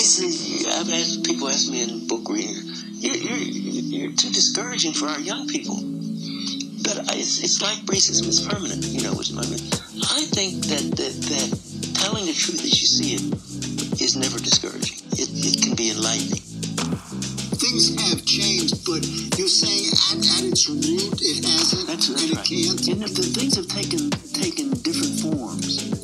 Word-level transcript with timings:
I've 0.00 0.88
had 0.88 1.24
people 1.24 1.48
ask 1.50 1.70
me 1.70 1.82
in 1.82 2.06
book 2.06 2.30
reading, 2.30 2.56
you're, 3.04 3.16
you're, 3.16 3.36
you're 3.36 4.12
too 4.16 4.30
discouraging 4.30 4.94
for 4.94 5.06
our 5.08 5.20
young 5.20 5.46
people. 5.46 5.76
But 5.76 7.04
it's, 7.20 7.44
it's 7.44 7.60
like 7.60 7.76
racism 7.84 8.26
is 8.28 8.40
permanent, 8.40 8.82
you 8.86 9.02
know, 9.02 9.12
which 9.12 9.30
I 9.32 9.44
mean, 9.44 9.60
I 10.08 10.24
think 10.32 10.64
that, 10.72 10.96
that, 10.96 11.14
that 11.28 12.00
telling 12.00 12.24
the 12.24 12.32
truth 12.32 12.64
as 12.64 12.80
you 12.80 12.88
see 12.88 13.12
it 13.20 14.00
is 14.00 14.16
never 14.16 14.38
discouraging. 14.38 15.04
It, 15.20 15.28
it 15.36 15.62
can 15.68 15.76
be 15.76 15.90
enlightening. 15.90 16.48
Things 17.60 17.92
have 18.08 18.24
changed, 18.24 18.80
but 18.88 19.04
you're 19.36 19.52
saying 19.52 19.92
at, 20.16 20.24
at 20.40 20.48
its 20.48 20.64
root 20.64 21.20
it 21.20 21.44
hasn't, 21.44 21.86
That's, 21.86 22.08
that's 22.08 22.24
and 22.24 22.40
right. 22.40 22.40
it 22.40 22.48
can't. 22.48 22.88
And 22.88 23.04
if 23.04 23.14
the 23.14 23.28
things 23.36 23.56
have 23.56 23.68
taken 23.68 24.08
taken 24.32 24.70
different 24.80 25.20
forms. 25.20 25.99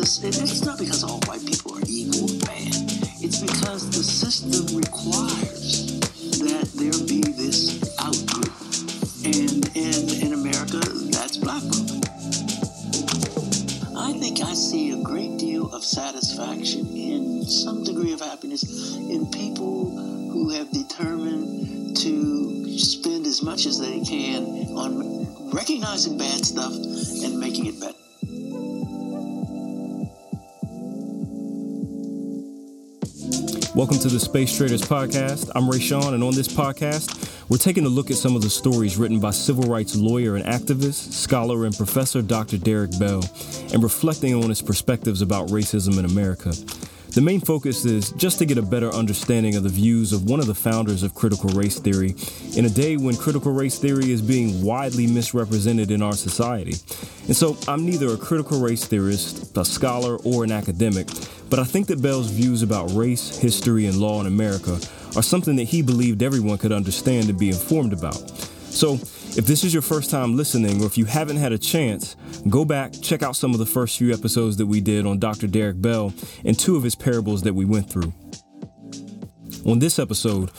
But 0.00 0.06
this 0.06 0.24
is 0.24 0.24
a, 0.24 0.28
it- 0.28 0.50
it's 0.50 0.64
not 0.64 0.78
because 0.78 1.04
all 1.04 1.20
white 1.26 1.44
people 1.44 1.74
are 1.74 1.84
or 1.84 2.28
bad. 2.46 2.72
It's 3.20 3.38
because 3.40 3.90
the 3.90 4.02
system 4.02 4.64
requires 4.76 6.00
that 6.40 6.72
there 6.74 6.96
be 7.06 7.20
this 7.20 7.78
outgroup, 8.00 8.48
and 9.24 9.60
and 9.76 10.22
in 10.24 10.32
America, 10.32 10.80
that's 11.12 11.36
black 11.36 11.60
folk. 11.62 12.00
I 13.94 14.12
think 14.18 14.40
I 14.40 14.54
see 14.54 14.92
a 14.92 15.02
great 15.02 15.36
deal 15.36 15.70
of 15.74 15.84
satisfaction 15.84 16.86
and 16.96 17.44
some 17.46 17.84
degree 17.84 18.14
of 18.14 18.20
happiness 18.20 18.64
in 18.96 19.30
people 19.30 19.90
who 20.32 20.48
have 20.50 20.70
determined 20.72 21.96
to 21.98 22.78
spend 22.78 23.26
as 23.26 23.42
much 23.42 23.66
as 23.66 23.78
they 23.78 24.00
can 24.00 24.44
on 24.78 25.52
recognizing 25.52 26.16
bad 26.16 26.42
stuff 26.44 26.72
and 26.72 27.38
making 27.38 27.66
it 27.66 27.78
better. 27.78 27.99
Welcome 33.80 33.98
to 34.00 34.08
the 34.08 34.20
Space 34.20 34.54
Traders 34.54 34.82
Podcast. 34.82 35.50
I'm 35.54 35.66
Ray 35.66 35.80
Sean, 35.80 36.12
and 36.12 36.22
on 36.22 36.34
this 36.34 36.48
podcast, 36.48 37.48
we're 37.48 37.56
taking 37.56 37.86
a 37.86 37.88
look 37.88 38.10
at 38.10 38.18
some 38.18 38.36
of 38.36 38.42
the 38.42 38.50
stories 38.50 38.98
written 38.98 39.20
by 39.20 39.30
civil 39.30 39.64
rights 39.64 39.96
lawyer 39.96 40.36
and 40.36 40.44
activist, 40.44 41.12
scholar, 41.12 41.64
and 41.64 41.74
professor 41.74 42.20
Dr. 42.20 42.58
Derek 42.58 42.90
Bell, 42.98 43.24
and 43.72 43.82
reflecting 43.82 44.34
on 44.34 44.50
his 44.50 44.60
perspectives 44.60 45.22
about 45.22 45.48
racism 45.48 45.98
in 45.98 46.04
America. 46.04 46.52
The 47.12 47.22
main 47.22 47.40
focus 47.40 47.86
is 47.86 48.12
just 48.12 48.38
to 48.38 48.44
get 48.44 48.58
a 48.58 48.62
better 48.62 48.90
understanding 48.90 49.56
of 49.56 49.62
the 49.62 49.70
views 49.70 50.12
of 50.12 50.28
one 50.28 50.40
of 50.40 50.46
the 50.46 50.54
founders 50.54 51.02
of 51.02 51.14
critical 51.14 51.48
race 51.50 51.80
theory 51.80 52.14
in 52.56 52.66
a 52.66 52.70
day 52.70 52.98
when 52.98 53.16
critical 53.16 53.50
race 53.50 53.78
theory 53.78 54.12
is 54.12 54.20
being 54.20 54.62
widely 54.62 55.06
misrepresented 55.06 55.90
in 55.90 56.02
our 56.02 56.12
society. 56.12 56.74
And 57.26 57.34
so 57.34 57.56
I'm 57.66 57.86
neither 57.86 58.12
a 58.12 58.16
critical 58.18 58.60
race 58.60 58.84
theorist, 58.84 59.56
a 59.56 59.64
scholar, 59.64 60.18
or 60.18 60.44
an 60.44 60.52
academic, 60.52 61.08
but 61.50 61.58
I 61.58 61.64
think 61.64 61.88
that 61.88 62.00
Bell's 62.00 62.30
views 62.30 62.62
about 62.62 62.92
race, 62.92 63.36
history, 63.36 63.86
and 63.86 63.98
law 63.98 64.20
in 64.20 64.26
America 64.26 64.78
are 65.16 65.22
something 65.22 65.56
that 65.56 65.64
he 65.64 65.82
believed 65.82 66.22
everyone 66.22 66.58
could 66.58 66.72
understand 66.72 67.28
and 67.28 67.38
be 67.38 67.48
informed 67.48 67.92
about. 67.92 68.16
So, 68.70 68.94
if 69.36 69.46
this 69.46 69.62
is 69.62 69.72
your 69.72 69.82
first 69.82 70.10
time 70.10 70.36
listening, 70.36 70.82
or 70.82 70.86
if 70.86 70.96
you 70.96 71.04
haven't 71.04 71.36
had 71.36 71.52
a 71.52 71.58
chance, 71.58 72.16
go 72.48 72.64
back, 72.64 72.92
check 73.00 73.22
out 73.22 73.36
some 73.36 73.52
of 73.52 73.58
the 73.58 73.66
first 73.66 73.98
few 73.98 74.12
episodes 74.12 74.56
that 74.56 74.66
we 74.66 74.80
did 74.80 75.06
on 75.06 75.18
Dr. 75.18 75.46
Derek 75.46 75.80
Bell 75.80 76.12
and 76.44 76.58
two 76.58 76.76
of 76.76 76.82
his 76.82 76.94
parables 76.94 77.42
that 77.42 77.54
we 77.54 77.64
went 77.64 77.90
through. 77.90 78.12
On 79.66 79.78
this 79.78 79.98
episode, 79.98 80.50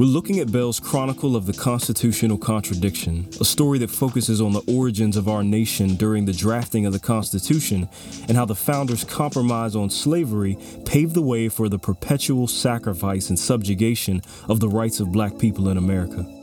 we're 0.00 0.06
looking 0.06 0.38
at 0.38 0.50
Bell's 0.50 0.80
Chronicle 0.80 1.36
of 1.36 1.44
the 1.44 1.52
Constitutional 1.52 2.38
Contradiction, 2.38 3.28
a 3.38 3.44
story 3.44 3.78
that 3.80 3.90
focuses 3.90 4.40
on 4.40 4.54
the 4.54 4.62
origins 4.66 5.14
of 5.14 5.28
our 5.28 5.44
nation 5.44 5.94
during 5.94 6.24
the 6.24 6.32
drafting 6.32 6.86
of 6.86 6.94
the 6.94 6.98
Constitution 6.98 7.86
and 8.26 8.34
how 8.34 8.46
the 8.46 8.54
founders' 8.54 9.04
compromise 9.04 9.76
on 9.76 9.90
slavery 9.90 10.56
paved 10.86 11.12
the 11.12 11.20
way 11.20 11.50
for 11.50 11.68
the 11.68 11.78
perpetual 11.78 12.46
sacrifice 12.46 13.28
and 13.28 13.38
subjugation 13.38 14.22
of 14.48 14.58
the 14.58 14.70
rights 14.70 15.00
of 15.00 15.12
black 15.12 15.36
people 15.36 15.68
in 15.68 15.76
America. 15.76 16.39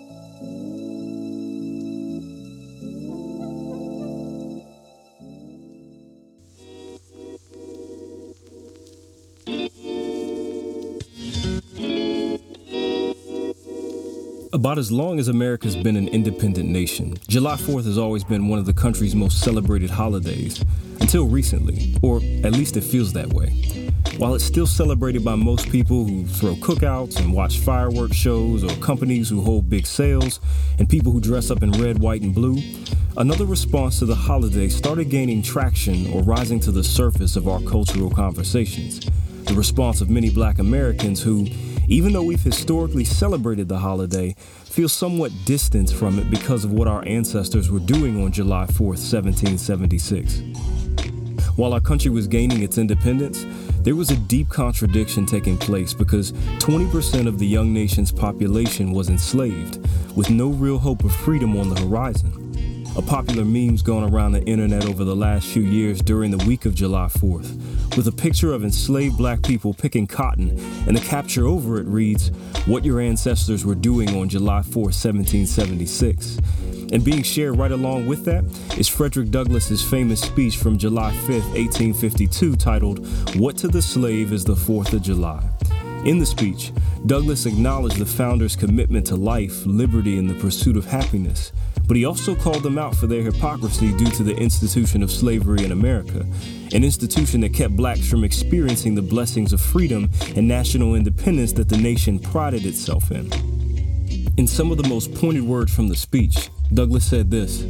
About 14.57 14.79
as 14.79 14.91
long 14.91 15.19
as 15.19 15.28
America's 15.28 15.75
been 15.75 15.95
an 15.95 16.07
independent 16.07 16.68
nation, 16.68 17.16
July 17.28 17.57
4th 17.57 17.85
has 17.85 18.00
always 18.00 18.23
been 18.23 18.47
one 18.47 18.57
of 18.57 18.66
the 18.66 18.73
country's 18.73 19.13
most 19.13 19.41
celebrated 19.41 19.91
holidays, 19.91 20.66
until 21.00 21.28
recently, 21.28 21.95
or 22.01 22.18
at 22.44 22.53
least 22.53 22.75
it 22.75 22.81
feels 22.81 23.13
that 23.13 23.31
way. 23.31 23.50
While 24.18 24.34
it's 24.34 24.44
still 24.44 24.66
celebrated 24.66 25.23
by 25.23 25.35
most 25.35 25.69
people 25.69 26.06
who 26.06 26.25
throw 26.25 26.56
cookouts 26.56 27.19
and 27.19 27.31
watch 27.31 27.59
fireworks 27.59 28.16
shows, 28.16 28.63
or 28.63 28.75
companies 28.78 29.29
who 29.29 29.41
hold 29.41 29.69
big 29.69 29.85
sales, 29.85 30.40
and 30.79 30.89
people 30.89 31.12
who 31.12 31.22
dress 31.22 31.51
up 31.51 31.62
in 31.62 31.72
red, 31.74 32.00
white, 32.00 32.24
and 32.24 32.34
blue, 32.34 32.57
another 33.16 33.45
response 33.45 34.00
to 34.00 34.07
the 34.07 34.16
holiday 34.16 34.69
started 34.69 35.12
gaining 35.12 35.44
traction 35.44 36.12
or 36.12 36.24
rising 36.24 36.59
to 36.62 36.72
the 36.72 36.84
surface 36.84 37.35
of 37.35 37.47
our 37.47 37.62
cultural 37.62 38.09
conversations. 38.09 39.07
The 39.44 39.53
response 39.53 40.01
of 40.01 40.09
many 40.09 40.31
black 40.31 40.57
Americans 40.57 41.22
who, 41.22 41.45
even 41.88 42.12
though 42.12 42.24
we've 42.24 42.44
historically 42.44 43.06
celebrated 43.06 43.70
the 43.70 43.80
holiday, 43.80 44.36
feel 44.66 44.90
somewhat 44.90 45.31
distanced 45.46 45.96
from 45.96 46.20
it 46.20 46.30
because 46.30 46.66
of 46.66 46.74
what 46.74 46.88
our 46.88 47.06
ancestors 47.08 47.72
were 47.72 47.80
doing 47.80 48.22
on 48.22 48.31
July 48.31 48.66
4th, 48.66 49.00
1776. 49.00 50.42
While 51.56 51.74
our 51.74 51.80
country 51.80 52.12
was 52.12 52.28
gaining 52.28 52.62
its 52.62 52.78
independence, 52.78 53.46
there 53.80 53.96
was 53.96 54.12
a 54.12 54.18
deep 54.18 54.50
contradiction 54.50 55.25
taking 55.25 55.58
place 55.58 55.94
because 55.94 56.34
20% 56.59 57.25
of 57.25 57.40
the 57.40 57.48
young 57.48 57.74
nation's 57.74 58.12
population 58.12 58.92
was 58.92 59.09
enslaved, 59.09 59.80
with 60.16 60.30
no 60.30 60.50
real 60.50 60.78
hope 60.78 61.04
of 61.04 61.16
freedom 61.16 61.58
on 61.58 61.69
the 61.69 61.80
horizon. 61.80 62.47
A 62.97 63.02
popular 63.03 63.46
meme's 63.46 63.84
gone 63.84 64.12
around 64.12 64.31
the 64.31 64.44
internet 64.46 64.88
over 64.88 65.03
the 65.03 65.16
last 65.16 65.47
few 65.47 65.62
years 65.62 66.02
during 66.02 66.31
the 66.31 66.44
week 66.47 66.66
of 66.66 66.74
July 66.74 67.06
4th, 67.06 67.96
with 67.96 68.08
a 68.08 68.12
picture 68.12 68.52
of 68.53 68.63
enslaved 68.63 69.18
black 69.18 69.44
people 69.44 69.72
picking 69.75 70.08
cotton, 70.08 70.50
and 70.88 70.97
the 70.97 71.02
capture 71.02 71.46
over 71.46 71.80
it 71.80 71.86
reads, 71.86 72.30
What 72.66 72.84
your 72.84 73.00
ancestors 73.00 73.63
were 73.63 73.75
doing 73.75 74.19
on 74.19 74.30
July 74.30 74.62
4th, 74.62 74.97
1776. 74.97 76.40
And 76.91 77.03
being 77.03 77.22
shared 77.22 77.59
right 77.59 77.72
along 77.72 78.07
with 78.07 78.25
that 78.25 78.44
is 78.80 78.88
Frederick 78.88 79.30
Douglass's 79.30 79.84
famous 79.84 80.22
speech 80.22 80.57
from 80.57 80.80
July 80.80 81.12
5th, 81.12 81.53
1852, 81.53 82.56
titled, 82.56 83.06
What 83.36 83.57
to 83.57 83.68
the 83.68 83.81
Slave 83.81 84.34
is 84.34 84.44
the 84.44 84.56
Fourth 84.56 84.91
of 84.94 85.03
July. 85.03 85.47
In 86.07 86.19
the 86.19 86.25
speech, 86.25 86.72
Douglass 87.06 87.45
acknowledged 87.45 87.97
the 87.97 88.06
founders' 88.06 88.56
commitment 88.56 89.06
to 89.07 89.18
life, 89.18 89.66
liberty, 89.66 90.18
and 90.18 90.29
the 90.29 90.35
pursuit 90.35 90.78
of 90.78 90.85
happiness, 90.85 91.51
but 91.85 91.97
he 91.97 92.06
also 92.06 92.34
called 92.34 92.63
them 92.63 92.78
out 92.78 92.95
for 92.95 93.07
their 93.07 93.23
hypocrisy 93.23 93.91
due 93.97 94.09
to 94.12 94.23
the 94.23 94.38
institution 94.38 95.03
of 95.03 95.12
slavery 95.12 95.66
in 95.66 95.73
America, 95.73 96.25
an 96.73 96.85
institution 96.85 97.41
that 97.41 97.53
kept 97.53 97.75
blacks 97.75 98.09
from 98.09 98.23
experiencing 98.23 98.95
the 98.95 99.01
blessings 99.01 99.51
of 99.51 99.59
freedom 99.59 100.09
and 100.34 100.47
national 100.47 100.95
independence 100.95 101.51
that 101.51 101.68
the 101.68 101.75
nation 101.75 102.19
prided 102.19 102.66
itself 102.66 103.12
in. 103.12 103.29
In 104.38 104.47
some 104.47 104.72
of 104.72 104.78
the 104.78 104.88
most 104.88 105.13
pointed 105.13 105.44
words 105.44 105.75
from 105.75 105.89
the 105.89 105.95
speech, 105.97 106.50
Douglass 106.74 107.06
said 107.06 107.31
this 107.31 107.66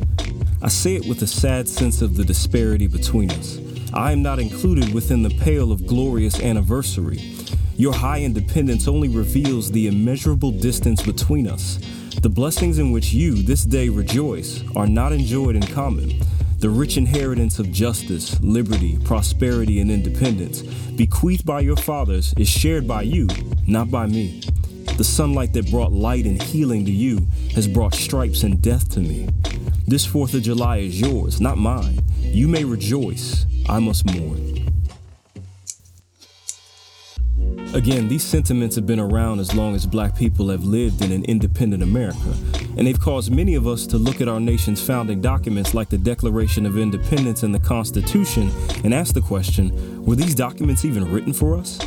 I 0.62 0.68
say 0.68 0.94
it 0.94 1.08
with 1.08 1.24
a 1.24 1.28
sad 1.28 1.68
sense 1.68 2.04
of 2.04 2.16
the 2.16 2.24
disparity 2.24 2.86
between 2.86 3.32
us. 3.32 3.58
I 3.96 4.12
am 4.12 4.22
not 4.22 4.38
included 4.38 4.94
within 4.94 5.24
the 5.24 5.36
pale 5.40 5.72
of 5.72 5.88
glorious 5.88 6.40
anniversary. 6.40 7.34
Your 7.78 7.94
high 7.94 8.22
independence 8.22 8.88
only 8.88 9.08
reveals 9.08 9.72
the 9.72 9.86
immeasurable 9.86 10.50
distance 10.50 11.04
between 11.04 11.48
us. 11.48 11.78
The 12.24 12.30
blessings 12.30 12.80
in 12.80 12.92
which 12.92 13.14
you 13.14 13.36
this 13.44 13.64
day 13.64 13.88
rejoice 13.88 14.64
are 14.76 14.88
not 14.88 15.14
enjoyed 15.14 15.56
in 15.56 15.62
common. 15.62 16.20
The 16.58 16.72
rich 16.72 16.98
inheritance 16.98 17.60
of 17.60 17.72
justice, 17.72 18.42
liberty, 18.42 18.98
prosperity, 19.04 19.80
and 19.80 19.92
independence, 19.92 20.64
bequeathed 20.64 21.46
by 21.46 21.60
your 21.60 21.76
fathers, 21.76 22.34
is 22.36 22.50
shared 22.50 22.88
by 22.88 23.04
you, 23.04 23.28
not 23.68 23.92
by 23.92 24.08
me. 24.08 24.42
The 24.98 25.04
sunlight 25.04 25.54
that 25.54 25.70
brought 25.70 25.92
light 25.92 26.26
and 26.26 26.42
healing 26.42 26.84
to 26.86 26.92
you 26.92 27.28
has 27.54 27.68
brought 27.68 27.94
stripes 27.94 28.42
and 28.42 28.60
death 28.60 28.90
to 28.94 29.02
me. 29.02 29.30
This 29.86 30.08
4th 30.08 30.34
of 30.34 30.42
July 30.42 30.78
is 30.78 31.00
yours, 31.00 31.40
not 31.40 31.60
mine. 31.60 32.00
You 32.22 32.48
may 32.48 32.64
rejoice, 32.64 33.46
I 33.70 33.78
must 33.78 34.08
mourn. 34.08 34.58
Again, 37.74 38.08
these 38.08 38.24
sentiments 38.24 38.76
have 38.76 38.88
been 38.88 39.00
around 39.00 39.40
as 39.40 39.54
long 39.54 39.76
as 39.76 39.86
black 39.86 40.16
people 40.16 40.50
have 40.50 40.64
lived 40.64 41.04
in 41.04 41.12
an 41.12 41.26
independent 41.26 41.84
America, 41.84 42.34
and 42.78 42.88
they've 42.88 43.00
caused 43.00 43.32
many 43.32 43.56
of 43.56 43.68
us 43.68 43.86
to 43.88 43.98
look 43.98 44.22
at 44.22 44.28
our 44.28 44.40
nation's 44.40 44.82
founding 44.82 45.22
documents 45.22 45.74
like 45.74 45.90
the 45.90 45.98
Declaration 45.98 46.66
of 46.66 46.78
Independence 46.78 47.44
and 47.44 47.54
the 47.54 47.60
Constitution 47.60 48.50
and 48.84 48.94
ask 48.94 49.14
the 49.14 49.22
question 49.22 50.06
were 50.06 50.16
these 50.16 50.34
documents 50.34 50.86
even 50.86 51.12
written 51.12 51.34
for 51.34 51.58
us? 51.58 51.80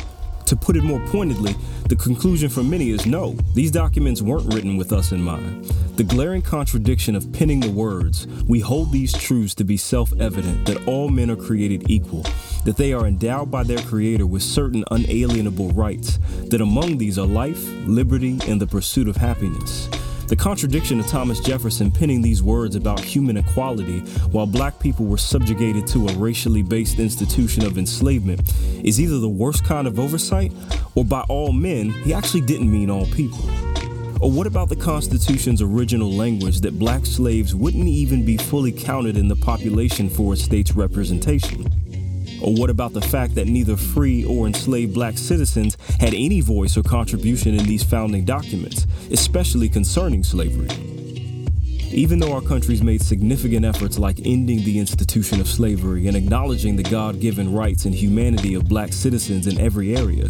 To 0.51 0.57
put 0.57 0.75
it 0.75 0.83
more 0.83 0.99
pointedly, 1.07 1.55
the 1.87 1.95
conclusion 1.95 2.49
for 2.49 2.61
many 2.61 2.89
is 2.89 3.05
no, 3.05 3.37
these 3.53 3.71
documents 3.71 4.21
weren't 4.21 4.53
written 4.53 4.75
with 4.75 4.91
us 4.91 5.13
in 5.13 5.23
mind. 5.23 5.63
The 5.95 6.03
glaring 6.03 6.41
contradiction 6.41 7.15
of 7.15 7.31
penning 7.31 7.61
the 7.61 7.71
words, 7.71 8.27
we 8.49 8.59
hold 8.59 8.91
these 8.91 9.13
truths 9.13 9.55
to 9.55 9.63
be 9.63 9.77
self 9.77 10.11
evident 10.19 10.65
that 10.65 10.85
all 10.89 11.07
men 11.07 11.31
are 11.31 11.37
created 11.37 11.89
equal, 11.89 12.25
that 12.65 12.75
they 12.75 12.91
are 12.91 13.07
endowed 13.07 13.49
by 13.49 13.63
their 13.63 13.77
Creator 13.77 14.27
with 14.27 14.43
certain 14.43 14.83
unalienable 14.91 15.69
rights, 15.69 16.19
that 16.49 16.59
among 16.59 16.97
these 16.97 17.17
are 17.17 17.25
life, 17.25 17.63
liberty, 17.87 18.37
and 18.45 18.59
the 18.59 18.67
pursuit 18.67 19.07
of 19.07 19.15
happiness. 19.15 19.87
The 20.31 20.37
contradiction 20.37 20.97
of 21.01 21.07
Thomas 21.07 21.41
Jefferson 21.41 21.91
penning 21.91 22.21
these 22.21 22.41
words 22.41 22.77
about 22.77 23.01
human 23.01 23.35
equality 23.35 23.99
while 24.31 24.45
black 24.45 24.79
people 24.79 25.05
were 25.05 25.17
subjugated 25.17 25.85
to 25.87 26.07
a 26.07 26.13
racially 26.13 26.61
based 26.61 26.99
institution 26.99 27.65
of 27.65 27.77
enslavement 27.77 28.39
is 28.81 29.01
either 29.01 29.19
the 29.19 29.27
worst 29.27 29.65
kind 29.65 29.87
of 29.87 29.99
oversight 29.99 30.53
or 30.95 31.03
by 31.03 31.19
all 31.27 31.51
men, 31.51 31.89
he 31.89 32.13
actually 32.13 32.39
didn't 32.39 32.71
mean 32.71 32.89
all 32.89 33.07
people. 33.07 33.41
Or 34.21 34.31
what 34.31 34.47
about 34.47 34.69
the 34.69 34.77
Constitution's 34.77 35.61
original 35.61 36.09
language 36.09 36.61
that 36.61 36.79
black 36.79 37.05
slaves 37.05 37.53
wouldn't 37.53 37.89
even 37.89 38.23
be 38.23 38.37
fully 38.37 38.71
counted 38.71 39.17
in 39.17 39.27
the 39.27 39.35
population 39.35 40.09
for 40.09 40.31
a 40.31 40.37
state's 40.37 40.77
representation? 40.77 41.69
Or 42.41 42.53
what 42.53 42.69
about 42.69 42.93
the 42.93 43.01
fact 43.01 43.35
that 43.35 43.47
neither 43.47 43.77
free 43.77 44.25
or 44.25 44.47
enslaved 44.47 44.93
black 44.93 45.17
citizens 45.17 45.77
had 45.99 46.13
any 46.13 46.41
voice 46.41 46.75
or 46.75 46.83
contribution 46.83 47.53
in 47.53 47.65
these 47.65 47.83
founding 47.83 48.25
documents, 48.25 48.87
especially 49.11 49.69
concerning 49.69 50.23
slavery? 50.23 50.67
Even 51.91 52.19
though 52.19 52.33
our 52.33 52.41
country's 52.41 52.81
made 52.81 53.01
significant 53.01 53.65
efforts 53.65 53.99
like 53.99 54.17
ending 54.25 54.63
the 54.63 54.79
institution 54.79 55.41
of 55.41 55.47
slavery 55.47 56.07
and 56.07 56.15
acknowledging 56.15 56.77
the 56.77 56.83
God 56.83 57.19
given 57.19 57.53
rights 57.53 57.85
and 57.85 57.93
humanity 57.93 58.53
of 58.53 58.67
black 58.67 58.93
citizens 58.93 59.45
in 59.45 59.59
every 59.59 59.95
area, 59.95 60.29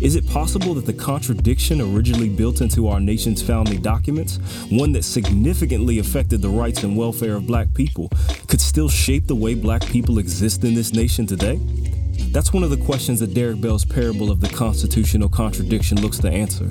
is 0.00 0.16
it 0.16 0.26
possible 0.28 0.74
that 0.74 0.86
the 0.86 0.92
contradiction 0.92 1.80
originally 1.80 2.28
built 2.28 2.60
into 2.60 2.88
our 2.88 3.00
nation's 3.00 3.42
founding 3.42 3.80
documents, 3.80 4.38
one 4.70 4.92
that 4.92 5.04
significantly 5.04 5.98
affected 5.98 6.42
the 6.42 6.48
rights 6.48 6.82
and 6.82 6.96
welfare 6.96 7.36
of 7.36 7.46
black 7.46 7.72
people, 7.74 8.10
could 8.48 8.60
still 8.60 8.88
shape 8.88 9.26
the 9.26 9.34
way 9.34 9.54
black 9.54 9.84
people 9.86 10.18
exist 10.18 10.64
in 10.64 10.74
this 10.74 10.92
nation 10.92 11.26
today? 11.26 11.58
That's 12.34 12.52
one 12.52 12.64
of 12.64 12.70
the 12.70 12.76
questions 12.76 13.20
that 13.20 13.32
Derek 13.32 13.60
Bell's 13.60 13.84
parable 13.84 14.28
of 14.28 14.40
the 14.40 14.48
constitutional 14.48 15.28
contradiction 15.28 16.00
looks 16.00 16.18
to 16.18 16.28
answer. 16.28 16.64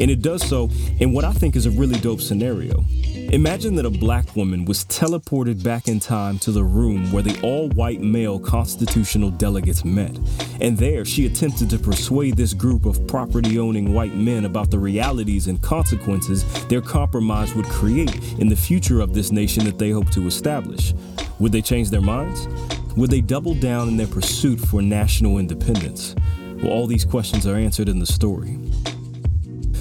And 0.00 0.10
it 0.10 0.22
does 0.22 0.42
so 0.42 0.70
in 0.98 1.12
what 1.12 1.26
I 1.26 1.32
think 1.32 1.56
is 1.56 1.66
a 1.66 1.70
really 1.70 2.00
dope 2.00 2.22
scenario. 2.22 2.86
Imagine 3.30 3.74
that 3.74 3.84
a 3.84 3.90
black 3.90 4.34
woman 4.34 4.64
was 4.64 4.86
teleported 4.86 5.62
back 5.62 5.88
in 5.88 6.00
time 6.00 6.38
to 6.38 6.52
the 6.52 6.64
room 6.64 7.12
where 7.12 7.22
the 7.22 7.38
all 7.42 7.68
white 7.68 8.00
male 8.00 8.38
constitutional 8.40 9.30
delegates 9.30 9.84
met. 9.84 10.18
And 10.58 10.78
there 10.78 11.04
she 11.04 11.26
attempted 11.26 11.68
to 11.68 11.78
persuade 11.78 12.38
this 12.38 12.54
group 12.54 12.86
of 12.86 13.06
property 13.06 13.58
owning 13.58 13.92
white 13.92 14.14
men 14.14 14.46
about 14.46 14.70
the 14.70 14.78
realities 14.78 15.48
and 15.48 15.60
consequences 15.60 16.44
their 16.68 16.80
compromise 16.80 17.54
would 17.54 17.66
create 17.66 18.16
in 18.38 18.48
the 18.48 18.56
future 18.56 19.00
of 19.00 19.12
this 19.12 19.30
nation 19.30 19.66
that 19.66 19.78
they 19.78 19.90
hope 19.90 20.08
to 20.12 20.26
establish. 20.26 20.94
Would 21.40 21.52
they 21.52 21.60
change 21.60 21.90
their 21.90 22.00
minds? 22.00 22.48
Would 22.96 23.10
they 23.10 23.20
double 23.20 23.54
down 23.54 23.88
in 23.88 23.96
their 23.96 24.06
pursuit 24.06 24.60
for 24.60 24.82
national 24.82 25.38
independence? 25.38 26.14
Well, 26.62 26.72
all 26.72 26.86
these 26.86 27.04
questions 27.04 27.46
are 27.46 27.56
answered 27.56 27.88
in 27.88 27.98
the 27.98 28.06
story. 28.06 28.58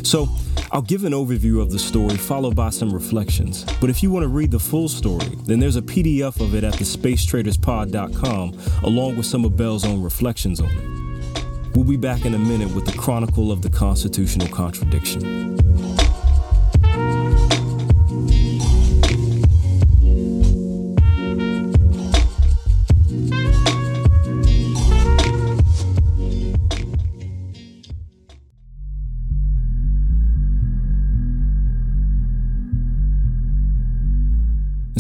So, 0.04 0.28
I'll 0.72 0.84
give 0.84 1.04
an 1.04 1.14
overview 1.14 1.62
of 1.62 1.72
the 1.72 1.80
story 1.80 2.16
followed 2.16 2.56
by 2.56 2.70
some 2.70 2.94
reflections. 2.94 3.66
But 3.82 3.90
if 3.90 4.04
you 4.04 4.12
want 4.12 4.24
to 4.24 4.28
read 4.28 4.52
the 4.52 4.60
full 4.60 4.88
story, 4.88 5.36
then 5.46 5.60
there's 5.60 5.78
a 5.78 5.82
PDF 5.82 6.40
of 6.40 6.54
it 6.54 6.64
at 6.64 6.76
thespacetraderspod.com 6.76 8.60
along 8.84 9.18
with 9.18 9.26
some 9.26 9.46
of 9.46 9.58
Bell's 9.58 9.86
own 9.86 10.04
reflections 10.04 10.62
on 10.62 10.70
it. 10.70 11.76
We'll 11.76 11.86
be 11.86 11.98
back 11.98 12.26
in 12.26 12.36
a 12.36 12.40
minute 12.40 12.74
with 12.76 12.86
the 12.86 12.98
Chronicle 12.98 13.52
of 13.52 13.62
the 13.62 13.70
Constitutional 13.70 14.48
Contradiction. 14.50 15.58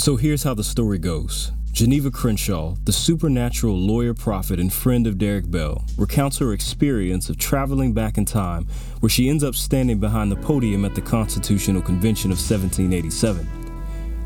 So 0.10 0.16
here's 0.16 0.42
how 0.42 0.56
the 0.56 0.64
story 0.64 0.98
goes. 0.98 1.52
Geneva 1.72 2.10
Crenshaw, 2.10 2.74
the 2.84 2.92
supernatural 2.92 3.78
lawyer 3.78 4.16
prophet 4.16 4.60
and 4.60 4.74
friend 4.74 5.06
of 5.06 5.20
Derek 5.20 5.52
Bell, 5.52 5.86
recounts 6.00 6.40
her 6.40 6.52
experience 6.52 7.30
of 7.30 7.38
traveling 7.38 7.94
back 7.94 8.18
in 8.18 8.26
time, 8.26 8.66
where 9.02 9.10
she 9.12 9.30
ends 9.30 9.44
up 9.44 9.54
standing 9.54 10.00
behind 10.00 10.32
the 10.32 10.36
podium 10.38 10.84
at 10.84 10.96
the 10.96 11.02
Constitutional 11.02 11.84
Convention 11.84 12.32
of 12.32 12.40
1787. 12.40 13.48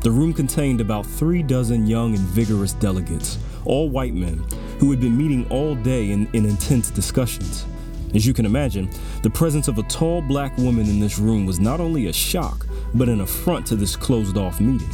The 0.00 0.10
room 0.10 0.32
contained 0.32 0.80
about 0.80 1.04
three 1.04 1.42
dozen 1.42 1.86
young 1.86 2.14
and 2.14 2.24
vigorous 2.28 2.72
delegates, 2.72 3.36
all 3.66 3.90
white 3.90 4.14
men, 4.14 4.42
who 4.78 4.90
had 4.90 5.00
been 5.00 5.18
meeting 5.18 5.46
all 5.50 5.74
day 5.74 6.12
in, 6.12 6.30
in 6.32 6.46
intense 6.46 6.88
discussions. 6.88 7.66
As 8.14 8.26
you 8.26 8.32
can 8.32 8.46
imagine, 8.46 8.88
the 9.22 9.28
presence 9.28 9.68
of 9.68 9.76
a 9.76 9.82
tall 9.82 10.22
black 10.22 10.56
woman 10.56 10.88
in 10.88 10.98
this 10.98 11.18
room 11.18 11.44
was 11.44 11.60
not 11.60 11.78
only 11.78 12.06
a 12.06 12.12
shock, 12.14 12.66
but 12.94 13.10
an 13.10 13.20
affront 13.20 13.66
to 13.66 13.76
this 13.76 13.96
closed 13.96 14.38
off 14.38 14.62
meeting. 14.62 14.88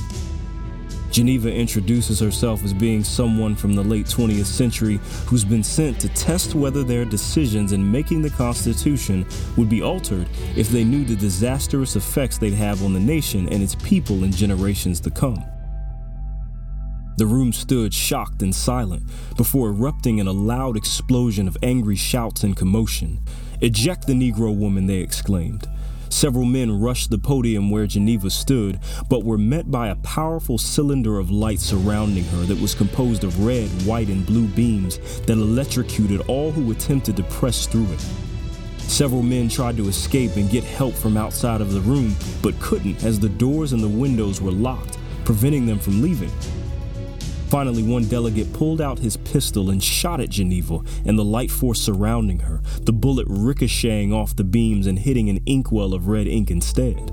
Geneva 1.11 1.53
introduces 1.53 2.21
herself 2.21 2.65
as 2.65 2.73
being 2.73 3.03
someone 3.03 3.57
from 3.57 3.75
the 3.75 3.83
late 3.83 4.07
20th 4.07 4.45
century 4.45 5.01
who's 5.27 5.45
been 5.45 5.65
sent 5.65 6.01
to 6.01 6.09
test 6.11 6.55
whether 6.55 6.85
their 6.85 7.05
decisions 7.05 7.73
in 7.73 7.91
making 7.91 8.23
the 8.23 8.31
Constitution 8.31 9.27
would 9.57 9.69
be 9.69 9.83
altered 9.83 10.29
if 10.57 10.69
they 10.69 10.85
knew 10.85 11.05
the 11.05 11.17
disastrous 11.17 11.97
effects 11.97 12.39
they'd 12.39 12.53
have 12.53 12.85
on 12.85 12.95
the 12.95 13.01
nation 13.01 13.49
and 13.49 13.63
its 13.63 13.75
people 13.77 14.23
in 14.25 14.31
generations 14.31 15.01
to 15.01 15.11
come. 15.11 15.45
The 17.17 17.27
room 17.27 17.53
stood 17.53 17.93
shocked 17.93 18.41
and 18.41 18.55
silent 18.55 19.03
before 19.37 19.69
erupting 19.69 20.19
in 20.19 20.27
a 20.27 20.33
loud 20.33 20.77
explosion 20.77 21.49
of 21.49 21.59
angry 21.63 21.97
shouts 21.97 22.45
and 22.45 22.57
commotion. 22.57 23.21
Eject 23.61 24.07
the 24.07 24.15
Negro 24.15 24.57
woman, 24.57 24.87
they 24.87 25.01
exclaimed. 25.01 25.69
Several 26.11 26.45
men 26.45 26.81
rushed 26.81 27.11
the 27.11 27.19
podium 27.19 27.71
where 27.71 27.87
Geneva 27.87 28.31
stood, 28.31 28.81
but 29.09 29.25
were 29.25 29.39
met 29.39 29.71
by 29.71 29.89
a 29.89 29.97
powerful 29.97 30.59
cylinder 30.59 31.19
of 31.19 31.31
light 31.31 31.61
surrounding 31.61 32.25
her 32.25 32.43
that 32.43 32.61
was 32.61 32.75
composed 32.75 33.23
of 33.25 33.45
red, 33.45 33.69
white, 33.87 34.09
and 34.09 34.27
blue 34.27 34.47
beams 34.49 34.99
that 35.21 35.39
electrocuted 35.39 36.21
all 36.23 36.51
who 36.51 36.73
attempted 36.73 37.17
to 37.17 37.23
press 37.23 37.67
through 37.67 37.87
it. 37.93 38.05
Several 38.79 39.23
men 39.23 39.49
tried 39.49 39.77
to 39.77 39.89
escape 39.89 40.35
and 40.35 40.51
get 40.51 40.65
help 40.65 40.95
from 40.95 41.17
outside 41.17 41.61
of 41.61 41.73
the 41.73 41.81
room, 41.81 42.15
but 42.43 42.59
couldn't 42.59 43.05
as 43.05 43.21
the 43.21 43.29
doors 43.29 43.73
and 43.73 43.83
the 43.83 43.89
windows 43.89 44.43
were 44.43 44.51
locked, 44.51 44.99
preventing 45.25 45.65
them 45.65 45.79
from 45.79 46.03
leaving. 46.03 46.33
Finally, 47.51 47.83
one 47.83 48.05
delegate 48.05 48.53
pulled 48.53 48.81
out 48.81 49.01
his 49.01 49.17
pistol 49.17 49.71
and 49.71 49.83
shot 49.83 50.21
at 50.21 50.31
Geneva 50.31 50.79
and 51.05 51.19
the 51.19 51.25
light 51.25 51.51
force 51.51 51.81
surrounding 51.81 52.39
her, 52.39 52.63
the 52.83 52.93
bullet 52.93 53.27
ricocheting 53.29 54.13
off 54.13 54.37
the 54.37 54.45
beams 54.45 54.87
and 54.87 55.01
hitting 55.01 55.29
an 55.29 55.41
inkwell 55.47 55.93
of 55.93 56.07
red 56.07 56.29
ink 56.29 56.49
instead. 56.53 57.13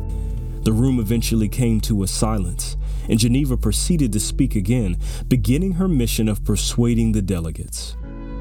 The 0.63 0.73
room 0.73 1.00
eventually 1.00 1.50
came 1.50 1.81
to 1.81 2.03
a 2.03 2.07
silence, 2.07 2.77
and 3.09 3.17
Geneva 3.17 3.57
proceeded 3.57 4.13
to 4.13 4.19
speak 4.19 4.55
again, 4.55 4.97
beginning 5.27 5.73
her 5.73 5.88
mission 5.88 6.27
of 6.27 6.45
persuading 6.45 7.13
the 7.13 7.23
delegates. 7.23 7.95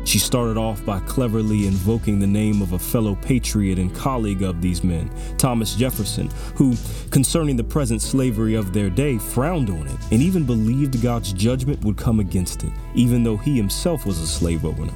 She 0.07 0.21
started 0.21 0.57
off 0.57 0.85
by 0.87 1.01
cleverly 1.01 1.67
invoking 1.67 2.21
the 2.21 2.29
name 2.29 2.63
of 2.63 2.75
a 2.75 2.79
fellow 2.79 3.17
patriot 3.17 3.77
and 3.81 3.93
colleague 3.93 4.43
of 4.43 4.63
these 4.63 4.85
men, 4.85 5.11
Thomas 5.37 5.75
Jefferson, 5.75 6.31
who, 6.55 6.77
concerning 7.11 7.57
the 7.57 7.65
present 7.65 8.01
slavery 8.01 8.55
of 8.55 8.73
their 8.73 8.89
day, 8.89 9.19
frowned 9.19 9.69
on 9.69 9.89
it 9.89 9.99
and 10.13 10.23
even 10.23 10.45
believed 10.45 11.03
God's 11.03 11.33
judgment 11.33 11.85
would 11.85 11.97
come 11.97 12.21
against 12.21 12.63
it, 12.63 12.71
even 12.95 13.25
though 13.25 13.37
he 13.37 13.57
himself 13.57 14.07
was 14.07 14.21
a 14.21 14.29
slave 14.29 14.65
owner. 14.65 14.95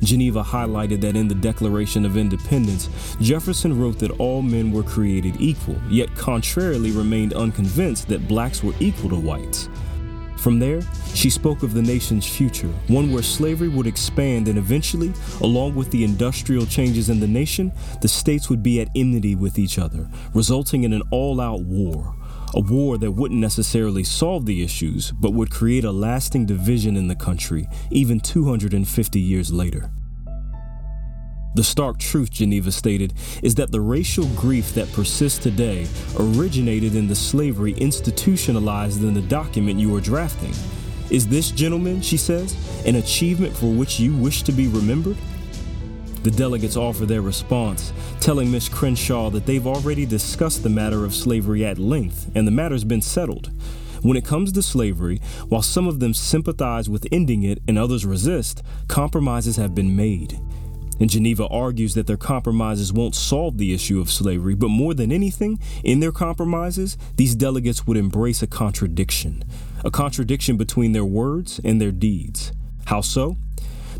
Geneva 0.00 0.44
highlighted 0.44 1.00
that 1.00 1.16
in 1.16 1.26
the 1.26 1.34
Declaration 1.34 2.06
of 2.06 2.16
Independence, 2.16 3.16
Jefferson 3.20 3.76
wrote 3.76 3.98
that 3.98 4.12
all 4.20 4.42
men 4.42 4.70
were 4.70 4.84
created 4.84 5.34
equal, 5.40 5.80
yet 5.90 6.14
contrarily 6.14 6.92
remained 6.92 7.32
unconvinced 7.32 8.06
that 8.08 8.28
blacks 8.28 8.62
were 8.62 8.74
equal 8.78 9.10
to 9.10 9.16
whites. 9.16 9.68
From 10.36 10.58
there, 10.58 10.82
she 11.14 11.30
spoke 11.30 11.62
of 11.62 11.72
the 11.72 11.82
nation's 11.82 12.26
future, 12.26 12.68
one 12.88 13.12
where 13.12 13.22
slavery 13.22 13.68
would 13.68 13.86
expand 13.86 14.48
and 14.48 14.58
eventually, 14.58 15.12
along 15.40 15.74
with 15.74 15.90
the 15.90 16.04
industrial 16.04 16.66
changes 16.66 17.08
in 17.08 17.20
the 17.20 17.26
nation, 17.26 17.72
the 18.02 18.08
states 18.08 18.50
would 18.50 18.62
be 18.62 18.80
at 18.80 18.88
enmity 18.94 19.34
with 19.34 19.58
each 19.58 19.78
other, 19.78 20.08
resulting 20.34 20.84
in 20.84 20.92
an 20.92 21.02
all 21.10 21.40
out 21.40 21.62
war. 21.62 22.14
A 22.54 22.60
war 22.60 22.98
that 22.98 23.12
wouldn't 23.12 23.40
necessarily 23.40 24.04
solve 24.04 24.46
the 24.46 24.62
issues, 24.62 25.12
but 25.12 25.32
would 25.32 25.50
create 25.50 25.84
a 25.84 25.90
lasting 25.90 26.46
division 26.46 26.96
in 26.96 27.08
the 27.08 27.16
country, 27.16 27.66
even 27.90 28.20
250 28.20 29.18
years 29.20 29.52
later. 29.52 29.90
The 31.54 31.64
stark 31.64 31.98
truth, 31.98 32.30
Geneva 32.30 32.72
stated, 32.72 33.14
is 33.42 33.54
that 33.56 33.70
the 33.70 33.80
racial 33.80 34.26
grief 34.34 34.74
that 34.74 34.92
persists 34.92 35.38
today 35.38 35.86
originated 36.18 36.96
in 36.96 37.06
the 37.06 37.14
slavery 37.14 37.72
institutionalized 37.74 39.02
in 39.02 39.14
the 39.14 39.22
document 39.22 39.78
you 39.78 39.94
are 39.94 40.00
drafting. 40.00 40.52
Is 41.10 41.28
this, 41.28 41.50
gentlemen, 41.50 42.00
she 42.00 42.16
says, 42.16 42.56
an 42.86 42.96
achievement 42.96 43.56
for 43.56 43.72
which 43.72 44.00
you 44.00 44.14
wish 44.14 44.42
to 44.42 44.52
be 44.52 44.68
remembered? 44.68 45.16
the 46.24 46.30
delegates 46.30 46.76
offer 46.76 47.04
their 47.04 47.20
response, 47.20 47.92
telling 48.18 48.50
Miss 48.50 48.66
Crenshaw 48.66 49.28
that 49.28 49.44
they've 49.44 49.66
already 49.66 50.06
discussed 50.06 50.62
the 50.62 50.70
matter 50.70 51.04
of 51.04 51.14
slavery 51.14 51.66
at 51.66 51.78
length 51.78 52.30
and 52.34 52.46
the 52.46 52.50
matter's 52.50 52.82
been 52.82 53.02
settled. 53.02 53.50
When 54.00 54.16
it 54.16 54.24
comes 54.24 54.50
to 54.52 54.62
slavery, 54.62 55.18
while 55.48 55.60
some 55.60 55.86
of 55.86 56.00
them 56.00 56.14
sympathize 56.14 56.88
with 56.88 57.06
ending 57.12 57.42
it 57.42 57.58
and 57.68 57.78
others 57.78 58.06
resist, 58.06 58.62
compromises 58.88 59.56
have 59.56 59.74
been 59.74 59.94
made. 59.94 60.40
And 61.00 61.10
Geneva 61.10 61.46
argues 61.48 61.94
that 61.94 62.06
their 62.06 62.16
compromises 62.16 62.92
won't 62.92 63.14
solve 63.14 63.58
the 63.58 63.74
issue 63.74 64.00
of 64.00 64.10
slavery, 64.10 64.54
but 64.54 64.68
more 64.68 64.94
than 64.94 65.10
anything, 65.10 65.58
in 65.82 66.00
their 66.00 66.12
compromises, 66.12 66.96
these 67.16 67.34
delegates 67.34 67.86
would 67.86 67.96
embrace 67.96 68.42
a 68.42 68.46
contradiction 68.46 69.44
a 69.84 69.90
contradiction 69.90 70.56
between 70.56 70.92
their 70.92 71.04
words 71.04 71.60
and 71.62 71.78
their 71.78 71.92
deeds. 71.92 72.52
How 72.86 73.02
so? 73.02 73.36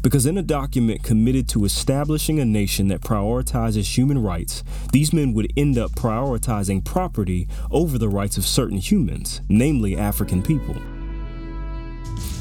Because 0.03 0.27
in 0.27 0.37
a 0.37 0.43
document 0.43 1.03
committed 1.03 1.49
to 1.49 1.65
establishing 1.65 2.39
a 2.39 2.45
nation 2.45 2.89
that 2.89 3.03
prioritizes 3.03 3.97
human 3.97 4.23
rights, 4.23 4.65
these 4.93 5.13
men 5.13 5.33
would 5.35 5.53
end 5.57 5.79
up 5.79 5.93
prioritizing 5.93 6.85
property 6.85 7.49
over 7.71 7.97
the 7.99 8.09
rights 8.09 8.37
of 8.37 8.47
certain 8.47 8.79
humans, 8.79 9.41
namely 9.49 9.97
African 9.97 10.43
people. 10.43 10.77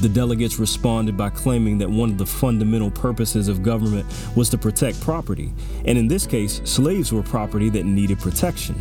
The 0.00 0.08
delegates 0.08 0.58
responded 0.58 1.16
by 1.16 1.30
claiming 1.30 1.78
that 1.78 1.90
one 1.90 2.10
of 2.10 2.18
the 2.18 2.26
fundamental 2.26 2.90
purposes 2.90 3.48
of 3.48 3.62
government 3.62 4.06
was 4.36 4.48
to 4.50 4.58
protect 4.58 5.00
property, 5.00 5.52
and 5.84 5.96
in 5.96 6.08
this 6.08 6.26
case, 6.26 6.60
slaves 6.64 7.12
were 7.12 7.22
property 7.22 7.70
that 7.70 7.84
needed 7.84 8.18
protection. 8.18 8.74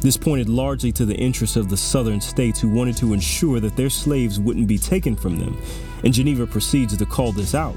This 0.00 0.16
pointed 0.16 0.48
largely 0.48 0.92
to 0.92 1.04
the 1.04 1.16
interests 1.16 1.56
of 1.56 1.68
the 1.68 1.76
southern 1.76 2.20
states 2.20 2.60
who 2.60 2.68
wanted 2.68 2.96
to 2.98 3.12
ensure 3.12 3.58
that 3.60 3.76
their 3.76 3.90
slaves 3.90 4.38
wouldn't 4.38 4.68
be 4.68 4.78
taken 4.78 5.16
from 5.16 5.36
them, 5.38 5.60
and 6.04 6.12
Geneva 6.12 6.46
proceeds 6.46 6.96
to 6.96 7.06
call 7.06 7.32
this 7.32 7.54
out. 7.54 7.76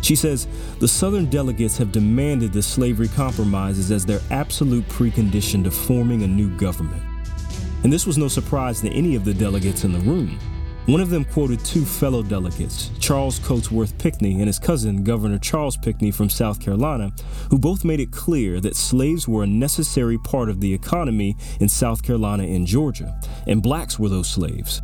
She 0.00 0.14
says 0.14 0.46
the 0.78 0.88
Southern 0.88 1.26
delegates 1.26 1.76
have 1.78 1.92
demanded 1.92 2.52
the 2.52 2.62
slavery 2.62 3.08
compromises 3.08 3.90
as 3.90 4.06
their 4.06 4.20
absolute 4.30 4.86
precondition 4.88 5.64
to 5.64 5.70
forming 5.70 6.22
a 6.22 6.26
new 6.26 6.48
government. 6.56 7.02
And 7.82 7.92
this 7.92 8.06
was 8.06 8.18
no 8.18 8.28
surprise 8.28 8.80
to 8.80 8.90
any 8.90 9.14
of 9.14 9.24
the 9.24 9.34
delegates 9.34 9.84
in 9.84 9.92
the 9.92 10.00
room. 10.00 10.38
One 10.88 11.02
of 11.02 11.10
them 11.10 11.26
quoted 11.26 11.62
two 11.66 11.84
fellow 11.84 12.22
delegates, 12.22 12.90
Charles 12.98 13.38
Cotesworth 13.40 13.98
Pinckney 13.98 14.36
and 14.36 14.46
his 14.46 14.58
cousin, 14.58 15.04
Governor 15.04 15.38
Charles 15.38 15.76
Pinckney 15.76 16.10
from 16.10 16.30
South 16.30 16.60
Carolina, 16.60 17.12
who 17.50 17.58
both 17.58 17.84
made 17.84 18.00
it 18.00 18.10
clear 18.10 18.58
that 18.60 18.74
slaves 18.74 19.28
were 19.28 19.42
a 19.42 19.46
necessary 19.46 20.16
part 20.16 20.48
of 20.48 20.62
the 20.62 20.72
economy 20.72 21.36
in 21.60 21.68
South 21.68 22.02
Carolina 22.02 22.44
and 22.44 22.66
Georgia, 22.66 23.20
and 23.46 23.62
blacks 23.62 23.98
were 23.98 24.08
those 24.08 24.30
slaves. 24.30 24.80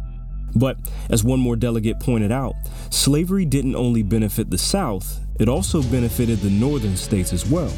But, 0.55 0.77
as 1.09 1.25
one 1.25 1.41
more 1.41 1.57
delegate 1.57 2.01
pointed 2.01 2.31
out, 2.31 2.53
slavery 2.91 3.47
didn't 3.47 3.75
only 3.75 4.03
benefit 4.03 4.51
the 4.51 4.59
South, 4.59 5.21
it 5.41 5.49
also 5.49 5.83
benefited 5.85 6.41
the 6.41 6.51
northern 6.51 6.99
states 6.99 7.33
as 7.33 7.47
well. 7.47 7.73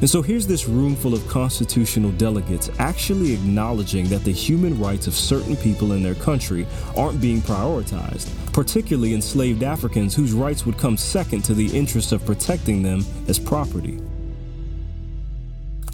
And 0.00 0.10
so 0.10 0.20
here's 0.20 0.46
this 0.46 0.68
room 0.68 0.94
full 0.94 1.14
of 1.14 1.26
constitutional 1.26 2.10
delegates 2.12 2.70
actually 2.78 3.32
acknowledging 3.32 4.08
that 4.08 4.24
the 4.24 4.32
human 4.32 4.78
rights 4.78 5.06
of 5.06 5.14
certain 5.14 5.56
people 5.56 5.92
in 5.92 6.02
their 6.02 6.14
country 6.14 6.66
aren't 6.96 7.20
being 7.20 7.40
prioritized, 7.40 8.30
particularly 8.52 9.14
enslaved 9.14 9.62
Africans 9.62 10.14
whose 10.14 10.32
rights 10.32 10.66
would 10.66 10.76
come 10.76 10.98
second 10.98 11.42
to 11.44 11.54
the 11.54 11.74
interest 11.74 12.12
of 12.12 12.24
protecting 12.26 12.82
them 12.82 13.04
as 13.26 13.38
property. 13.38 13.98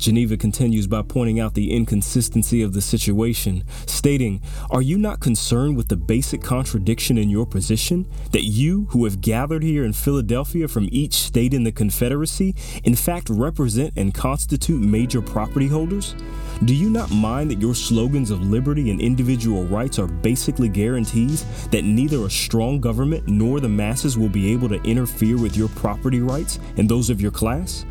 Geneva 0.02 0.36
continues 0.36 0.88
by 0.88 1.00
pointing 1.00 1.38
out 1.38 1.54
the 1.54 1.70
inconsistency 1.70 2.60
of 2.60 2.72
the 2.72 2.80
situation, 2.80 3.62
stating, 3.86 4.42
Are 4.68 4.82
you 4.82 4.98
not 4.98 5.20
concerned 5.20 5.76
with 5.76 5.86
the 5.86 5.96
basic 5.96 6.42
contradiction 6.42 7.16
in 7.16 7.30
your 7.30 7.46
position? 7.46 8.08
That 8.32 8.42
you, 8.42 8.88
who 8.90 9.04
have 9.04 9.20
gathered 9.20 9.62
here 9.62 9.84
in 9.84 9.92
Philadelphia 9.92 10.66
from 10.66 10.88
each 10.90 11.14
state 11.14 11.54
in 11.54 11.62
the 11.62 11.70
Confederacy, 11.70 12.56
in 12.82 12.96
fact 12.96 13.30
represent 13.30 13.92
and 13.96 14.12
constitute 14.12 14.80
major 14.80 15.22
property 15.22 15.68
holders? 15.68 16.16
Do 16.64 16.74
you 16.74 16.90
not 16.90 17.12
mind 17.12 17.52
that 17.52 17.60
your 17.60 17.74
slogans 17.74 18.32
of 18.32 18.42
liberty 18.42 18.90
and 18.90 19.00
individual 19.00 19.66
rights 19.66 20.00
are 20.00 20.08
basically 20.08 20.68
guarantees 20.68 21.44
that 21.68 21.84
neither 21.84 22.26
a 22.26 22.30
strong 22.30 22.80
government 22.80 23.28
nor 23.28 23.60
the 23.60 23.68
masses 23.68 24.18
will 24.18 24.28
be 24.28 24.52
able 24.52 24.68
to 24.70 24.82
interfere 24.82 25.38
with 25.38 25.56
your 25.56 25.68
property 25.68 26.20
rights 26.20 26.58
and 26.76 26.88
those 26.88 27.08
of 27.08 27.20
your 27.20 27.30
class? 27.30 27.84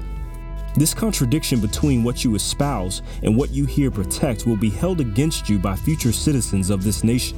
This 0.76 0.94
contradiction 0.94 1.60
between 1.60 2.02
what 2.02 2.24
you 2.24 2.36
espouse 2.36 3.02
and 3.24 3.36
what 3.36 3.50
you 3.50 3.66
here 3.66 3.92
protect 3.92 4.48
will 4.48 4.56
be 4.56 4.70
held 4.70 5.02
against 5.02 5.50
you 5.50 5.60
by 5.60 5.76
future 5.76 6.14
citizens 6.14 6.70
of 6.70 6.84
this 6.84 7.04
nation. 7.04 7.38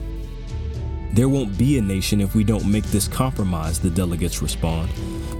There 1.13 1.29
won't 1.29 1.57
be 1.57 1.77
a 1.77 1.81
nation 1.81 2.21
if 2.21 2.35
we 2.35 2.43
don't 2.43 2.71
make 2.71 2.85
this 2.85 3.07
compromise, 3.07 3.79
the 3.79 3.89
delegates 3.89 4.41
respond, 4.41 4.89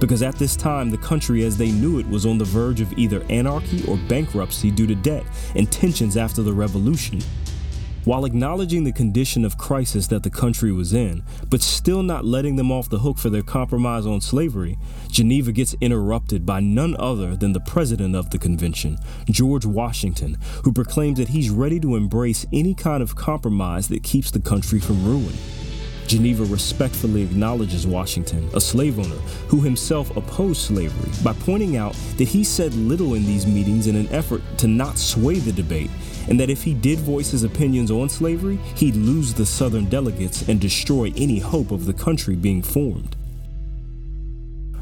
because 0.00 0.22
at 0.22 0.36
this 0.36 0.56
time 0.56 0.90
the 0.90 0.98
country 0.98 1.44
as 1.44 1.56
they 1.56 1.70
knew 1.70 1.98
it 2.00 2.08
was 2.08 2.26
on 2.26 2.38
the 2.38 2.44
verge 2.44 2.80
of 2.80 2.92
either 2.98 3.24
anarchy 3.30 3.84
or 3.86 3.96
bankruptcy 4.08 4.70
due 4.70 4.86
to 4.86 4.94
debt 4.96 5.24
and 5.54 5.70
tensions 5.70 6.16
after 6.16 6.42
the 6.42 6.52
revolution. 6.52 7.20
While 8.04 8.26
acknowledging 8.26 8.84
the 8.84 8.92
condition 8.92 9.46
of 9.46 9.56
crisis 9.56 10.08
that 10.08 10.24
the 10.24 10.30
country 10.30 10.70
was 10.70 10.92
in, 10.92 11.22
but 11.48 11.62
still 11.62 12.02
not 12.02 12.26
letting 12.26 12.56
them 12.56 12.70
off 12.70 12.90
the 12.90 12.98
hook 12.98 13.16
for 13.16 13.30
their 13.30 13.42
compromise 13.42 14.04
on 14.04 14.20
slavery, 14.20 14.76
Geneva 15.08 15.52
gets 15.52 15.74
interrupted 15.80 16.44
by 16.44 16.60
none 16.60 16.96
other 16.98 17.34
than 17.34 17.52
the 17.52 17.60
president 17.60 18.14
of 18.14 18.28
the 18.28 18.38
convention, 18.38 18.98
George 19.30 19.64
Washington, 19.64 20.36
who 20.64 20.72
proclaims 20.72 21.16
that 21.16 21.30
he's 21.30 21.48
ready 21.48 21.80
to 21.80 21.96
embrace 21.96 22.44
any 22.52 22.74
kind 22.74 23.02
of 23.02 23.16
compromise 23.16 23.88
that 23.88 24.02
keeps 24.02 24.30
the 24.30 24.40
country 24.40 24.80
from 24.80 25.02
ruin. 25.02 25.32
Geneva 26.06 26.44
respectfully 26.44 27.22
acknowledges 27.22 27.86
Washington, 27.86 28.48
a 28.54 28.60
slave 28.60 28.98
owner 28.98 29.20
who 29.48 29.60
himself 29.60 30.14
opposed 30.16 30.60
slavery, 30.60 31.10
by 31.22 31.32
pointing 31.32 31.76
out 31.76 31.94
that 32.16 32.28
he 32.28 32.44
said 32.44 32.74
little 32.74 33.14
in 33.14 33.24
these 33.24 33.46
meetings 33.46 33.86
in 33.86 33.96
an 33.96 34.08
effort 34.08 34.42
to 34.58 34.66
not 34.66 34.98
sway 34.98 35.38
the 35.38 35.52
debate, 35.52 35.90
and 36.28 36.38
that 36.38 36.50
if 36.50 36.62
he 36.62 36.74
did 36.74 36.98
voice 37.00 37.30
his 37.30 37.44
opinions 37.44 37.90
on 37.90 38.08
slavery, 38.08 38.56
he'd 38.76 38.96
lose 38.96 39.34
the 39.34 39.46
Southern 39.46 39.86
delegates 39.86 40.48
and 40.48 40.60
destroy 40.60 41.12
any 41.16 41.38
hope 41.38 41.70
of 41.70 41.86
the 41.86 41.92
country 41.92 42.36
being 42.36 42.62
formed 42.62 43.16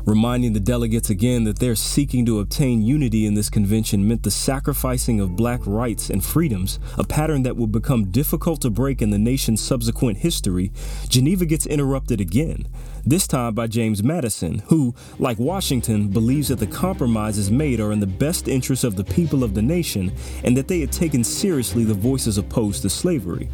reminding 0.04 0.52
the 0.52 0.61
delegates 0.61 1.11
again 1.11 1.44
that 1.44 1.59
their 1.59 1.75
seeking 1.75 2.26
to 2.26 2.40
obtain 2.40 2.82
unity 2.82 3.26
in 3.26 3.35
this 3.35 3.50
convention 3.50 4.06
meant 4.06 4.23
the 4.23 4.30
sacrificing 4.30 5.21
of 5.21 5.37
black 5.37 5.61
rights 5.66 6.11
and 6.11 6.25
freedoms, 6.25 6.78
a 6.99 7.04
pattern 7.04 7.42
that 7.42 7.56
would 7.56 7.73
become 7.73 8.11
difficult 8.11 8.61
to 8.61 8.71
break 8.71 9.02
in 9.02 9.11
the 9.11 9.18
nation's 9.18 9.62
subsequent 9.62 10.18
history, 10.18 10.73
Geneva 11.09 11.44
gets 11.44 11.66
interrupted 11.66 12.21
again, 12.21 12.66
this 13.04 13.26
time 13.26 13.54
by 13.54 13.66
James 13.66 14.02
Madison, 14.02 14.61
who, 14.66 14.94
like 15.18 15.38
Washington, 15.38 16.09
believes 16.09 16.49
that 16.49 16.59
the 16.59 16.66
compromises 16.66 17.50
made 17.50 17.80
are 17.80 17.92
in 17.92 18.00
the 18.00 18.06
best 18.06 18.49
interest 18.49 18.85
of 18.85 18.97
the 18.97 19.04
people 19.04 19.42
of 19.42 19.54
the 19.54 19.62
nation 19.62 20.12
and 20.44 20.56
that 20.56 20.68
they 20.68 20.80
had 20.80 20.92
taken 20.92 21.25
seriously 21.25 21.85
the 21.85 21.94
voices 21.94 22.38
opposed 22.38 22.82
to 22.82 22.90
slavery. 22.90 23.49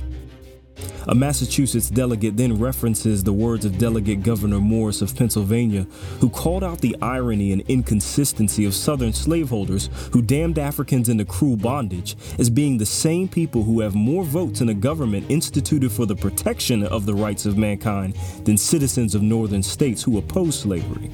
A 1.09 1.15
Massachusetts 1.15 1.89
delegate 1.89 2.37
then 2.37 2.59
references 2.59 3.25
the 3.25 3.33
words 3.33 3.65
of 3.65 3.79
Delegate 3.79 4.23
Gouverneur 4.23 4.61
Morris 4.61 5.01
of 5.01 5.17
Pennsylvania, 5.17 5.87
who 6.21 6.29
called 6.29 6.63
out 6.63 6.81
the 6.81 6.97
irony 7.01 7.53
and 7.53 7.63
inconsistency 7.63 8.67
of 8.67 8.75
Southern 8.75 9.15
slaveholders 9.15 9.89
who 10.13 10.21
damned 10.21 10.59
Africans 10.59 11.09
into 11.09 11.25
cruel 11.25 11.57
bondage 11.57 12.17
as 12.39 12.51
being 12.51 12.77
the 12.77 12.85
same 12.85 13.27
people 13.27 13.63
who 13.63 13.81
have 13.81 13.95
more 13.95 14.23
votes 14.23 14.61
in 14.61 14.69
a 14.69 14.75
government 14.75 15.31
instituted 15.31 15.91
for 15.91 16.05
the 16.05 16.15
protection 16.17 16.83
of 16.83 17.07
the 17.07 17.15
rights 17.15 17.47
of 17.47 17.57
mankind 17.57 18.15
than 18.45 18.59
citizens 18.59 19.15
of 19.15 19.23
northern 19.23 19.63
states 19.63 20.03
who 20.03 20.19
oppose 20.19 20.59
slavery. 20.59 21.11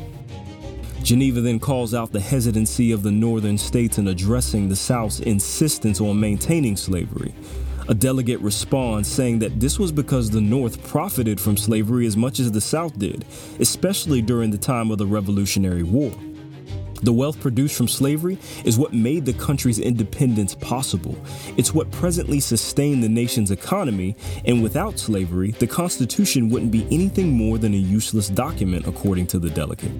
Geneva 1.05 1.43
then 1.43 1.61
calls 1.61 1.93
out 1.93 2.13
the 2.13 2.21
hesitancy 2.21 2.91
of 2.91 3.03
the 3.03 3.11
northern 3.13 3.59
states 3.59 3.99
in 3.99 4.09
addressing 4.09 4.69
the 4.69 4.77
South's 4.77 5.21
insistence 5.21 6.01
on 6.01 6.19
maintaining 6.19 6.77
slavery. 6.77 7.35
A 7.87 7.95
delegate 7.95 8.41
responds 8.41 9.09
saying 9.09 9.41
that 9.41 9.61
this 9.61 9.79
was 9.79 9.93
because 9.93 10.31
the 10.31 10.41
North 10.41 10.83
profited 10.89 11.39
from 11.39 11.59
slavery 11.59 12.07
as 12.07 12.17
much 12.17 12.41
as 12.41 12.51
the 12.51 12.61
South 12.61 12.99
did, 12.99 13.27
especially 13.61 14.23
during 14.23 14.51
the 14.51 14.59
time 14.59 14.91
of 14.91 14.97
the 14.97 15.07
Revolutionary 15.07 15.83
War. 15.83 16.11
The 17.03 17.13
wealth 17.13 17.39
produced 17.39 17.77
from 17.77 17.89
slavery 17.89 18.39
is 18.65 18.79
what 18.79 18.95
made 18.95 19.27
the 19.27 19.35
country's 19.35 19.79
independence 19.79 20.55
possible. 20.55 21.15
It's 21.59 21.75
what 21.75 21.91
presently 21.91 22.41
sustained 22.41 23.03
the 23.03 23.11
nation's 23.11 23.51
economy, 23.51 24.17
and 24.47 24.63
without 24.63 24.99
slavery, 24.99 25.51
the 25.51 25.67
Constitution 25.67 26.49
wouldn't 26.49 26.73
be 26.73 26.87
anything 26.91 27.33
more 27.33 27.59
than 27.59 27.75
a 27.75 27.77
useless 27.77 28.31
document, 28.31 28.87
according 28.87 29.27
to 29.27 29.39
the 29.39 29.51
delegate. 29.51 29.93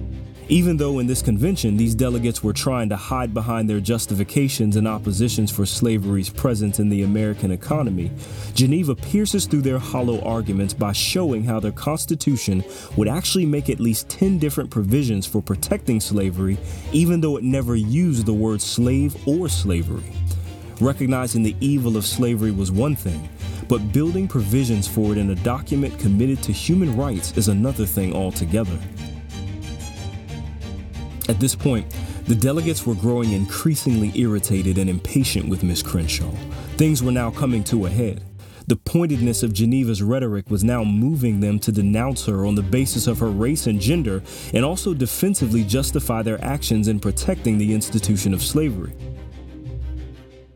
Even 0.49 0.77
though 0.77 0.99
in 0.99 1.07
this 1.07 1.23
convention 1.23 1.79
these 1.79 1.95
delegates 1.95 2.43
were 2.45 2.53
trying 2.53 2.91
to 2.91 2.97
hide 2.97 3.33
behind 3.33 3.69
their 3.69 3.81
justifications 3.81 4.77
and 4.77 4.87
oppositions 4.87 5.51
for 5.51 5.65
slavery's 5.65 6.29
presence 6.29 6.79
in 6.79 6.91
the 6.91 7.03
American 7.03 7.51
economy, 7.51 8.11
Geneva 8.53 8.95
pierces 8.95 9.47
through 9.47 9.63
their 9.63 9.79
hollow 9.79 10.21
arguments 10.21 10.75
by 10.75 10.93
showing 10.93 11.45
how 11.45 11.59
their 11.59 11.73
Constitution 11.73 12.63
would 12.95 13.09
actually 13.09 13.47
make 13.47 13.71
at 13.71 13.81
least 13.81 14.11
10 14.11 14.39
different 14.39 14.71
provisions 14.71 15.25
for 15.25 15.41
protecting 15.41 15.99
slavery, 15.99 16.59
even 16.93 17.23
though 17.23 17.39
it 17.39 17.45
never 17.45 17.75
used 17.75 18.27
the 18.27 18.35
word 18.35 18.61
slave 18.61 19.17
or 19.27 19.49
slavery. 19.49 20.13
Recognizing 20.79 21.43
the 21.43 21.57
evil 21.61 21.97
of 21.97 22.05
slavery 22.05 22.51
was 22.51 22.71
one 22.71 22.97
thing, 22.97 23.31
but 23.67 23.95
building 23.95 24.29
provisions 24.29 24.87
for 24.87 25.13
it 25.13 25.19
in 25.19 25.31
a 25.31 25.37
document 25.37 25.99
committed 25.99 26.43
to 26.43 26.53
human 26.53 26.95
rights 26.99 27.35
is 27.39 27.49
another 27.49 27.87
thing 27.87 28.15
altogether. 28.15 28.79
At 31.29 31.41
this 31.41 31.55
point, 31.55 31.87
The 32.27 32.35
delegates 32.35 32.87
were 32.87 32.95
growing 32.95 33.33
increasingly 33.33 34.11
irritated 34.19 34.79
and 34.79 34.89
impatient 34.89 35.47
with 35.47 35.63
Miss 35.63 35.83
Crenshaw. 35.83 36.31
Things 36.79 37.03
were 37.03 37.13
now 37.13 37.31
coming 37.31 37.63
to 37.65 37.85
a 37.85 37.91
head. 37.91 38.25
The 38.67 38.77
pointedness 38.77 39.43
of 39.43 39.53
Geneva's 39.53 40.03
rhetoric 40.03 40.49
was 40.49 40.65
now 40.65 40.85
moving 40.85 41.41
them 41.41 41.59
to 41.59 41.71
denounce 41.71 42.25
her 42.25 42.47
on 42.47 42.55
the 42.55 42.63
basis 42.63 43.07
of 43.07 43.19
her 43.19 43.29
race 43.29 43.67
and 43.67 43.79
gender, 43.79 44.23
and 44.55 44.65
also 44.65 44.95
defensively 44.95 45.65
justify 45.65 46.23
their 46.23 46.43
actions 46.43 46.89
in 46.89 46.99
protecting 46.99 47.59
the 47.59 47.75
institution 47.75 48.33
of 48.33 48.43
slavery. 48.43 48.95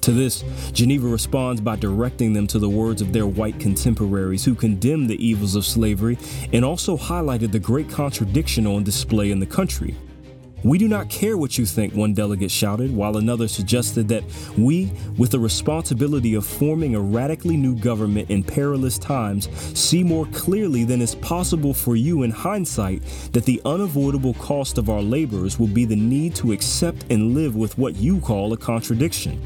To 0.01 0.13
this, 0.13 0.43
Geneva 0.73 1.07
responds 1.07 1.61
by 1.61 1.77
directing 1.77 2.33
them 2.33 2.47
to 2.47 2.59
the 2.59 2.71
words 2.71 3.03
of 3.03 3.13
their 3.13 3.27
white 3.27 3.61
contemporaries 3.61 4.47
who 4.47 4.55
condemned 4.55 5.11
the 5.11 5.23
evils 5.23 5.55
of 5.55 5.67
slavery 5.67 6.17
and 6.55 6.65
also 6.65 6.97
highlighted 6.97 7.53
the 7.53 7.59
great 7.59 7.91
contradiction 7.91 8.67
on 8.67 8.85
display 8.85 9.31
in 9.31 9.39
the 9.39 9.45
country. 9.45 9.95
We 10.65 10.77
do 10.77 10.89
not 10.89 11.09
care 11.09 11.39
what 11.39 11.57
you 11.57 11.65
think, 11.65 11.95
one 11.95 12.15
delegate 12.15 12.51
shouted, 12.51 12.95
while 12.95 13.17
another 13.17 13.47
suggested 13.47 14.09
that 14.09 14.25
we, 14.57 14.91
with 15.17 15.31
the 15.31 15.39
responsibility 15.39 16.35
of 16.35 16.45
forming 16.45 16.97
a 16.97 17.01
radically 17.01 17.57
new 17.57 17.77
government 17.77 18.29
in 18.29 18.43
perilous 18.43 18.99
times, 18.99 19.49
see 19.79 20.03
more 20.03 20.27
clearly 20.27 20.83
than 20.83 21.01
is 21.01 21.15
possible 21.15 21.73
for 21.73 21.95
you 21.95 22.25
in 22.25 22.33
hindsight 22.33 23.05
that 23.33 23.45
the 23.45 23.63
unavoidable 23.65 24.35
cost 24.35 24.79
of 24.79 24.91
our 24.91 25.03
labors 25.03 25.61
will 25.61 25.69
be 25.69 25.85
the 25.85 25.95
need 25.95 26.35
to 26.35 26.51
accept 26.51 27.05
and 27.09 27.35
live 27.35 27.55
with 27.55 27.79
what 27.79 27.95
you 27.95 28.21
call 28.21 28.53
a 28.53 28.57
contradiction. 28.57 29.41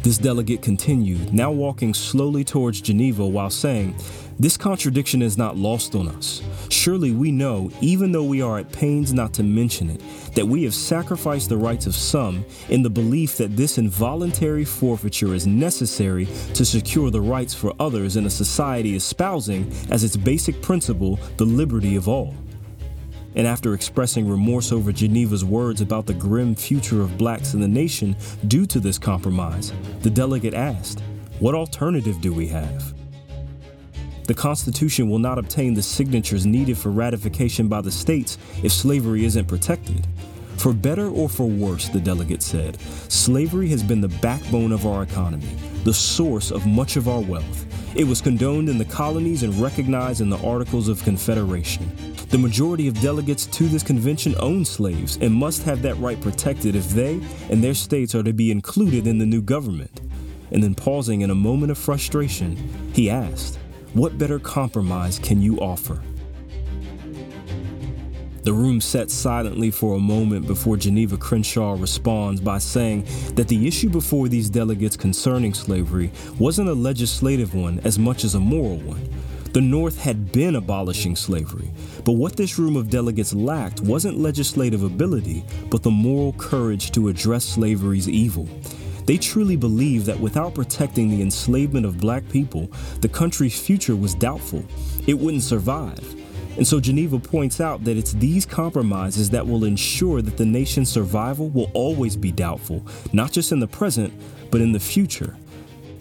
This 0.00 0.18
delegate 0.18 0.62
continued, 0.62 1.32
now 1.32 1.52
walking 1.52 1.94
slowly 1.94 2.44
towards 2.44 2.80
Geneva 2.80 3.26
while 3.26 3.50
saying, 3.50 3.96
This 4.38 4.58
contradiction 4.58 5.22
is 5.22 5.38
not 5.38 5.56
lost 5.56 5.94
on 5.94 6.08
us. 6.08 6.42
Surely 6.68 7.10
we 7.10 7.32
know, 7.32 7.70
even 7.80 8.12
though 8.12 8.24
we 8.24 8.42
are 8.42 8.58
at 8.58 8.70
pains 8.70 9.14
not 9.14 9.32
to 9.34 9.42
mention 9.42 9.88
it, 9.88 10.02
that 10.34 10.46
we 10.46 10.62
have 10.64 10.74
sacrificed 10.74 11.48
the 11.48 11.56
rights 11.56 11.86
of 11.86 11.94
some 11.94 12.44
in 12.68 12.82
the 12.82 12.90
belief 12.90 13.38
that 13.38 13.56
this 13.56 13.78
involuntary 13.78 14.64
forfeiture 14.66 15.32
is 15.32 15.46
necessary 15.46 16.26
to 16.52 16.66
secure 16.66 17.10
the 17.10 17.20
rights 17.20 17.54
for 17.54 17.72
others 17.80 18.16
in 18.16 18.26
a 18.26 18.30
society 18.30 18.94
espousing 18.94 19.72
as 19.90 20.04
its 20.04 20.18
basic 20.18 20.60
principle 20.60 21.18
the 21.38 21.46
liberty 21.46 21.96
of 21.96 22.06
all. 22.06 22.34
And 23.36 23.46
after 23.46 23.72
expressing 23.72 24.28
remorse 24.28 24.70
over 24.70 24.92
Geneva's 24.92 25.46
words 25.46 25.80
about 25.80 26.04
the 26.04 26.14
grim 26.14 26.54
future 26.54 27.00
of 27.00 27.16
blacks 27.16 27.54
in 27.54 27.60
the 27.60 27.68
nation 27.68 28.14
due 28.48 28.66
to 28.66 28.80
this 28.80 28.98
compromise, 28.98 29.72
the 30.02 30.10
delegate 30.10 30.54
asked, 30.54 31.02
What 31.38 31.54
alternative 31.54 32.20
do 32.20 32.34
we 32.34 32.48
have? 32.48 32.95
The 34.26 34.34
Constitution 34.34 35.08
will 35.08 35.20
not 35.20 35.38
obtain 35.38 35.74
the 35.74 35.82
signatures 35.82 36.46
needed 36.46 36.76
for 36.76 36.90
ratification 36.90 37.68
by 37.68 37.80
the 37.80 37.92
states 37.92 38.38
if 38.62 38.72
slavery 38.72 39.24
isn't 39.24 39.46
protected. 39.46 40.04
For 40.56 40.72
better 40.72 41.08
or 41.08 41.28
for 41.28 41.46
worse, 41.46 41.88
the 41.88 42.00
delegate 42.00 42.42
said, 42.42 42.80
slavery 43.08 43.68
has 43.68 43.84
been 43.84 44.00
the 44.00 44.08
backbone 44.08 44.72
of 44.72 44.84
our 44.84 45.04
economy, 45.04 45.54
the 45.84 45.94
source 45.94 46.50
of 46.50 46.66
much 46.66 46.96
of 46.96 47.08
our 47.08 47.20
wealth. 47.20 47.66
It 47.94 48.04
was 48.04 48.20
condoned 48.20 48.68
in 48.68 48.78
the 48.78 48.84
colonies 48.84 49.44
and 49.44 49.54
recognized 49.54 50.20
in 50.20 50.28
the 50.28 50.44
Articles 50.44 50.88
of 50.88 51.04
Confederation. 51.04 51.88
The 52.30 52.38
majority 52.38 52.88
of 52.88 53.00
delegates 53.00 53.46
to 53.46 53.68
this 53.68 53.84
convention 53.84 54.34
own 54.40 54.64
slaves 54.64 55.18
and 55.20 55.32
must 55.32 55.62
have 55.62 55.82
that 55.82 55.98
right 55.98 56.20
protected 56.20 56.74
if 56.74 56.88
they 56.88 57.20
and 57.48 57.62
their 57.62 57.74
states 57.74 58.12
are 58.16 58.24
to 58.24 58.32
be 58.32 58.50
included 58.50 59.06
in 59.06 59.18
the 59.18 59.26
new 59.26 59.40
government. 59.40 60.00
And 60.50 60.62
then, 60.62 60.74
pausing 60.74 61.20
in 61.20 61.30
a 61.30 61.34
moment 61.34 61.70
of 61.70 61.78
frustration, 61.78 62.56
he 62.92 63.08
asked, 63.08 63.58
What 63.96 64.18
better 64.18 64.38
compromise 64.38 65.18
can 65.18 65.40
you 65.40 65.58
offer? 65.58 66.02
The 68.42 68.52
room 68.52 68.78
sat 68.78 69.10
silently 69.10 69.70
for 69.70 69.96
a 69.96 69.98
moment 69.98 70.46
before 70.46 70.76
Geneva 70.76 71.16
Crenshaw 71.16 71.80
responds 71.80 72.42
by 72.42 72.58
saying 72.58 73.06
that 73.36 73.48
the 73.48 73.66
issue 73.66 73.88
before 73.88 74.28
these 74.28 74.50
delegates 74.50 74.98
concerning 74.98 75.54
slavery 75.54 76.12
wasn't 76.38 76.68
a 76.68 76.74
legislative 76.74 77.54
one 77.54 77.80
as 77.84 77.98
much 77.98 78.24
as 78.24 78.34
a 78.34 78.38
moral 78.38 78.76
one. 78.80 79.08
The 79.54 79.62
North 79.62 79.98
had 79.98 80.30
been 80.30 80.56
abolishing 80.56 81.16
slavery, 81.16 81.70
but 82.04 82.12
what 82.12 82.36
this 82.36 82.58
room 82.58 82.76
of 82.76 82.90
delegates 82.90 83.32
lacked 83.32 83.80
wasn't 83.80 84.18
legislative 84.18 84.82
ability, 84.82 85.42
but 85.70 85.82
the 85.82 85.90
moral 85.90 86.34
courage 86.34 86.92
to 86.92 87.08
address 87.08 87.46
slavery's 87.46 88.10
evil. 88.10 88.46
They 89.06 89.16
truly 89.16 89.56
believed 89.56 90.06
that 90.06 90.18
without 90.18 90.54
protecting 90.54 91.08
the 91.08 91.22
enslavement 91.22 91.86
of 91.86 91.98
black 91.98 92.28
people, 92.28 92.70
the 93.00 93.08
country's 93.08 93.58
future 93.58 93.94
was 93.94 94.14
doubtful. 94.14 94.64
It 95.06 95.14
wouldn't 95.14 95.44
survive. 95.44 96.14
And 96.56 96.66
so 96.66 96.80
Geneva 96.80 97.18
points 97.18 97.60
out 97.60 97.84
that 97.84 97.96
it's 97.96 98.14
these 98.14 98.44
compromises 98.44 99.30
that 99.30 99.46
will 99.46 99.64
ensure 99.64 100.22
that 100.22 100.36
the 100.36 100.46
nation's 100.46 100.90
survival 100.90 101.50
will 101.50 101.70
always 101.74 102.16
be 102.16 102.32
doubtful, 102.32 102.84
not 103.12 103.30
just 103.30 103.52
in 103.52 103.60
the 103.60 103.66
present, 103.68 104.12
but 104.50 104.60
in 104.60 104.72
the 104.72 104.80
future. 104.80 105.36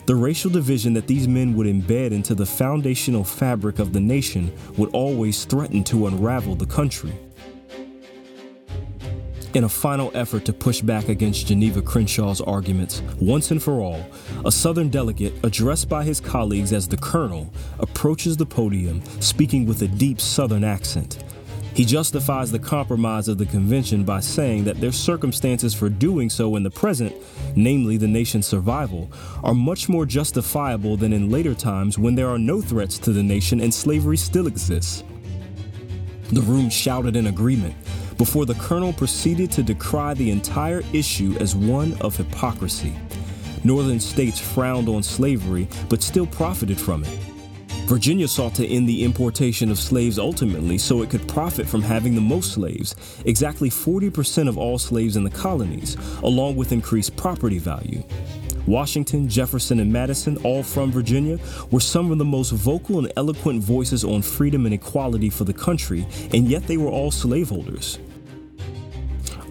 The 0.06 0.16
racial 0.16 0.50
division 0.50 0.94
that 0.94 1.08
these 1.08 1.28
men 1.28 1.56
would 1.56 1.68
embed 1.68 2.12
into 2.12 2.36
the 2.36 2.46
foundational 2.46 3.24
fabric 3.24 3.80
of 3.80 3.92
the 3.92 4.00
nation 4.00 4.52
would 4.78 4.90
always 4.92 5.46
threaten 5.46 5.84
to 5.86 6.08
unravel 6.08 6.56
the 6.56 6.68
country. 6.68 7.14
In 9.56 9.64
a 9.64 9.70
final 9.70 10.12
effort 10.14 10.44
to 10.46 10.52
push 10.52 10.82
back 10.82 11.08
against 11.08 11.48
Geneva 11.48 11.82
Crenshaw's 11.82 12.42
arguments, 12.42 13.02
once 13.22 13.52
and 13.52 13.64
for 13.64 13.80
all, 13.80 14.06
a 14.44 14.52
Southern 14.52 14.90
delegate, 14.90 15.34
addressed 15.46 15.88
by 15.88 16.04
his 16.04 16.20
colleagues 16.20 16.74
as 16.74 16.90
the 16.90 16.98
Colonel, 16.98 17.50
approaches 17.80 18.36
the 18.36 18.46
podium, 18.46 19.02
speaking 19.22 19.66
with 19.66 19.82
a 19.82 19.88
deep 19.88 20.20
Southern 20.20 20.66
accent. 20.66 21.24
He 21.74 21.86
justifies 21.86 22.52
the 22.52 22.60
compromise 22.60 23.30
of 23.30 23.38
the 23.38 23.46
convention 23.46 24.04
by 24.04 24.20
saying 24.20 24.66
that 24.66 24.82
their 24.82 24.92
circumstances 24.92 25.74
for 25.74 25.88
doing 25.88 26.30
so 26.30 26.58
in 26.58 26.64
the 26.64 26.70
present, 26.70 27.16
namely 27.56 27.96
the 27.96 28.10
nation's 28.10 28.48
survival, 28.48 29.10
are 29.42 29.56
much 29.56 29.88
more 29.88 30.06
justifiable 30.06 30.98
than 30.98 31.14
in 31.14 31.32
later 31.32 31.56
times 31.56 31.98
when 31.98 32.16
there 32.16 32.28
are 32.28 32.38
no 32.38 32.60
threats 32.60 33.00
to 33.00 33.14
the 33.14 33.24
nation 33.24 33.62
and 33.62 33.74
slavery 33.74 34.18
still 34.18 34.48
exists. 34.48 35.06
The 36.34 36.42
room 36.42 36.70
shouted 36.70 37.16
in 37.16 37.28
agreement 37.28 37.76
before 38.18 38.46
the 38.46 38.56
colonel 38.56 38.94
proceeded 38.94 39.52
to 39.52 39.64
decry 39.64 40.14
the 40.14 40.32
entire 40.32 40.82
issue 40.94 41.36
as 41.40 41.56
one 41.56 41.94
of 42.02 42.16
hypocrisy. 42.16 42.94
Northern 43.64 44.00
states 44.00 44.40
frowned 44.40 44.88
on 44.88 45.04
slavery 45.04 45.68
but 45.90 46.04
still 46.04 46.28
profited 46.28 46.80
from 46.80 47.04
it. 47.04 47.20
Virginia 47.86 48.28
sought 48.28 48.56
to 48.56 48.68
end 48.68 48.90
the 48.90 49.04
importation 49.04 49.70
of 49.70 49.78
slaves 49.78 50.18
ultimately 50.18 50.76
so 50.76 51.04
it 51.04 51.10
could 51.12 51.28
profit 51.28 51.68
from 51.68 51.84
having 51.84 52.16
the 52.16 52.22
most 52.22 52.54
slaves, 52.54 52.96
exactly 53.26 53.70
40% 53.70 54.48
of 54.50 54.58
all 54.58 54.80
slaves 54.80 55.18
in 55.18 55.24
the 55.24 55.30
colonies, 55.30 55.96
along 56.24 56.56
with 56.56 56.72
increased 56.72 57.16
property 57.16 57.60
value. 57.60 58.02
Washington, 58.68 59.30
Jefferson, 59.30 59.80
and 59.80 59.92
Madison, 59.92 60.38
all 60.38 60.64
from 60.64 60.92
Virginia, 60.92 61.38
were 61.72 61.80
some 61.80 62.12
of 62.12 62.18
the 62.18 62.26
most 62.26 62.52
vocal 62.52 63.00
and 63.00 63.12
eloquent 63.16 63.62
voices 63.64 64.04
on 64.04 64.22
freedom 64.22 64.66
and 64.66 64.74
equality 64.74 65.30
for 65.30 65.44
the 65.44 65.54
country, 65.54 66.08
and 66.34 66.48
yet 66.48 66.66
they 66.68 66.78
were 66.78 66.90
all 66.90 67.12
slaveholders. 67.12 68.00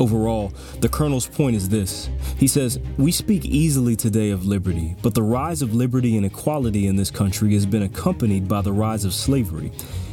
Overall, 0.00 0.53
the 0.81 0.88
Colonel's 0.88 1.27
point 1.27 1.55
is 1.55 1.68
this. 1.68 2.09
He 2.37 2.48
says, 2.48 2.81
We 2.98 3.12
speak 3.12 3.44
easily 3.44 3.94
today 3.94 4.31
of 4.31 4.44
liberty, 4.44 4.96
but 5.03 5.14
the 5.14 5.22
rise 5.22 5.62
of 5.62 5.74
liberty 5.74 6.16
and 6.16 6.27
equality 6.27 6.88
in 6.88 6.96
this 6.96 7.11
country 7.11 7.53
has 7.55 7.64
been 7.64 7.83
accompanied 7.83 8.48
by 8.48 8.61
the 8.61 8.72
rise 8.72 9.05
of 9.05 9.14
slavery. 9.14 9.70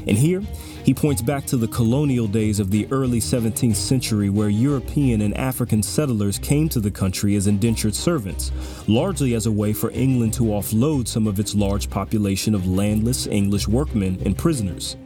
And 0.08 0.18
here, 0.18 0.42
he 0.84 0.94
points 0.94 1.22
back 1.22 1.46
to 1.48 1.58
the 1.58 1.68
colonial 1.68 2.28
days 2.28 2.60
of 2.60 2.72
the 2.72 2.88
early 2.92 3.20
17th 3.20 3.76
century 3.76 4.30
where 4.30 4.50
European 4.50 5.22
and 5.22 5.38
African 5.38 5.84
settlers 5.84 6.40
came 6.40 6.70
to 6.70 6.80
the 6.80 6.92
country 6.92 7.36
as 7.36 7.48
indentured 7.48 7.96
servants, 7.96 8.52
largely 8.88 9.36
as 9.36 9.46
a 9.46 9.52
way 9.52 9.74
for 9.74 9.92
England 9.92 10.34
to 10.34 10.44
offload 10.44 11.08
some 11.08 11.28
of 11.28 11.40
its 11.40 11.54
large 11.54 11.90
population 11.90 12.56
of 12.56 12.68
landless 12.68 13.28
English 13.28 13.68
workmen 13.68 14.20
and 14.26 14.38
prisoners. 14.38 14.98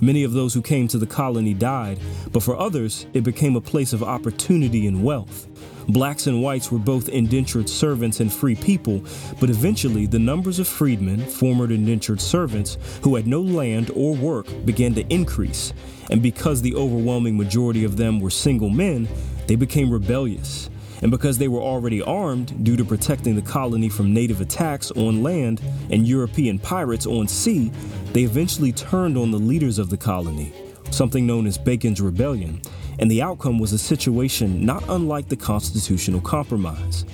Many 0.00 0.22
of 0.22 0.32
those 0.32 0.54
who 0.54 0.62
came 0.62 0.86
to 0.88 0.98
the 0.98 1.06
colony 1.06 1.54
died, 1.54 1.98
but 2.32 2.42
for 2.42 2.56
others, 2.56 3.06
it 3.14 3.24
became 3.24 3.56
a 3.56 3.60
place 3.60 3.92
of 3.92 4.02
opportunity 4.02 4.86
and 4.86 5.02
wealth. 5.02 5.48
Blacks 5.88 6.26
and 6.26 6.42
whites 6.42 6.70
were 6.70 6.78
both 6.78 7.08
indentured 7.08 7.68
servants 7.68 8.20
and 8.20 8.32
free 8.32 8.54
people, 8.54 9.02
but 9.40 9.50
eventually 9.50 10.06
the 10.06 10.18
numbers 10.18 10.58
of 10.58 10.68
freedmen, 10.68 11.24
former 11.24 11.64
indentured 11.64 12.20
servants, 12.20 12.76
who 13.02 13.16
had 13.16 13.26
no 13.26 13.40
land 13.40 13.90
or 13.94 14.14
work 14.14 14.46
began 14.64 14.94
to 14.94 15.06
increase. 15.12 15.72
And 16.10 16.22
because 16.22 16.62
the 16.62 16.74
overwhelming 16.74 17.36
majority 17.36 17.84
of 17.84 17.96
them 17.96 18.20
were 18.20 18.30
single 18.30 18.70
men, 18.70 19.08
they 19.46 19.56
became 19.56 19.90
rebellious. 19.90 20.70
And 21.02 21.10
because 21.10 21.38
they 21.38 21.48
were 21.48 21.60
already 21.60 22.02
armed 22.02 22.64
due 22.64 22.76
to 22.76 22.84
protecting 22.84 23.36
the 23.36 23.42
colony 23.42 23.88
from 23.88 24.12
native 24.12 24.40
attacks 24.40 24.90
on 24.92 25.22
land 25.22 25.60
and 25.90 26.06
European 26.06 26.58
pirates 26.58 27.06
on 27.06 27.28
sea, 27.28 27.70
they 28.12 28.22
eventually 28.22 28.72
turned 28.72 29.16
on 29.16 29.30
the 29.30 29.38
leaders 29.38 29.78
of 29.78 29.90
the 29.90 29.96
colony, 29.96 30.52
something 30.90 31.26
known 31.26 31.46
as 31.46 31.56
Bacon's 31.56 32.00
Rebellion, 32.00 32.60
and 32.98 33.10
the 33.10 33.22
outcome 33.22 33.58
was 33.58 33.72
a 33.72 33.78
situation 33.78 34.64
not 34.64 34.82
unlike 34.88 35.28
the 35.28 35.36
Constitutional 35.36 36.20
Compromise. 36.20 37.04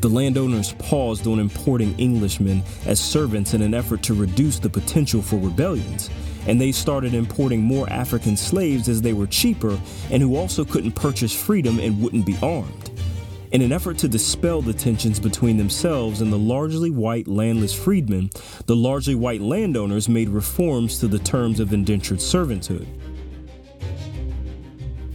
The 0.00 0.08
landowners 0.08 0.72
paused 0.74 1.26
on 1.26 1.38
importing 1.38 1.98
Englishmen 2.00 2.62
as 2.86 3.00
servants 3.00 3.54
in 3.54 3.62
an 3.62 3.72
effort 3.72 4.02
to 4.04 4.14
reduce 4.14 4.58
the 4.58 4.68
potential 4.68 5.22
for 5.22 5.36
rebellions, 5.36 6.10
and 6.46 6.60
they 6.60 6.72
started 6.72 7.14
importing 7.14 7.60
more 7.60 7.88
African 7.90 8.36
slaves 8.36 8.88
as 8.88 9.02
they 9.02 9.12
were 9.12 9.26
cheaper 9.26 9.78
and 10.10 10.22
who 10.22 10.36
also 10.36 10.64
couldn't 10.64 10.92
purchase 10.92 11.34
freedom 11.34 11.78
and 11.78 12.00
wouldn't 12.00 12.26
be 12.26 12.36
armed. 12.42 12.90
In 13.52 13.62
an 13.62 13.72
effort 13.72 13.96
to 13.98 14.08
dispel 14.08 14.60
the 14.60 14.74
tensions 14.74 15.20
between 15.20 15.56
themselves 15.56 16.20
and 16.20 16.32
the 16.32 16.38
largely 16.38 16.90
white 16.90 17.28
landless 17.28 17.72
freedmen, 17.72 18.30
the 18.66 18.76
largely 18.76 19.14
white 19.14 19.40
landowners 19.40 20.08
made 20.08 20.28
reforms 20.28 20.98
to 20.98 21.08
the 21.08 21.20
terms 21.20 21.60
of 21.60 21.72
indentured 21.72 22.20
servitude. 22.20 22.86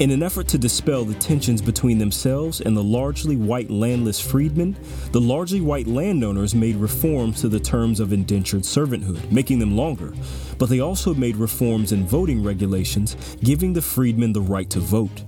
In 0.02 0.10
an 0.10 0.24
effort 0.24 0.48
to 0.48 0.58
dispel 0.58 1.06
the 1.06 1.14
tensions 1.14 1.62
between 1.62 2.00
themselves 2.00 2.60
and 2.60 2.76
the 2.76 2.82
largely 2.82 3.36
white 3.36 3.70
landless 3.70 4.20
freedmen, 4.20 4.76
the 5.12 5.22
largely 5.22 5.62
white 5.62 5.86
landowners 5.86 6.56
made 6.56 6.78
reforms 6.78 7.40
to 7.42 7.48
the 7.48 7.60
terms 7.60 8.00
of 8.00 8.12
indentured 8.12 8.64
servanthood, 8.64 9.32
making 9.32 9.60
them 9.60 9.78
longer. 9.78 10.12
But 10.58 10.70
they 10.70 10.80
also 10.80 11.14
made 11.14 11.36
reforms 11.36 11.92
in 11.92 12.08
voting 12.08 12.44
regulations, 12.44 13.16
giving 13.44 13.74
the 13.74 13.82
freedmen 13.84 14.34
the 14.34 14.42
right 14.42 14.72
to 14.72 14.80
vote. 14.80 15.24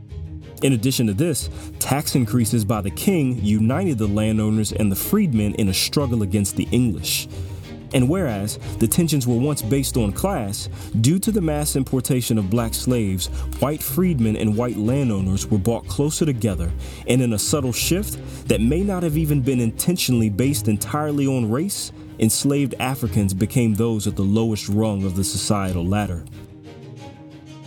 In 0.64 0.74
addition 0.74 1.06
to 1.06 1.14
this, 1.14 1.52
tax 1.78 2.16
increases 2.16 2.66
by 2.66 2.82
the 2.82 2.90
king 2.90 3.46
united 3.46 4.00
the 4.00 4.08
landowners 4.08 4.72
and 4.72 4.92
the 4.92 4.96
freedmen 4.96 5.54
in 5.54 5.70
a 5.70 5.74
struggle 5.74 6.24
against 6.24 6.56
the 6.56 6.68
English. 6.72 7.28
And 7.94 8.10
whereas 8.10 8.58
the 8.80 8.88
tensions 8.88 9.28
were 9.28 9.38
once 9.38 9.62
based 9.62 9.98
on 9.98 10.12
class, 10.12 10.68
due 11.02 11.20
to 11.20 11.32
the 11.32 11.42
mass 11.42 11.76
importation 11.76 12.38
of 12.38 12.50
black 12.50 12.74
slaves, 12.74 13.28
white 13.60 13.84
freedmen 13.84 14.36
and 14.36 14.58
white 14.58 14.78
landowners 14.78 15.46
were 15.46 15.60
brought 15.60 15.88
closer 15.88 16.26
together, 16.26 16.72
and 17.08 17.22
in 17.22 17.34
a 17.34 17.40
subtle 17.40 17.74
shift 17.74 18.18
that 18.48 18.62
may 18.62 18.82
not 18.82 19.04
have 19.04 19.18
even 19.18 19.42
been 19.42 19.60
intentionally 19.60 20.30
based 20.30 20.68
entirely 20.68 21.28
on 21.28 21.50
race, 21.50 21.92
enslaved 22.20 22.76
Africans 22.80 23.34
became 23.34 23.74
those 23.74 24.08
at 24.08 24.16
the 24.16 24.24
lowest 24.24 24.70
rung 24.70 25.04
of 25.04 25.16
the 25.16 25.24
societal 25.24 25.86
ladder. 25.86 26.26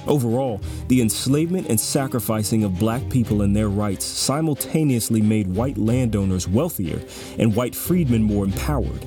Overall, 0.06 0.60
the 0.86 1.02
enslavement 1.02 1.68
and 1.68 1.80
sacrificing 1.80 2.62
of 2.62 2.78
black 2.78 3.08
people 3.10 3.42
and 3.42 3.56
their 3.56 3.68
rights 3.68 4.04
simultaneously 4.04 5.20
made 5.20 5.48
white 5.48 5.76
landowners 5.76 6.46
wealthier 6.46 7.00
and 7.38 7.54
white 7.56 7.74
freedmen 7.74 8.22
more 8.22 8.44
empowered. 8.44 9.04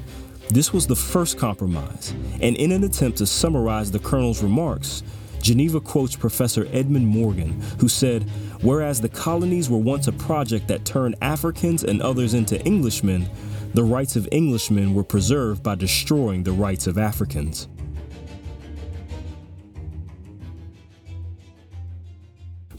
This 0.49 0.73
was 0.73 0.87
the 0.87 0.95
first 0.95 1.37
compromise, 1.37 2.11
and 2.41 2.55
in 2.55 2.71
an 2.71 2.83
attempt 2.83 3.19
to 3.19 3.27
summarize 3.27 3.91
the 3.91 3.99
Colonel's 3.99 4.41
remarks, 4.41 5.03
Geneva 5.43 5.79
quotes 5.79 6.15
Professor 6.15 6.67
Edmund 6.71 7.05
Morgan, 7.05 7.61
who 7.79 7.87
said, 7.87 8.23
Whereas 8.61 8.99
the 8.99 9.09
colonies 9.09 9.69
were 9.69 9.77
once 9.77 10.07
a 10.07 10.11
project 10.11 10.67
that 10.67 10.85
turned 10.85 11.15
Africans 11.21 11.83
and 11.83 12.01
others 12.01 12.33
into 12.33 12.59
Englishmen, 12.65 13.29
the 13.75 13.83
rights 13.83 14.15
of 14.15 14.27
Englishmen 14.31 14.95
were 14.95 15.03
preserved 15.03 15.61
by 15.61 15.75
destroying 15.75 16.41
the 16.41 16.51
rights 16.51 16.87
of 16.87 16.97
Africans. 16.97 17.67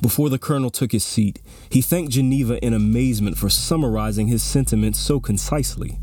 Before 0.02 0.28
the 0.28 0.38
colonel 0.38 0.70
took 0.70 0.92
his 0.92 1.04
seat, 1.04 1.40
he 1.70 1.83
thanked 1.83 2.12
Geneva 2.12 2.59
in 2.64 2.72
amazement 2.72 3.38
for 3.38 3.50
summarizing 3.50 4.26
his 4.26 4.42
sentiments 4.42 4.98
so 4.98 5.20
concisely. 5.20 5.98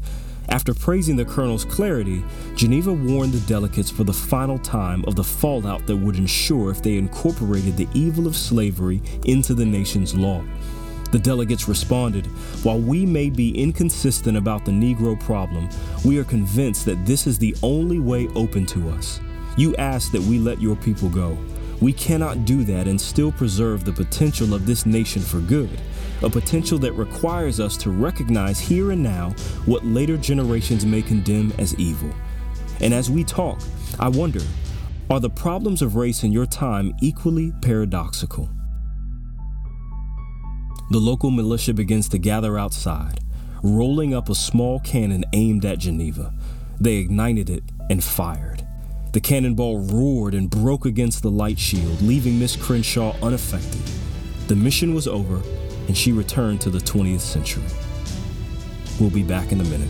After 0.50 0.74
praising 0.74 1.18
the 1.18 1.26
colonel's 1.26 1.66
clarity, 1.66 2.24
Geneva 2.56 2.94
warned 2.94 3.34
the 3.34 3.46
delegates 3.48 3.92
for 3.92 4.06
the 4.06 4.14
final 4.14 4.58
time 4.58 5.04
of 5.06 5.16
the 5.16 5.24
fallout 5.24 5.86
that 5.88 5.98
would 5.98 6.16
ensure 6.16 6.72
if 6.72 6.82
they 6.82 6.96
incorporated 6.96 7.76
the 7.76 7.88
evil 7.94 8.28
of 8.28 8.36
slavery 8.36 9.02
into 9.26 9.54
the 9.54 9.66
nation's 9.66 10.16
law. 10.16 10.42
The 11.12 11.20
delegates 11.20 11.68
responded, 11.68 12.28
While 12.64 12.80
we 12.80 13.06
may 13.06 13.30
be 13.30 13.62
inconsistent 13.62 14.38
about 14.38 14.64
the 14.64 14.72
Negro 14.72 15.20
problem, 15.20 15.68
we 16.06 16.18
are 16.18 16.24
convinced 16.24 16.86
that 16.86 17.06
this 17.06 17.28
is 17.28 17.38
the 17.38 17.56
only 17.62 18.00
way 18.00 18.30
open 18.36 18.66
to 18.68 18.90
us. 18.90 19.20
You 19.58 19.76
ask 19.76 20.12
that 20.14 20.22
we 20.22 20.40
let 20.40 20.62
your 20.62 20.78
people 20.78 21.10
go. 21.10 21.38
We 21.82 21.92
cannot 21.92 22.46
do 22.46 22.64
that 22.64 22.88
and 22.88 23.00
still 23.00 23.32
preserve 23.34 23.84
the 23.84 23.94
potential 23.94 24.54
of 24.54 24.66
this 24.66 24.86
nation 24.86 25.22
for 25.22 25.40
good 25.40 25.70
a 26.24 26.30
potential 26.30 26.78
that 26.80 26.94
requires 26.94 27.60
us 27.60 27.78
to 27.78 27.92
recognize 27.92 28.60
here 28.60 28.92
and 28.92 29.04
now 29.04 29.32
what 29.66 29.86
later 29.86 30.18
generations 30.18 30.86
may 30.86 31.02
condemn 31.02 31.54
as 31.58 31.76
evil. 31.76 32.12
And 32.82 32.94
as 32.94 33.10
we 33.10 33.24
talk, 33.24 33.60
I 34.00 34.10
wonder 34.10 34.42
are 35.10 35.20
the 35.22 35.30
problems 35.30 35.82
of 35.82 35.96
race 35.96 36.24
in 36.24 36.34
your 36.34 36.46
time 36.46 36.94
equally 37.02 37.54
paradoxical? 37.62 38.50
The 40.90 41.00
local 41.00 41.32
militia 41.32 41.74
begins 41.74 42.10
to 42.10 42.18
gather 42.18 42.58
outside, 42.58 43.20
rolling 43.64 44.14
up 44.14 44.30
a 44.30 44.36
small 44.36 44.80
cannon 44.82 45.24
aimed 45.34 45.66
at 45.66 45.80
Geneva. 45.80 46.34
They 46.80 46.96
ignited 46.96 47.50
it 47.50 47.64
and 47.90 48.04
fired. 48.04 48.66
The 49.14 49.22
cannonball 49.22 49.80
roared 49.80 50.34
and 50.34 50.50
broke 50.50 50.86
against 50.86 51.24
the 51.24 51.32
light 51.32 51.58
shield, 51.58 52.02
leaving 52.02 52.38
Miss 52.38 52.56
Crenshaw 52.56 53.16
unaffected. 53.22 53.82
The 54.48 54.56
mission 54.56 54.94
was 54.94 55.08
over, 55.08 55.42
and 55.88 55.98
she 55.98 56.12
returned 56.12 56.62
to 56.62 56.70
the 56.70 56.80
20th 56.80 57.22
century. 57.22 57.64
We'll 59.00 59.10
be 59.10 59.24
back 59.24 59.52
in 59.52 59.62
a 59.62 59.64
minute. 59.66 59.90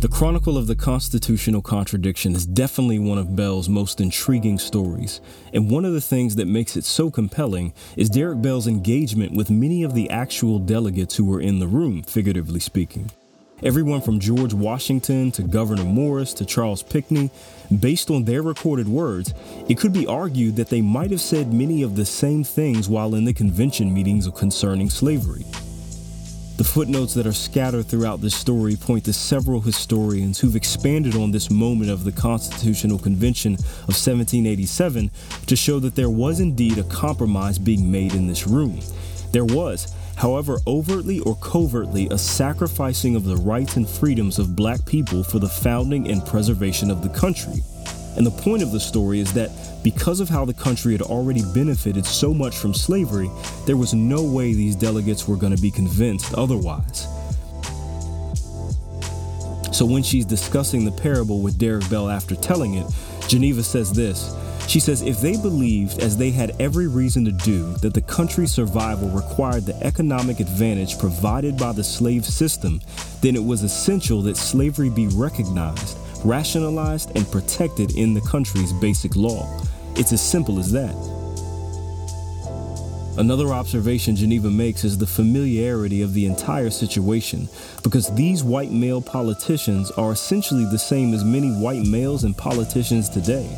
The 0.00 0.08
Chronicle 0.08 0.56
of 0.56 0.66
the 0.66 0.76
Constitutional 0.76 1.60
Contradiction 1.60 2.34
is 2.34 2.46
definitely 2.46 2.98
one 2.98 3.18
of 3.18 3.36
Bell's 3.36 3.68
most 3.68 4.00
intriguing 4.00 4.58
stories, 4.58 5.20
and 5.52 5.70
one 5.70 5.84
of 5.84 5.92
the 5.92 6.00
things 6.00 6.36
that 6.36 6.46
makes 6.46 6.74
it 6.74 6.86
so 6.86 7.10
compelling 7.10 7.74
is 7.98 8.08
Derek 8.08 8.40
Bell's 8.40 8.66
engagement 8.66 9.34
with 9.34 9.50
many 9.50 9.82
of 9.82 9.92
the 9.92 10.08
actual 10.08 10.58
delegates 10.58 11.16
who 11.16 11.26
were 11.26 11.42
in 11.42 11.58
the 11.58 11.66
room, 11.66 12.02
figuratively 12.02 12.60
speaking. 12.60 13.10
Everyone 13.62 14.00
from 14.00 14.20
George 14.20 14.54
Washington 14.54 15.32
to 15.32 15.42
Gouverneur 15.42 15.84
Morris 15.84 16.32
to 16.32 16.46
Charles 16.46 16.82
Pinckney, 16.82 17.30
based 17.78 18.08
on 18.08 18.24
their 18.24 18.40
recorded 18.40 18.88
words, 18.88 19.34
it 19.68 19.76
could 19.76 19.92
be 19.92 20.06
argued 20.06 20.56
that 20.56 20.70
they 20.70 20.80
might 20.80 21.10
have 21.10 21.20
said 21.20 21.52
many 21.52 21.82
of 21.82 21.96
the 21.96 22.06
same 22.06 22.42
things 22.42 22.88
while 22.88 23.14
in 23.14 23.26
the 23.26 23.34
convention 23.34 23.92
meetings 23.92 24.26
concerning 24.34 24.88
slavery. 24.88 25.44
The 26.60 26.64
footnotes 26.64 27.14
that 27.14 27.26
are 27.26 27.32
scattered 27.32 27.86
throughout 27.86 28.20
this 28.20 28.34
story 28.34 28.76
point 28.76 29.06
to 29.06 29.14
several 29.14 29.62
historians 29.62 30.38
who've 30.38 30.54
expanded 30.54 31.16
on 31.16 31.30
this 31.30 31.50
moment 31.50 31.90
of 31.90 32.04
the 32.04 32.12
Constitutional 32.12 32.98
Convention 32.98 33.54
of 33.54 33.96
1787 33.96 35.10
to 35.46 35.56
show 35.56 35.78
that 35.78 35.94
there 35.94 36.10
was 36.10 36.38
indeed 36.38 36.76
a 36.76 36.82
compromise 36.82 37.58
being 37.58 37.90
made 37.90 38.12
in 38.12 38.26
this 38.26 38.46
room. 38.46 38.78
There 39.32 39.46
was, 39.46 39.90
however 40.16 40.58
overtly 40.66 41.20
or 41.20 41.34
covertly, 41.36 42.08
a 42.10 42.18
sacrificing 42.18 43.16
of 43.16 43.24
the 43.24 43.38
rights 43.38 43.76
and 43.76 43.88
freedoms 43.88 44.38
of 44.38 44.54
black 44.54 44.84
people 44.84 45.24
for 45.24 45.38
the 45.38 45.48
founding 45.48 46.10
and 46.10 46.26
preservation 46.26 46.90
of 46.90 47.02
the 47.02 47.08
country. 47.08 47.62
And 48.16 48.26
the 48.26 48.30
point 48.30 48.62
of 48.62 48.72
the 48.72 48.80
story 48.80 49.20
is 49.20 49.32
that 49.34 49.50
because 49.82 50.20
of 50.20 50.28
how 50.28 50.44
the 50.44 50.54
country 50.54 50.92
had 50.92 51.02
already 51.02 51.42
benefited 51.54 52.04
so 52.04 52.34
much 52.34 52.56
from 52.56 52.74
slavery, 52.74 53.30
there 53.66 53.76
was 53.76 53.94
no 53.94 54.22
way 54.22 54.52
these 54.52 54.76
delegates 54.76 55.26
were 55.26 55.36
going 55.36 55.54
to 55.54 55.62
be 55.62 55.70
convinced 55.70 56.34
otherwise. 56.34 57.06
So 59.72 59.86
when 59.86 60.02
she's 60.02 60.26
discussing 60.26 60.84
the 60.84 60.92
parable 60.92 61.40
with 61.40 61.58
Derek 61.58 61.88
Bell 61.88 62.10
after 62.10 62.34
telling 62.34 62.74
it, 62.74 62.86
Geneva 63.28 63.62
says 63.62 63.92
this. 63.92 64.36
She 64.68 64.78
says 64.78 65.02
if 65.02 65.20
they 65.20 65.36
believed, 65.36 66.00
as 66.00 66.16
they 66.16 66.30
had 66.30 66.54
every 66.60 66.86
reason 66.86 67.24
to 67.24 67.32
do, 67.32 67.72
that 67.78 67.94
the 67.94 68.02
country's 68.02 68.52
survival 68.52 69.08
required 69.08 69.66
the 69.66 69.82
economic 69.82 70.38
advantage 70.38 70.98
provided 70.98 71.56
by 71.56 71.72
the 71.72 71.82
slave 71.82 72.24
system, 72.24 72.80
then 73.20 73.34
it 73.34 73.42
was 73.42 73.62
essential 73.62 74.22
that 74.22 74.36
slavery 74.36 74.90
be 74.90 75.08
recognized 75.08 75.96
rationalized, 76.24 77.10
and 77.16 77.30
protected 77.30 77.96
in 77.96 78.14
the 78.14 78.20
country's 78.22 78.72
basic 78.74 79.16
law. 79.16 79.60
It's 79.96 80.12
as 80.12 80.22
simple 80.22 80.58
as 80.58 80.70
that. 80.72 80.94
Another 83.18 83.48
observation 83.48 84.16
Geneva 84.16 84.48
makes 84.48 84.84
is 84.84 84.96
the 84.96 85.06
familiarity 85.06 86.00
of 86.00 86.14
the 86.14 86.26
entire 86.26 86.70
situation, 86.70 87.48
because 87.82 88.14
these 88.14 88.44
white 88.44 88.70
male 88.70 89.02
politicians 89.02 89.90
are 89.92 90.12
essentially 90.12 90.64
the 90.64 90.78
same 90.78 91.12
as 91.12 91.24
many 91.24 91.50
white 91.50 91.84
males 91.84 92.24
and 92.24 92.36
politicians 92.36 93.10
today, 93.10 93.50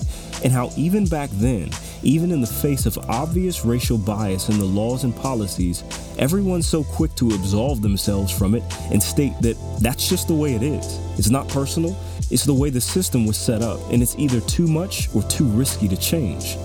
and 0.42 0.52
how 0.52 0.70
even 0.76 1.06
back 1.06 1.30
then, 1.34 1.70
even 2.02 2.32
in 2.32 2.40
the 2.40 2.46
face 2.46 2.86
of 2.86 2.98
obvious 3.08 3.64
racial 3.64 3.98
bias 3.98 4.48
in 4.48 4.58
the 4.58 4.64
laws 4.64 5.04
and 5.04 5.14
policies, 5.14 5.84
everyone's 6.18 6.66
so 6.66 6.82
quick 6.82 7.14
to 7.14 7.28
absolve 7.28 7.82
themselves 7.82 8.36
from 8.36 8.56
it 8.56 8.64
and 8.90 9.00
state 9.00 9.34
that 9.42 9.56
that's 9.80 10.08
just 10.08 10.26
the 10.26 10.34
way 10.34 10.54
it 10.54 10.62
is. 10.62 10.98
It's 11.18 11.30
not 11.30 11.46
personal, 11.48 11.96
it's 12.32 12.44
the 12.44 12.54
way 12.54 12.70
the 12.70 12.80
system 12.80 13.26
was 13.26 13.36
set 13.36 13.60
up, 13.60 13.78
and 13.90 14.02
it's 14.02 14.16
either 14.18 14.40
too 14.40 14.66
much 14.66 15.14
or 15.14 15.22
too 15.24 15.44
risky 15.44 15.86
to 15.86 15.96
change. 15.98 16.56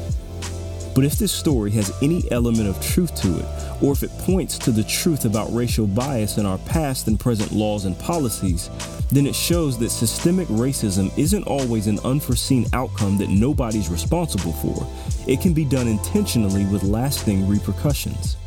But 0.96 1.04
if 1.04 1.20
this 1.20 1.32
story 1.32 1.72
has 1.72 1.92
any 2.02 2.24
element 2.32 2.70
of 2.70 2.82
truth 2.82 3.14
to 3.22 3.38
it, 3.38 3.46
or 3.84 3.92
if 3.92 4.02
it 4.02 4.10
points 4.20 4.58
to 4.60 4.72
the 4.72 4.86
truth 4.86 5.26
about 5.26 5.54
racial 5.54 5.86
bias 5.86 6.38
in 6.38 6.46
our 6.46 6.58
past 6.60 7.08
and 7.08 7.20
present 7.20 7.52
laws 7.52 7.84
and 7.84 8.00
policies, 8.00 8.70
then 9.12 9.28
it 9.28 9.36
shows 9.36 9.78
that 9.80 9.90
systemic 9.90 10.48
racism 10.48 11.16
isn't 11.18 11.46
always 11.46 11.88
an 11.88 12.00
unforeseen 12.00 12.66
outcome 12.72 13.18
that 13.18 13.30
nobody's 13.30 13.90
responsible 13.90 14.54
for. 14.54 14.88
It 15.30 15.42
can 15.42 15.54
be 15.54 15.66
done 15.66 15.88
intentionally 15.90 16.66
with 16.66 16.84
lasting 16.84 17.46
repercussions. 17.46 18.38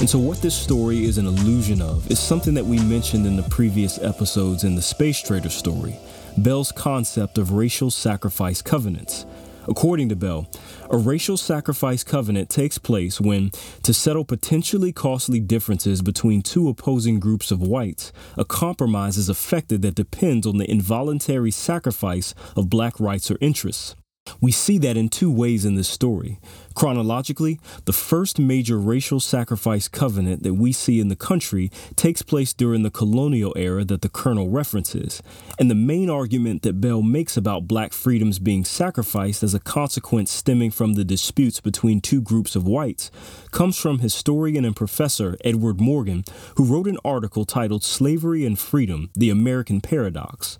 And 0.00 0.08
so, 0.08 0.18
what 0.18 0.40
this 0.40 0.54
story 0.54 1.04
is 1.04 1.18
an 1.18 1.26
allusion 1.26 1.82
of 1.82 2.10
is 2.10 2.18
something 2.18 2.54
that 2.54 2.64
we 2.64 2.78
mentioned 2.78 3.26
in 3.26 3.36
the 3.36 3.42
previous 3.42 3.98
episodes 3.98 4.64
in 4.64 4.74
the 4.74 4.80
Space 4.80 5.20
Trader 5.20 5.50
story 5.50 5.94
Bell's 6.38 6.72
concept 6.72 7.36
of 7.36 7.52
racial 7.52 7.90
sacrifice 7.90 8.62
covenants. 8.62 9.26
According 9.68 10.08
to 10.08 10.16
Bell, 10.16 10.48
a 10.88 10.96
racial 10.96 11.36
sacrifice 11.36 12.02
covenant 12.02 12.48
takes 12.48 12.78
place 12.78 13.20
when, 13.20 13.50
to 13.82 13.92
settle 13.92 14.24
potentially 14.24 14.90
costly 14.90 15.38
differences 15.38 16.00
between 16.00 16.40
two 16.40 16.70
opposing 16.70 17.20
groups 17.20 17.50
of 17.50 17.60
whites, 17.60 18.10
a 18.38 18.44
compromise 18.46 19.18
is 19.18 19.28
effected 19.28 19.82
that 19.82 19.96
depends 19.96 20.46
on 20.46 20.56
the 20.56 20.70
involuntary 20.70 21.50
sacrifice 21.50 22.34
of 22.56 22.70
black 22.70 22.98
rights 22.98 23.30
or 23.30 23.36
interests. 23.42 23.96
We 24.40 24.52
see 24.52 24.78
that 24.78 24.96
in 24.96 25.08
two 25.08 25.32
ways 25.32 25.64
in 25.64 25.74
this 25.74 25.88
story. 25.88 26.38
Chronologically, 26.74 27.58
the 27.84 27.92
first 27.92 28.38
major 28.38 28.78
racial 28.78 29.20
sacrifice 29.20 29.88
covenant 29.88 30.42
that 30.44 30.54
we 30.54 30.72
see 30.72 31.00
in 31.00 31.08
the 31.08 31.16
country 31.16 31.70
takes 31.96 32.22
place 32.22 32.52
during 32.52 32.82
the 32.82 32.90
colonial 32.90 33.52
era 33.56 33.84
that 33.84 34.02
the 34.02 34.08
Colonel 34.08 34.48
references. 34.48 35.22
And 35.58 35.70
the 35.70 35.74
main 35.74 36.08
argument 36.08 36.62
that 36.62 36.80
Bell 36.80 37.02
makes 37.02 37.36
about 37.36 37.66
black 37.66 37.92
freedoms 37.92 38.38
being 38.38 38.64
sacrificed 38.64 39.42
as 39.42 39.52
a 39.52 39.60
consequence 39.60 40.30
stemming 40.30 40.70
from 40.70 40.94
the 40.94 41.04
disputes 41.04 41.60
between 41.60 42.00
two 42.00 42.20
groups 42.20 42.54
of 42.54 42.66
whites 42.66 43.10
comes 43.50 43.76
from 43.76 43.98
historian 43.98 44.64
and 44.64 44.76
professor 44.76 45.36
Edward 45.44 45.80
Morgan, 45.80 46.24
who 46.56 46.64
wrote 46.64 46.86
an 46.86 46.98
article 47.04 47.44
titled 47.44 47.82
Slavery 47.82 48.46
and 48.46 48.58
Freedom 48.58 49.10
The 49.14 49.30
American 49.30 49.80
Paradox. 49.80 50.58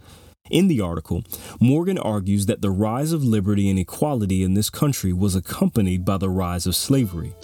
In 0.51 0.67
the 0.67 0.81
article, 0.81 1.23
Morgan 1.61 1.97
argues 1.97 2.47
that 2.47 2.61
the 2.61 2.73
rise 2.73 3.13
of 3.13 3.23
liberty 3.23 3.71
and 3.71 3.79
equality 3.79 4.43
in 4.43 4.55
this 4.55 4.69
country 4.69 5.13
was 5.13 5.37
accompanied 5.37 6.05
by 6.05 6.19
the 6.19 6.29
rise 6.29 6.67
of 6.67 6.75
slavery. 6.75 7.35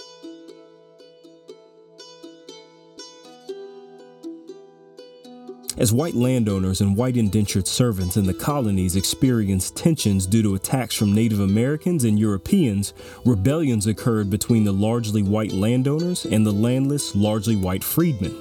As 5.77 5.93
white 5.93 6.15
landowners 6.15 6.81
and 6.81 6.97
white 6.97 7.15
indentured 7.17 7.67
servants 7.67 8.17
in 8.17 8.25
the 8.25 8.33
colonies 8.33 8.95
experienced 8.95 9.77
tensions 9.77 10.25
due 10.25 10.41
to 10.41 10.55
attacks 10.55 10.95
from 10.95 11.13
Native 11.13 11.39
Americans 11.39 12.03
and 12.03 12.19
Europeans, 12.19 12.93
rebellions 13.23 13.85
occurred 13.85 14.29
between 14.29 14.63
the 14.63 14.73
largely 14.73 15.21
white 15.21 15.51
landowners 15.51 16.25
and 16.25 16.45
the 16.45 16.51
landless, 16.51 17.15
largely 17.15 17.55
white 17.55 17.83
freedmen. 17.83 18.35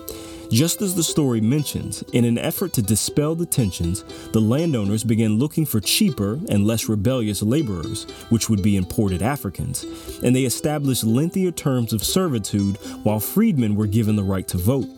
Just 0.51 0.81
as 0.81 0.95
the 0.95 1.03
story 1.03 1.41
mentions, 1.41 2.03
in 2.13 2.25
an 2.25 2.39
effort 2.39 2.73
to 2.75 2.83
dispel 2.83 3.35
the 3.35 3.47
tensions, 3.47 4.05
the 4.33 4.41
landowners 4.41 5.03
began 5.03 5.39
looking 5.39 5.67
for 5.67 5.81
cheaper 5.81 6.39
and 6.49 6.67
less 6.67 6.89
rebellious 6.89 7.43
laborers, 7.43 8.05
which 8.31 8.49
would 8.49 8.63
be 8.63 8.77
imported 8.77 9.23
Africans, 9.23 9.85
and 10.23 10.37
they 10.37 10.45
established 10.45 11.05
lengthier 11.05 11.51
terms 11.51 11.93
of 11.93 12.05
servitude 12.05 12.77
while 13.03 13.19
freedmen 13.19 13.75
were 13.75 13.89
given 13.89 14.15
the 14.15 14.23
right 14.23 14.47
to 14.49 14.57
vote. 14.57 14.89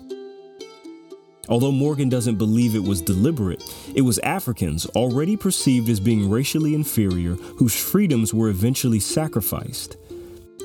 Although 1.49 1.73
Morgan 1.73 2.11
doesn't 2.11 2.37
believe 2.37 2.75
it 2.75 2.85
was 2.85 3.01
deliberate, 3.01 3.63
it 3.95 4.03
was 4.03 4.19
Africans, 4.19 4.85
already 4.89 5.35
perceived 5.35 5.89
as 5.89 5.99
being 5.99 6.29
racially 6.29 6.75
inferior, 6.75 7.35
whose 7.57 7.75
freedoms 7.75 8.35
were 8.35 8.51
eventually 8.51 9.01
sacrificed. 9.01 9.97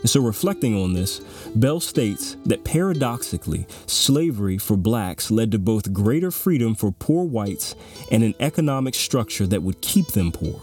And 0.01 0.09
so, 0.09 0.21
reflecting 0.21 0.75
on 0.75 0.93
this, 0.93 1.19
Bell 1.55 1.79
states 1.79 2.35
that 2.45 2.63
paradoxically, 2.63 3.65
slavery 3.85 4.57
for 4.57 4.75
blacks 4.75 5.31
led 5.31 5.51
to 5.51 5.59
both 5.59 5.93
greater 5.93 6.31
freedom 6.31 6.75
for 6.75 6.91
poor 6.91 7.23
whites 7.23 7.75
and 8.11 8.23
an 8.23 8.35
economic 8.39 8.95
structure 8.95 9.47
that 9.47 9.63
would 9.63 9.81
keep 9.81 10.07
them 10.07 10.31
poor. 10.31 10.61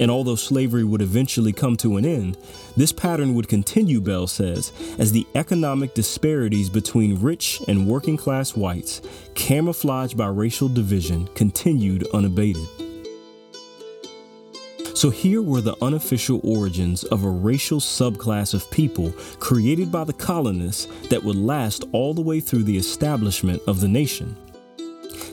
And 0.00 0.10
although 0.10 0.36
slavery 0.36 0.84
would 0.84 1.02
eventually 1.02 1.52
come 1.52 1.76
to 1.78 1.96
an 1.96 2.04
end, 2.04 2.38
this 2.76 2.92
pattern 2.92 3.34
would 3.34 3.48
continue, 3.48 4.00
Bell 4.00 4.26
says, 4.26 4.72
as 4.98 5.12
the 5.12 5.26
economic 5.34 5.94
disparities 5.94 6.70
between 6.70 7.20
rich 7.20 7.60
and 7.68 7.86
working 7.86 8.16
class 8.16 8.56
whites, 8.56 9.02
camouflaged 9.34 10.16
by 10.16 10.28
racial 10.28 10.68
division, 10.68 11.26
continued 11.34 12.06
unabated. 12.14 12.66
So 15.02 15.10
here 15.10 15.42
were 15.42 15.60
the 15.60 15.74
unofficial 15.82 16.40
origins 16.44 17.02
of 17.02 17.24
a 17.24 17.28
racial 17.28 17.80
subclass 17.80 18.54
of 18.54 18.70
people 18.70 19.10
created 19.40 19.90
by 19.90 20.04
the 20.04 20.12
colonists 20.12 20.86
that 21.10 21.24
would 21.24 21.34
last 21.34 21.82
all 21.90 22.14
the 22.14 22.22
way 22.22 22.38
through 22.38 22.62
the 22.62 22.76
establishment 22.76 23.60
of 23.66 23.80
the 23.80 23.88
nation. 23.88 24.36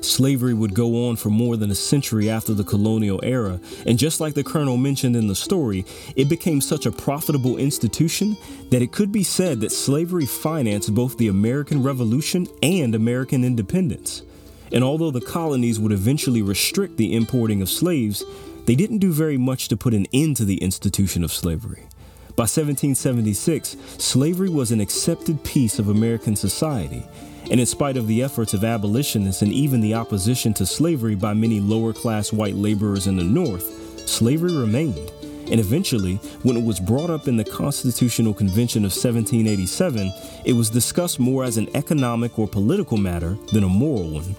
Slavery 0.01 0.55
would 0.55 0.73
go 0.73 1.07
on 1.07 1.17
for 1.17 1.29
more 1.29 1.55
than 1.55 1.69
a 1.69 1.75
century 1.75 2.31
after 2.31 2.55
the 2.55 2.63
colonial 2.63 3.19
era, 3.21 3.59
and 3.85 3.99
just 3.99 4.19
like 4.19 4.33
the 4.33 4.43
colonel 4.43 4.75
mentioned 4.75 5.15
in 5.15 5.27
the 5.27 5.35
story, 5.35 5.85
it 6.15 6.29
became 6.29 6.61
such 6.61 6.87
a 6.87 6.91
profitable 6.91 7.57
institution 7.57 8.37
that 8.71 8.81
it 8.81 8.91
could 8.91 9.11
be 9.11 9.23
said 9.23 9.61
that 9.61 9.71
slavery 9.71 10.25
financed 10.25 10.95
both 10.95 11.15
the 11.19 11.27
American 11.27 11.83
Revolution 11.83 12.47
and 12.63 12.95
American 12.95 13.43
independence. 13.43 14.23
And 14.71 14.83
although 14.83 15.11
the 15.11 15.21
colonies 15.21 15.79
would 15.79 15.91
eventually 15.91 16.41
restrict 16.41 16.97
the 16.97 17.15
importing 17.15 17.61
of 17.61 17.69
slaves, 17.69 18.23
they 18.69 18.75
didn't 18.75 18.99
do 18.99 19.11
very 19.11 19.35
much 19.35 19.67
to 19.67 19.75
put 19.75 19.95
an 19.95 20.05
end 20.13 20.37
to 20.37 20.45
the 20.45 20.61
institution 20.61 21.23
of 21.23 21.33
slavery. 21.33 21.87
By 22.35 22.43
1776, 22.43 23.75
slavery 23.97 24.47
was 24.47 24.71
an 24.71 24.79
accepted 24.79 25.43
piece 25.43 25.79
of 25.79 25.89
American 25.89 26.35
society, 26.35 27.03
and 27.49 27.59
in 27.59 27.65
spite 27.65 27.97
of 27.97 28.05
the 28.05 28.21
efforts 28.21 28.53
of 28.53 28.63
abolitionists 28.63 29.41
and 29.41 29.51
even 29.51 29.81
the 29.81 29.95
opposition 29.95 30.53
to 30.53 30.67
slavery 30.67 31.15
by 31.15 31.33
many 31.33 31.59
lower 31.59 31.93
class 31.93 32.31
white 32.31 32.53
laborers 32.53 33.07
in 33.07 33.17
the 33.17 33.23
North, 33.23 34.07
slavery 34.07 34.55
remained. 34.55 35.11
And 35.49 35.59
eventually, 35.59 36.17
when 36.43 36.55
it 36.55 36.63
was 36.63 36.79
brought 36.79 37.09
up 37.09 37.27
in 37.27 37.37
the 37.37 37.45
Constitutional 37.45 38.35
Convention 38.35 38.85
of 38.85 38.91
1787, 38.91 40.13
it 40.45 40.53
was 40.53 40.69
discussed 40.69 41.19
more 41.19 41.43
as 41.43 41.57
an 41.57 41.75
economic 41.75 42.37
or 42.37 42.47
political 42.47 42.97
matter 42.97 43.35
than 43.51 43.63
a 43.63 43.67
moral 43.67 44.11
one. 44.11 44.35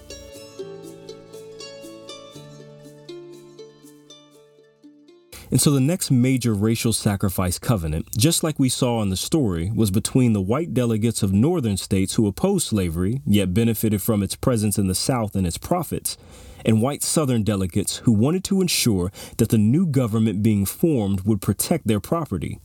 And 5.51 5.59
so 5.59 5.69
the 5.69 5.81
next 5.81 6.09
major 6.09 6.53
racial 6.53 6.93
sacrifice 6.93 7.59
covenant, 7.59 8.17
just 8.17 8.41
like 8.41 8.57
we 8.57 8.69
saw 8.69 9.01
in 9.01 9.09
the 9.09 9.17
story, 9.17 9.69
was 9.75 9.91
between 9.91 10.31
the 10.31 10.41
white 10.41 10.73
delegates 10.73 11.21
of 11.21 11.33
northern 11.33 11.75
states 11.75 12.15
who 12.15 12.25
opposed 12.25 12.67
slavery, 12.67 13.21
yet 13.25 13.53
benefited 13.53 14.01
from 14.01 14.23
its 14.23 14.37
presence 14.37 14.77
in 14.77 14.87
the 14.87 14.95
South 14.95 15.35
and 15.35 15.45
its 15.45 15.57
profits, 15.57 16.17
and 16.65 16.81
white 16.81 17.03
southern 17.03 17.43
delegates 17.43 17.97
who 17.97 18.13
wanted 18.13 18.45
to 18.45 18.61
ensure 18.61 19.11
that 19.37 19.49
the 19.49 19.57
new 19.57 19.85
government 19.85 20.41
being 20.41 20.65
formed 20.65 21.21
would 21.21 21.41
protect 21.41 21.85
their 21.85 21.99
property. 21.99 22.57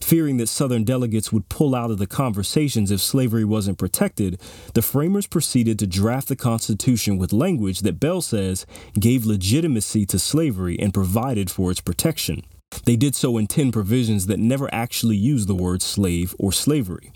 Fearing 0.00 0.36
that 0.38 0.48
Southern 0.48 0.84
delegates 0.84 1.32
would 1.32 1.48
pull 1.48 1.74
out 1.74 1.90
of 1.90 1.98
the 1.98 2.06
conversations 2.06 2.90
if 2.90 3.00
slavery 3.00 3.44
wasn't 3.44 3.78
protected, 3.78 4.40
the 4.74 4.82
framers 4.82 5.26
proceeded 5.26 5.78
to 5.78 5.86
draft 5.86 6.28
the 6.28 6.36
Constitution 6.36 7.18
with 7.18 7.32
language 7.32 7.80
that 7.80 8.00
Bell 8.00 8.20
says 8.20 8.66
gave 8.98 9.24
legitimacy 9.24 10.06
to 10.06 10.18
slavery 10.18 10.78
and 10.78 10.94
provided 10.94 11.50
for 11.50 11.70
its 11.70 11.80
protection. 11.80 12.42
They 12.84 12.96
did 12.96 13.14
so 13.14 13.38
in 13.38 13.46
10 13.46 13.72
provisions 13.72 14.26
that 14.26 14.38
never 14.38 14.72
actually 14.72 15.16
used 15.16 15.48
the 15.48 15.54
word 15.54 15.82
slave 15.82 16.34
or 16.38 16.52
slavery. 16.52 17.12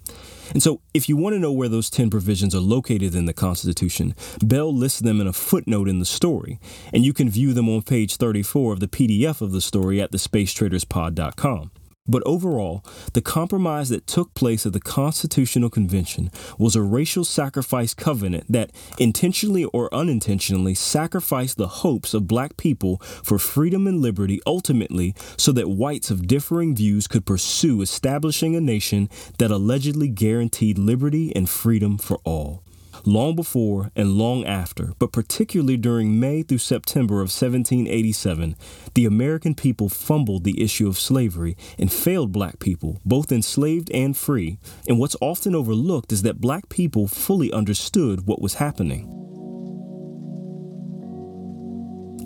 And 0.53 0.63
so, 0.63 0.81
if 0.93 1.09
you 1.09 1.17
want 1.17 1.35
to 1.35 1.39
know 1.39 1.53
where 1.53 1.69
those 1.69 1.89
10 1.89 2.11
provisions 2.11 2.55
are 2.55 2.61
located 2.61 3.15
in 3.15 3.25
the 3.25 3.33
Constitution, 3.33 4.15
Bell 4.43 4.75
lists 4.75 5.01
them 5.01 5.21
in 5.21 5.27
a 5.27 5.33
footnote 5.33 5.89
in 5.89 5.99
the 5.99 6.05
story, 6.05 6.61
and 6.93 7.05
you 7.05 7.13
can 7.13 7.31
view 7.31 7.55
them 7.55 7.69
on 7.69 7.83
page 7.83 8.17
34 8.17 8.75
of 8.75 8.81
the 8.81 8.89
PDF 8.89 9.41
of 9.41 9.53
the 9.53 9.63
story 9.63 10.01
at 10.01 10.13
thespacetraderspod.com. 10.13 11.71
But 12.07 12.25
overall, 12.27 12.85
the 13.13 13.23
compromise 13.23 13.89
that 13.91 14.09
took 14.09 14.35
place 14.35 14.67
at 14.67 14.73
the 14.73 14.81
Constitutional 14.81 15.71
Convention 15.71 16.33
was 16.59 16.75
a 16.75 16.83
racial 16.83 17.25
sacrifice 17.25 17.95
covenant 17.95 18.51
that, 18.51 18.73
intentionally 18.99 19.65
or 19.67 19.93
unintentionally, 19.95 20.75
sacrificed 20.75 21.59
the 21.59 21.69
hopes 21.69 22.13
of 22.13 22.27
black 22.27 22.57
people 22.57 22.99
for 22.99 23.39
freedom 23.39 23.87
and 23.87 24.01
liberty 24.01 24.41
ultimately 24.47 25.15
so 25.37 25.53
that 25.53 25.71
whites 25.71 26.11
of 26.11 26.27
differing 26.27 26.75
views 26.75 27.07
could 27.07 27.25
pursue 27.25 27.81
establishing 27.83 28.57
a 28.57 28.61
nation 28.61 29.09
that 29.39 29.53
allegedly 29.53 30.09
guaranteed 30.09 30.79
liberty 30.79 31.35
and 31.37 31.49
freedom 31.49 31.99
for 31.99 32.19
all 32.25 32.65
long 33.07 33.37
before 33.37 33.91
and 33.95 34.13
long 34.13 34.45
after, 34.45 34.93
but 34.99 35.13
particularly 35.13 35.77
during 35.77 36.19
May 36.19 36.43
through 36.43 36.59
September 36.59 37.17
of 37.17 37.31
1787, 37.33 38.57
the 38.95 39.07
American 39.07 39.55
people 39.55 39.89
fumbled 39.89 40.45
the 40.45 40.63
issue 40.63 40.89
of 40.89 40.99
slavery 40.99 41.57
and 41.79 41.93
failed 41.93 42.33
black 42.33 42.59
people, 42.59 43.01
both 43.05 43.33
enslaved 43.33 43.91
and 43.93 44.17
free. 44.17 44.59
And 44.89 44.99
what's 44.99 45.17
often 45.21 45.55
overlooked 45.55 46.13
is 46.13 46.23
that 46.23 46.41
black 46.41 46.69
people 46.69 47.07
fully 47.07 47.53
understood 47.53 48.27
what 48.27 48.43
was 48.43 48.55
happening. 48.55 49.22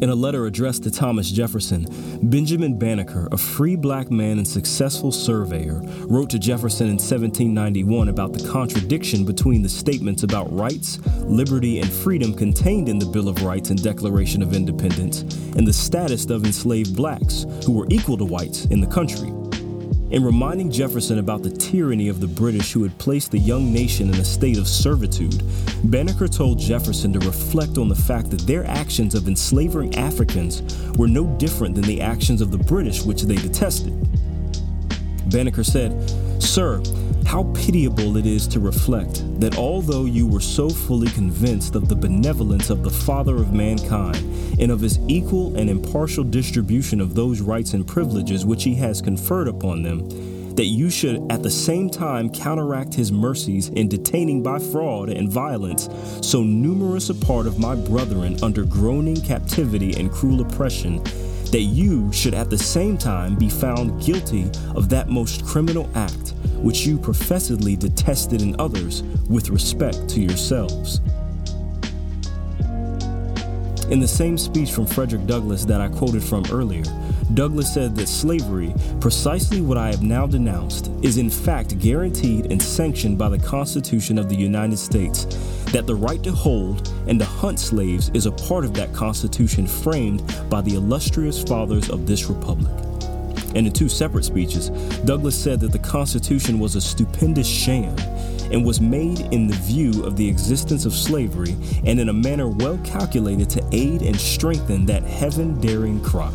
In 0.02 0.11
a 0.11 0.14
letter 0.14 0.44
addressed 0.44 0.82
to 0.82 0.90
Thomas 0.90 1.30
Jefferson, 1.30 1.87
Benjamin 2.22 2.78
Banneker, 2.78 3.28
a 3.32 3.38
free 3.38 3.76
black 3.76 4.11
man 4.11 4.37
and 4.37 4.46
successful 4.46 5.11
surveyor, 5.11 5.80
wrote 6.06 6.28
to 6.30 6.38
Jefferson 6.38 6.88
in 6.88 6.96
1791 6.96 8.11
about 8.11 8.35
the 8.35 8.46
contradiction 8.46 9.24
between 9.24 9.62
the 9.62 9.68
statements 9.70 10.22
about 10.22 10.52
rights, 10.52 10.98
liberty, 11.22 11.80
and 11.80 11.90
freedom 11.90 12.35
contained 12.35 12.90
in 12.90 12.98
the 12.98 13.06
Bill 13.06 13.28
of 13.28 13.42
Rights 13.42 13.70
and 13.70 13.82
Declaration 13.82 14.42
of 14.42 14.52
Independence, 14.52 15.22
and 15.56 15.66
the 15.66 15.72
status 15.72 16.26
of 16.26 16.44
enslaved 16.44 16.94
blacks, 16.94 17.46
who 17.64 17.72
were 17.72 17.87
equal 17.88 18.18
to 18.18 18.24
whites 18.24 18.66
in 18.66 18.82
the 18.82 18.87
country. 18.87 19.32
In 20.09 20.23
reminding 20.23 20.71
Jefferson 20.71 21.19
about 21.19 21.42
the 21.42 21.51
tyranny 21.51 22.09
of 22.09 22.21
the 22.21 22.29
British 22.29 22.73
who 22.73 22.85
had 22.85 22.97
placed 22.97 23.33
the 23.33 23.38
young 23.38 23.73
nation 23.73 24.09
in 24.09 24.14
a 24.14 24.25
state 24.25 24.57
of 24.57 24.69
servitude, 24.69 25.42
Banneker 25.83 26.29
told 26.29 26.61
Jefferson 26.61 27.12
to 27.12 27.19
reflect 27.27 27.77
on 27.77 27.88
the 27.88 27.97
fact 27.97 28.31
that 28.31 28.42
their 28.42 28.64
actions 28.66 29.16
of 29.16 29.27
enslaving 29.27 29.97
Africans 29.97 30.62
were 30.97 31.09
no 31.09 31.27
different 31.38 31.75
than 31.75 31.85
the 31.85 32.01
actions 32.01 32.40
of 32.40 32.53
the 32.53 32.59
British, 32.59 33.03
which 33.03 33.23
they 33.23 33.35
detested. 33.35 33.92
Banneker 35.29 35.64
said, 35.64 35.92
Sir, 36.40 36.81
how 37.26 37.42
pitiable 37.54 38.16
it 38.16 38.24
is 38.24 38.46
to 38.46 38.60
reflect 38.60 39.22
that 39.40 39.58
although 39.58 40.04
you 40.04 40.26
were 40.26 40.40
so 40.40 40.70
fully 40.70 41.10
convinced 41.10 41.74
of 41.74 41.88
the 41.88 41.94
benevolence 41.94 42.70
of 42.70 42.84
the 42.84 42.90
Father 42.90 43.34
of 43.34 43.52
mankind 43.52 44.16
and 44.60 44.70
of 44.70 44.80
his 44.80 45.00
equal 45.08 45.56
and 45.56 45.68
impartial 45.68 46.22
distribution 46.22 47.00
of 47.00 47.16
those 47.16 47.40
rights 47.40 47.74
and 47.74 47.86
privileges 47.86 48.46
which 48.46 48.62
he 48.62 48.76
has 48.76 49.02
conferred 49.02 49.48
upon 49.48 49.82
them, 49.82 50.54
that 50.54 50.66
you 50.66 50.88
should 50.88 51.20
at 51.30 51.42
the 51.42 51.50
same 51.50 51.90
time 51.90 52.30
counteract 52.30 52.94
his 52.94 53.10
mercies 53.10 53.68
in 53.70 53.88
detaining 53.88 54.40
by 54.40 54.58
fraud 54.58 55.08
and 55.08 55.28
violence 55.28 55.88
so 56.22 56.42
numerous 56.42 57.10
a 57.10 57.14
part 57.14 57.48
of 57.48 57.58
my 57.58 57.74
brethren 57.74 58.38
under 58.42 58.64
groaning 58.64 59.20
captivity 59.20 59.92
and 59.98 60.12
cruel 60.12 60.40
oppression 60.40 61.02
that 61.50 61.62
you 61.62 62.10
should 62.12 62.34
at 62.34 62.50
the 62.50 62.58
same 62.58 62.96
time 62.96 63.34
be 63.34 63.48
found 63.48 64.02
guilty 64.02 64.50
of 64.74 64.88
that 64.88 65.08
most 65.08 65.44
criminal 65.44 65.90
act 65.94 66.32
which 66.66 66.85
you 66.85 66.98
professedly 66.98 67.76
detested 67.76 68.42
in 68.42 68.57
others 68.59 69.05
with 69.31 69.50
respect 69.50 70.09
to 70.09 70.20
yourselves. 70.20 71.00
In 73.88 74.00
the 74.00 74.09
same 74.09 74.37
speech 74.37 74.72
from 74.72 74.85
Frederick 74.85 75.29
Douglass 75.29 75.64
that 75.64 75.81
I 75.81 75.87
quoted 75.87 76.24
from 76.24 76.42
earlier, 76.50 76.83
Douglass 77.35 77.72
said 77.72 77.94
that 77.94 78.09
slavery, 78.09 78.74
precisely 79.00 79.61
what 79.61 79.79
I 79.79 79.92
have 79.92 80.02
now 80.02 80.26
denounced, 80.26 80.90
is 81.02 81.18
in 81.18 81.31
fact 81.31 81.79
guaranteed 81.79 82.50
and 82.50 82.61
sanctioned 82.61 83.16
by 83.16 83.29
the 83.29 83.38
Constitution 83.38 84.18
of 84.18 84.29
the 84.29 84.35
United 84.35 84.76
States, 84.76 85.24
that 85.66 85.87
the 85.87 85.94
right 85.94 86.22
to 86.24 86.33
hold 86.33 86.92
and 87.07 87.20
to 87.20 87.24
hunt 87.24 87.61
slaves 87.61 88.11
is 88.12 88.26
a 88.26 88.33
part 88.33 88.64
of 88.64 88.74
that 88.74 88.92
Constitution 88.92 89.68
framed 89.68 90.20
by 90.50 90.62
the 90.62 90.74
illustrious 90.74 91.40
fathers 91.44 91.90
of 91.90 92.09
this 92.09 92.24
Republic. 92.24 92.72
And 93.57 93.66
in 93.66 93.73
two 93.73 93.88
separate 93.88 94.27
speeches, 94.27 94.69
Douglass 95.07 95.35
said 95.35 95.61
that 95.61 95.73
the 95.73 95.79
Constitution 95.79 96.59
was 96.59 96.77
a 96.77 96.81
stupendous 96.81 97.49
sham 97.49 97.97
and 98.53 98.66
was 98.66 98.83
made 98.83 99.21
in 99.33 99.47
the 99.47 99.57
view 99.57 100.05
of 100.05 100.14
the 100.14 100.29
existence 100.29 100.85
of 100.85 100.92
slavery 100.92 101.57
and 101.87 101.99
in 101.99 102.11
a 102.11 102.12
manner 102.12 102.49
well 102.49 102.79
calculated 102.85 103.49
to 103.49 103.66
aid 103.73 104.03
and 104.03 104.14
strengthen 104.14 104.85
that 104.85 105.03
heaven 105.05 105.59
daring 105.59 106.03
cry. 106.03 106.35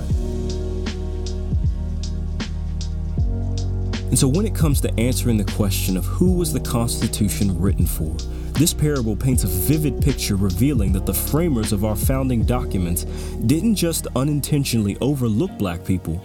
And 4.10 4.18
so, 4.18 4.28
when 4.28 4.48
it 4.48 4.56
comes 4.56 4.82
to 4.82 5.00
answering 5.00 5.38
the 5.38 5.50
question 5.54 5.98
of 5.98 6.06
who 6.06 6.34
was 6.34 6.52
the 6.52 6.60
Constitution 6.60 7.58
written 7.62 7.86
for, 7.86 8.14
this 8.54 8.74
parable 8.74 9.16
paints 9.16 9.44
a 9.44 9.48
vivid 9.48 10.02
picture 10.02 10.36
revealing 10.36 10.92
that 10.94 11.06
the 11.06 11.14
framers 11.14 11.72
of 11.72 11.86
our 11.86 11.96
founding 11.96 12.44
documents 12.44 13.04
didn't 13.46 13.76
just 13.76 14.08
unintentionally 14.16 14.98
overlook 15.02 15.52
black 15.60 15.86
people, 15.86 16.22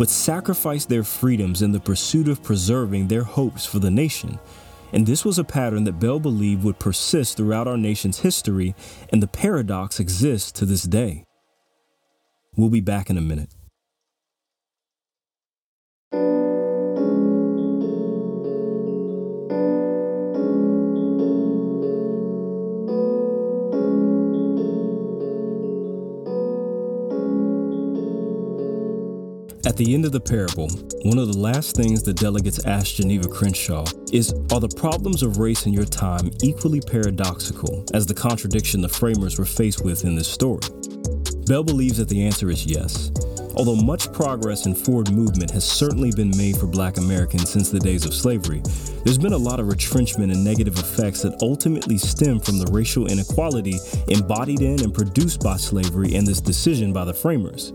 but 0.00 0.08
sacrificed 0.08 0.88
their 0.88 1.04
freedoms 1.04 1.60
in 1.60 1.72
the 1.72 1.78
pursuit 1.78 2.26
of 2.26 2.42
preserving 2.42 3.06
their 3.06 3.22
hopes 3.22 3.66
for 3.66 3.80
the 3.80 3.90
nation. 3.90 4.38
And 4.94 5.06
this 5.06 5.26
was 5.26 5.38
a 5.38 5.44
pattern 5.44 5.84
that 5.84 6.00
Bell 6.00 6.18
believed 6.18 6.64
would 6.64 6.78
persist 6.78 7.36
throughout 7.36 7.68
our 7.68 7.76
nation's 7.76 8.20
history, 8.20 8.74
and 9.10 9.22
the 9.22 9.26
paradox 9.26 10.00
exists 10.00 10.52
to 10.52 10.64
this 10.64 10.84
day. 10.84 11.26
We'll 12.56 12.70
be 12.70 12.80
back 12.80 13.10
in 13.10 13.18
a 13.18 13.20
minute. 13.20 13.50
At 29.66 29.76
the 29.76 29.92
end 29.92 30.06
of 30.06 30.12
the 30.12 30.20
parable, 30.20 30.70
one 31.04 31.18
of 31.18 31.28
the 31.28 31.38
last 31.38 31.76
things 31.76 32.02
the 32.02 32.14
delegates 32.14 32.64
asked 32.64 32.96
Geneva 32.96 33.28
Crenshaw 33.28 33.84
is 34.10 34.32
Are 34.52 34.60
the 34.60 34.74
problems 34.74 35.22
of 35.22 35.36
race 35.36 35.66
in 35.66 35.74
your 35.74 35.84
time 35.84 36.30
equally 36.42 36.80
paradoxical 36.80 37.84
as 37.92 38.06
the 38.06 38.14
contradiction 38.14 38.80
the 38.80 38.88
framers 38.88 39.38
were 39.38 39.44
faced 39.44 39.84
with 39.84 40.04
in 40.04 40.14
this 40.14 40.28
story? 40.28 40.62
Bell 41.46 41.62
believes 41.62 41.98
that 41.98 42.08
the 42.08 42.24
answer 42.24 42.48
is 42.48 42.64
yes. 42.64 43.12
Although 43.54 43.76
much 43.76 44.10
progress 44.14 44.64
and 44.64 44.78
forward 44.78 45.12
movement 45.12 45.50
has 45.50 45.64
certainly 45.64 46.10
been 46.12 46.34
made 46.38 46.56
for 46.56 46.66
black 46.66 46.96
Americans 46.96 47.50
since 47.50 47.68
the 47.68 47.80
days 47.80 48.06
of 48.06 48.14
slavery, 48.14 48.62
there's 49.04 49.18
been 49.18 49.34
a 49.34 49.38
lot 49.38 49.60
of 49.60 49.68
retrenchment 49.68 50.32
and 50.32 50.42
negative 50.42 50.78
effects 50.78 51.20
that 51.20 51.42
ultimately 51.42 51.98
stem 51.98 52.40
from 52.40 52.58
the 52.58 52.70
racial 52.72 53.08
inequality 53.08 53.74
embodied 54.08 54.62
in 54.62 54.82
and 54.82 54.94
produced 54.94 55.42
by 55.42 55.58
slavery 55.58 56.14
and 56.14 56.26
this 56.26 56.40
decision 56.40 56.94
by 56.94 57.04
the 57.04 57.12
framers. 57.12 57.74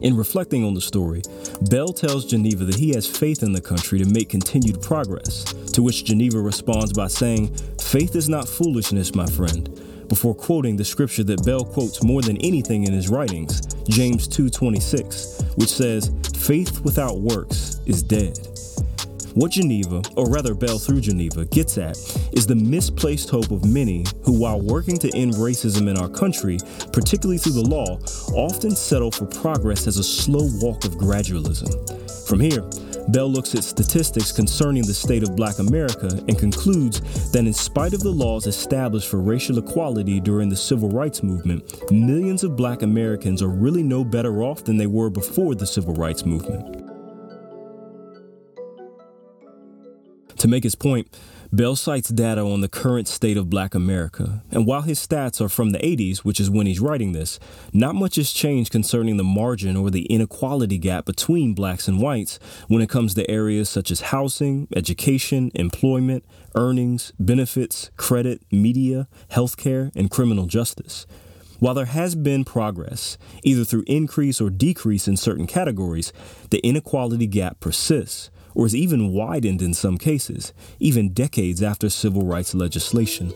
In 0.00 0.16
reflecting 0.16 0.64
on 0.64 0.74
the 0.74 0.80
story, 0.80 1.22
Bell 1.70 1.88
tells 1.88 2.24
Geneva 2.24 2.64
that 2.64 2.76
he 2.76 2.90
has 2.90 3.06
faith 3.06 3.42
in 3.42 3.52
the 3.52 3.60
country 3.60 3.98
to 3.98 4.04
make 4.04 4.28
continued 4.28 4.80
progress, 4.80 5.44
to 5.72 5.82
which 5.82 6.04
Geneva 6.04 6.40
responds 6.40 6.92
by 6.92 7.08
saying, 7.08 7.54
Faith 7.80 8.14
is 8.14 8.28
not 8.28 8.48
foolishness, 8.48 9.14
my 9.14 9.26
friend, 9.26 9.68
before 10.08 10.34
quoting 10.34 10.76
the 10.76 10.84
scripture 10.84 11.24
that 11.24 11.44
Bell 11.44 11.64
quotes 11.64 12.02
more 12.02 12.22
than 12.22 12.36
anything 12.38 12.84
in 12.84 12.92
his 12.92 13.08
writings, 13.08 13.62
James 13.88 14.28
2:26, 14.28 15.42
which 15.56 15.70
says, 15.70 16.10
"Faith 16.34 16.80
without 16.84 17.20
works 17.20 17.80
is 17.86 18.02
dead." 18.02 18.38
What 19.38 19.52
Geneva, 19.52 20.02
or 20.16 20.28
rather 20.28 20.52
Bell 20.52 20.80
through 20.80 21.00
Geneva, 21.00 21.44
gets 21.44 21.78
at 21.78 21.96
is 22.32 22.44
the 22.44 22.56
misplaced 22.56 23.30
hope 23.30 23.52
of 23.52 23.64
many 23.64 24.04
who, 24.24 24.36
while 24.36 24.60
working 24.60 24.96
to 24.96 25.16
end 25.16 25.34
racism 25.34 25.88
in 25.88 25.96
our 25.96 26.08
country, 26.08 26.58
particularly 26.92 27.38
through 27.38 27.52
the 27.52 27.68
law, 27.68 28.00
often 28.34 28.72
settle 28.72 29.12
for 29.12 29.26
progress 29.26 29.86
as 29.86 29.96
a 29.96 30.02
slow 30.02 30.48
walk 30.60 30.84
of 30.84 30.96
gradualism. 30.96 31.70
From 32.26 32.40
here, 32.40 32.68
Bell 33.12 33.30
looks 33.30 33.54
at 33.54 33.62
statistics 33.62 34.32
concerning 34.32 34.84
the 34.84 34.92
state 34.92 35.22
of 35.22 35.36
black 35.36 35.60
America 35.60 36.08
and 36.26 36.36
concludes 36.36 37.30
that 37.30 37.46
in 37.46 37.52
spite 37.52 37.94
of 37.94 38.00
the 38.00 38.10
laws 38.10 38.48
established 38.48 39.08
for 39.08 39.18
racial 39.18 39.58
equality 39.58 40.18
during 40.18 40.48
the 40.48 40.56
civil 40.56 40.88
rights 40.88 41.22
movement, 41.22 41.92
millions 41.92 42.42
of 42.42 42.56
black 42.56 42.82
Americans 42.82 43.40
are 43.40 43.50
really 43.50 43.84
no 43.84 44.02
better 44.02 44.42
off 44.42 44.64
than 44.64 44.76
they 44.76 44.88
were 44.88 45.10
before 45.10 45.54
the 45.54 45.64
civil 45.64 45.94
rights 45.94 46.26
movement. 46.26 46.87
To 50.48 50.50
make 50.50 50.64
his 50.64 50.74
point, 50.74 51.14
Bell 51.52 51.76
cites 51.76 52.08
data 52.08 52.40
on 52.40 52.62
the 52.62 52.70
current 52.70 53.06
state 53.06 53.36
of 53.36 53.50
black 53.50 53.74
America, 53.74 54.42
and 54.50 54.66
while 54.66 54.80
his 54.80 54.98
stats 54.98 55.42
are 55.42 55.48
from 55.50 55.72
the 55.72 55.78
80s, 55.78 56.20
which 56.20 56.40
is 56.40 56.48
when 56.48 56.66
he's 56.66 56.80
writing 56.80 57.12
this, 57.12 57.38
not 57.74 57.94
much 57.94 58.16
has 58.16 58.32
changed 58.32 58.72
concerning 58.72 59.18
the 59.18 59.24
margin 59.24 59.76
or 59.76 59.90
the 59.90 60.06
inequality 60.06 60.78
gap 60.78 61.04
between 61.04 61.52
blacks 61.52 61.86
and 61.86 62.00
whites 62.00 62.38
when 62.66 62.80
it 62.80 62.88
comes 62.88 63.12
to 63.12 63.30
areas 63.30 63.68
such 63.68 63.90
as 63.90 64.00
housing, 64.00 64.66
education, 64.74 65.50
employment, 65.54 66.24
earnings, 66.54 67.12
benefits, 67.20 67.90
credit, 67.98 68.40
media, 68.50 69.06
healthcare, 69.30 69.94
and 69.94 70.10
criminal 70.10 70.46
justice. 70.46 71.06
While 71.58 71.74
there 71.74 71.84
has 71.84 72.14
been 72.14 72.46
progress, 72.46 73.18
either 73.44 73.64
through 73.64 73.84
increase 73.86 74.40
or 74.40 74.48
decrease 74.48 75.06
in 75.06 75.18
certain 75.18 75.46
categories, 75.46 76.10
the 76.48 76.60
inequality 76.60 77.26
gap 77.26 77.60
persists 77.60 78.30
or 78.58 78.66
is 78.66 78.74
even 78.74 79.12
widened 79.12 79.62
in 79.62 79.72
some 79.72 79.96
cases, 79.96 80.52
even 80.80 81.10
decades 81.10 81.62
after 81.62 81.88
civil 81.88 82.26
rights 82.26 82.56
legislation. 82.56 83.32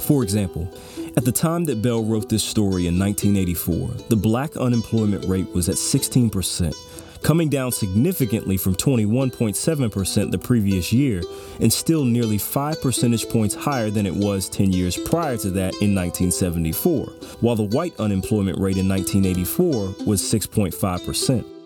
For 0.00 0.24
example, 0.24 0.68
at 1.16 1.24
the 1.24 1.30
time 1.30 1.64
that 1.66 1.80
Bell 1.80 2.02
wrote 2.02 2.28
this 2.28 2.42
story 2.42 2.88
in 2.88 2.98
1984, 2.98 4.08
the 4.08 4.16
black 4.16 4.56
unemployment 4.56 5.24
rate 5.26 5.48
was 5.54 5.68
at 5.68 5.76
16%, 5.76 6.74
coming 7.22 7.48
down 7.48 7.70
significantly 7.70 8.56
from 8.56 8.74
21.7% 8.74 10.30
the 10.32 10.38
previous 10.38 10.92
year, 10.92 11.22
and 11.60 11.72
still 11.72 12.04
nearly 12.04 12.38
5 12.38 12.82
percentage 12.82 13.28
points 13.28 13.54
higher 13.54 13.90
than 13.90 14.06
it 14.06 14.14
was 14.14 14.48
10 14.48 14.72
years 14.72 14.96
prior 14.96 15.36
to 15.36 15.50
that 15.50 15.74
in 15.74 15.94
1974, 15.94 17.06
while 17.42 17.54
the 17.54 17.62
white 17.62 17.94
unemployment 18.00 18.58
rate 18.58 18.76
in 18.76 18.88
1984 18.88 20.04
was 20.04 20.20
6.5%. 20.20 21.59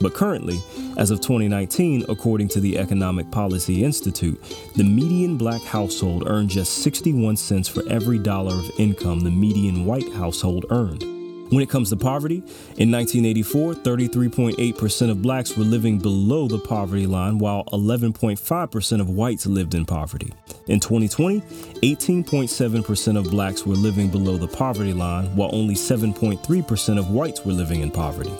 But 0.00 0.14
currently, 0.14 0.60
as 0.96 1.10
of 1.10 1.20
2019, 1.20 2.04
according 2.08 2.48
to 2.48 2.60
the 2.60 2.78
Economic 2.78 3.30
Policy 3.32 3.82
Institute, 3.82 4.40
the 4.76 4.84
median 4.84 5.36
black 5.36 5.62
household 5.62 6.24
earned 6.28 6.50
just 6.50 6.84
61 6.84 7.36
cents 7.36 7.68
for 7.68 7.82
every 7.88 8.18
dollar 8.18 8.54
of 8.54 8.70
income 8.78 9.20
the 9.20 9.30
median 9.30 9.84
white 9.84 10.12
household 10.12 10.66
earned. 10.70 11.17
When 11.50 11.62
it 11.62 11.70
comes 11.70 11.88
to 11.90 11.96
poverty, 11.96 12.42
in 12.76 12.90
1984, 12.90 13.74
33.8% 13.74 15.10
of 15.10 15.22
blacks 15.22 15.56
were 15.56 15.64
living 15.64 15.98
below 15.98 16.46
the 16.46 16.58
poverty 16.58 17.06
line, 17.06 17.38
while 17.38 17.64
11.5% 17.72 19.00
of 19.00 19.08
whites 19.08 19.46
lived 19.46 19.74
in 19.74 19.86
poverty. 19.86 20.32
In 20.66 20.78
2020, 20.78 21.40
18.7% 21.40 23.16
of 23.18 23.30
blacks 23.30 23.64
were 23.64 23.74
living 23.74 24.10
below 24.10 24.36
the 24.36 24.46
poverty 24.46 24.92
line, 24.92 25.34
while 25.36 25.48
only 25.54 25.74
7.3% 25.74 26.98
of 26.98 27.10
whites 27.10 27.44
were 27.46 27.52
living 27.52 27.80
in 27.80 27.90
poverty. 27.90 28.32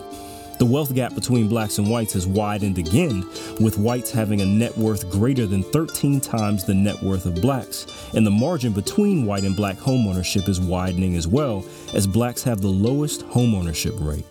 The 0.59 0.65
wealth 0.65 0.93
gap 0.93 1.15
between 1.15 1.47
blacks 1.47 1.77
and 1.77 1.89
whites 1.89 2.11
has 2.13 2.27
widened 2.27 2.77
again, 2.77 3.25
with 3.61 3.77
whites 3.77 4.11
having 4.11 4.41
a 4.41 4.45
net 4.45 4.77
worth 4.77 5.09
greater 5.09 5.47
than 5.47 5.63
13 5.63 6.19
times 6.19 6.65
the 6.65 6.73
net 6.73 7.01
worth 7.01 7.25
of 7.25 7.35
blacks, 7.35 7.87
and 8.13 8.27
the 8.27 8.31
margin 8.31 8.73
between 8.73 9.25
white 9.25 9.45
and 9.45 9.55
black 9.55 9.77
homeownership 9.77 10.49
is 10.49 10.59
widening 10.59 11.15
as 11.15 11.27
well, 11.29 11.63
as 11.93 12.05
blacks 12.05 12.43
have 12.43 12.59
the 12.59 12.67
lowest 12.67 13.25
homeownership 13.29 14.05
rate. 14.05 14.25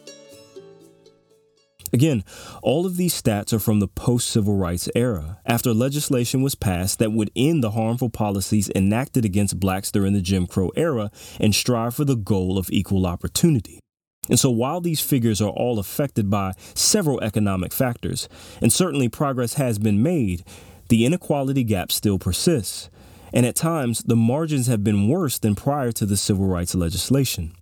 Again, 1.95 2.23
all 2.63 2.85
of 2.85 2.99
these 2.99 3.19
stats 3.19 3.55
are 3.55 3.59
from 3.59 3.81
the 3.81 3.89
post 3.89 4.29
civil 4.29 4.55
rights 4.55 4.91
era, 4.95 5.39
after 5.47 5.73
legislation 5.73 6.43
was 6.43 6.55
passed 6.55 6.99
that 6.99 7.13
would 7.13 7.31
end 7.35 7.65
the 7.65 7.71
harmful 7.71 8.11
policies 8.11 8.71
enacted 8.77 9.25
against 9.25 9.59
blacks 9.59 9.91
during 9.91 10.13
the 10.13 10.21
Jim 10.21 10.47
Crow 10.47 10.71
era 10.77 11.11
and 11.41 11.55
strive 11.55 11.95
for 11.95 12.05
the 12.05 12.17
goal 12.17 12.59
of 12.59 12.69
equal 12.71 13.07
opportunity. 13.07 13.81
And 14.29 14.39
so, 14.39 14.51
while 14.51 14.81
these 14.81 15.01
figures 15.01 15.41
are 15.41 15.51
all 15.51 15.79
affected 15.79 16.31
by 16.31 16.53
several 16.75 17.21
economic 17.21 17.73
factors, 17.73 18.29
and 18.61 18.73
certainly 18.73 19.09
progress 19.09 19.55
has 19.55 19.79
been 19.79 20.03
made, 20.03 20.45
the 20.89 21.05
inequality 21.05 21.65
gap 21.65 21.93
still 21.93 22.19
persists. 22.19 22.91
And 23.33 23.45
at 23.45 23.57
times, 23.57 24.03
the 24.03 24.17
margins 24.17 24.67
have 24.69 24.83
been 24.83 25.09
worse 25.09 25.39
than 25.39 25.55
prior 25.55 25.93
to 25.93 26.07
the 26.07 26.17
civil 26.17 26.47
rights 26.47 26.75
legislation. 26.75 27.53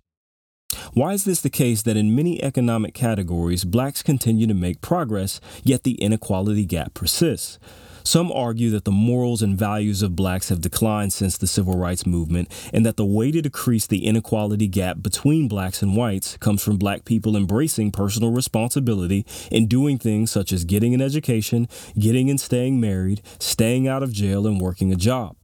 Why 0.93 1.13
is 1.13 1.25
this 1.25 1.41
the 1.41 1.49
case 1.49 1.81
that 1.83 1.97
in 1.97 2.15
many 2.15 2.41
economic 2.41 2.93
categories, 2.93 3.63
blacks 3.63 4.03
continue 4.03 4.47
to 4.47 4.53
make 4.53 4.81
progress, 4.81 5.39
yet 5.63 5.83
the 5.83 5.95
inequality 5.95 6.65
gap 6.65 6.93
persists? 6.93 7.59
Some 8.07 8.31
argue 8.31 8.69
that 8.69 8.85
the 8.85 8.91
morals 8.91 9.41
and 9.41 9.57
values 9.57 10.01
of 10.01 10.15
blacks 10.15 10.47
have 10.47 10.61
declined 10.61 11.11
since 11.11 11.37
the 11.37 11.45
civil 11.45 11.77
rights 11.77 12.05
movement, 12.05 12.47
and 12.71 12.85
that 12.85 12.95
the 12.95 13.03
way 13.03 13.31
to 13.31 13.41
decrease 13.41 13.85
the 13.85 14.05
inequality 14.05 14.69
gap 14.69 15.01
between 15.01 15.49
blacks 15.49 15.81
and 15.81 15.93
whites 15.93 16.37
comes 16.37 16.63
from 16.63 16.77
black 16.77 17.03
people 17.03 17.35
embracing 17.35 17.91
personal 17.91 18.31
responsibility 18.31 19.25
and 19.51 19.67
doing 19.67 19.97
things 19.97 20.31
such 20.31 20.53
as 20.53 20.63
getting 20.63 20.93
an 20.93 21.01
education, 21.01 21.67
getting 21.99 22.29
and 22.29 22.39
staying 22.39 22.79
married, 22.79 23.21
staying 23.39 23.89
out 23.89 24.03
of 24.03 24.13
jail, 24.13 24.47
and 24.47 24.61
working 24.61 24.93
a 24.93 24.95
job. 24.95 25.35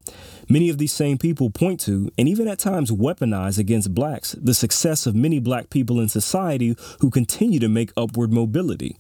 Many 0.54 0.70
of 0.70 0.78
these 0.78 0.93
same 0.93 1.18
people 1.18 1.49
point 1.49 1.80
to, 1.80 2.12
and 2.16 2.30
even 2.30 2.47
at 2.47 2.60
times 2.60 2.91
weaponize 2.91 3.58
against 3.58 3.95
blacks, 3.95 4.34
the 4.34 4.54
success 4.54 5.08
of 5.08 5.16
many 5.16 5.39
black 5.39 5.72
people 5.72 5.99
in 5.99 6.10
society 6.10 6.76
who 6.99 7.10
continue 7.10 7.60
to 7.60 7.68
make 7.68 7.91
upward 7.97 8.32
mobility. 8.32 8.97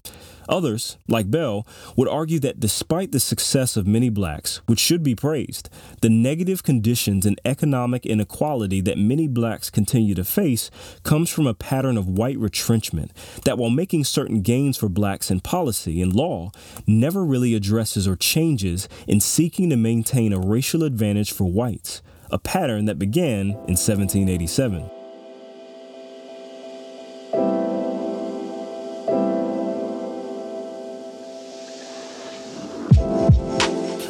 Others, 0.49 0.97
like 1.07 1.31
Bell, 1.31 1.65
would 1.95 2.07
argue 2.07 2.39
that 2.39 2.59
despite 2.59 3.11
the 3.11 3.19
success 3.19 3.77
of 3.77 3.87
many 3.87 4.09
blacks, 4.09 4.61
which 4.65 4.79
should 4.79 5.03
be 5.03 5.15
praised, 5.15 5.69
the 6.01 6.09
negative 6.09 6.63
conditions 6.63 7.25
and 7.25 7.39
economic 7.45 8.05
inequality 8.05 8.81
that 8.81 8.97
many 8.97 9.27
blacks 9.27 9.69
continue 9.69 10.15
to 10.15 10.23
face 10.23 10.69
comes 11.03 11.29
from 11.29 11.47
a 11.47 11.53
pattern 11.53 11.97
of 11.97 12.07
white 12.07 12.37
retrenchment 12.37 13.11
that, 13.45 13.57
while 13.57 13.69
making 13.69 14.03
certain 14.03 14.41
gains 14.41 14.77
for 14.77 14.89
blacks 14.89 15.31
in 15.31 15.39
policy 15.39 16.01
and 16.01 16.13
law, 16.13 16.51
never 16.85 17.23
really 17.23 17.55
addresses 17.55 18.07
or 18.07 18.15
changes 18.15 18.89
in 19.07 19.19
seeking 19.19 19.69
to 19.69 19.77
maintain 19.77 20.33
a 20.33 20.39
racial 20.39 20.83
advantage 20.83 21.31
for 21.31 21.42
whites, 21.45 22.01
a 22.31 22.37
pattern 22.37 22.85
that 22.85 22.99
began 22.99 23.49
in 23.49 23.75
1787. 23.77 24.89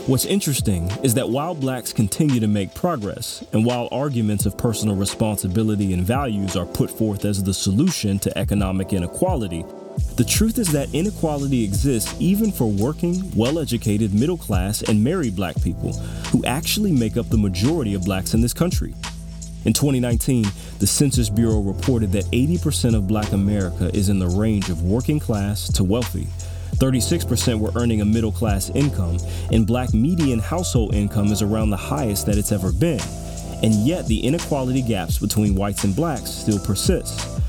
What's 0.05 0.25
interesting 0.25 0.91
is 1.01 1.13
that 1.13 1.29
while 1.29 1.55
blacks 1.55 1.93
continue 1.93 2.41
to 2.41 2.47
make 2.47 2.73
progress, 2.73 3.41
and 3.53 3.65
while 3.65 3.87
arguments 3.89 4.45
of 4.45 4.57
personal 4.57 4.97
responsibility 4.97 5.93
and 5.93 6.03
values 6.03 6.57
are 6.57 6.65
put 6.65 6.91
forth 6.91 7.23
as 7.23 7.41
the 7.41 7.53
solution 7.53 8.19
to 8.19 8.37
economic 8.37 8.91
inequality, 8.91 9.63
the 10.15 10.23
truth 10.23 10.59
is 10.59 10.71
that 10.71 10.93
inequality 10.93 11.63
exists 11.63 12.15
even 12.19 12.51
for 12.51 12.69
working, 12.69 13.31
well 13.35 13.59
educated, 13.59 14.13
middle 14.13 14.37
class, 14.37 14.81
and 14.83 15.03
married 15.03 15.35
black 15.35 15.59
people, 15.61 15.93
who 16.31 16.45
actually 16.45 16.91
make 16.91 17.17
up 17.17 17.29
the 17.29 17.37
majority 17.37 17.93
of 17.93 18.03
blacks 18.03 18.33
in 18.33 18.41
this 18.41 18.53
country. 18.53 18.93
In 19.65 19.73
2019, 19.73 20.45
the 20.79 20.87
Census 20.87 21.29
Bureau 21.29 21.61
reported 21.61 22.11
that 22.11 22.25
80% 22.25 22.95
of 22.95 23.07
black 23.07 23.31
America 23.31 23.89
is 23.93 24.09
in 24.09 24.19
the 24.19 24.27
range 24.27 24.69
of 24.69 24.83
working 24.83 25.19
class 25.19 25.71
to 25.73 25.83
wealthy. 25.83 26.27
36% 26.75 27.59
were 27.59 27.71
earning 27.75 28.01
a 28.01 28.05
middle 28.05 28.31
class 28.31 28.69
income, 28.71 29.17
and 29.51 29.65
black 29.65 29.93
median 29.93 30.39
household 30.39 30.93
income 30.93 31.31
is 31.31 31.41
around 31.41 31.69
the 31.69 31.77
highest 31.77 32.25
that 32.25 32.37
it's 32.37 32.51
ever 32.51 32.71
been. 32.71 33.01
And 33.63 33.73
yet, 33.73 34.05
the 34.07 34.19
inequality 34.19 34.81
gaps 34.81 35.17
between 35.17 35.55
whites 35.55 35.85
and 35.85 35.95
blacks 35.95 36.29
still 36.29 36.59
persist. 36.59 37.41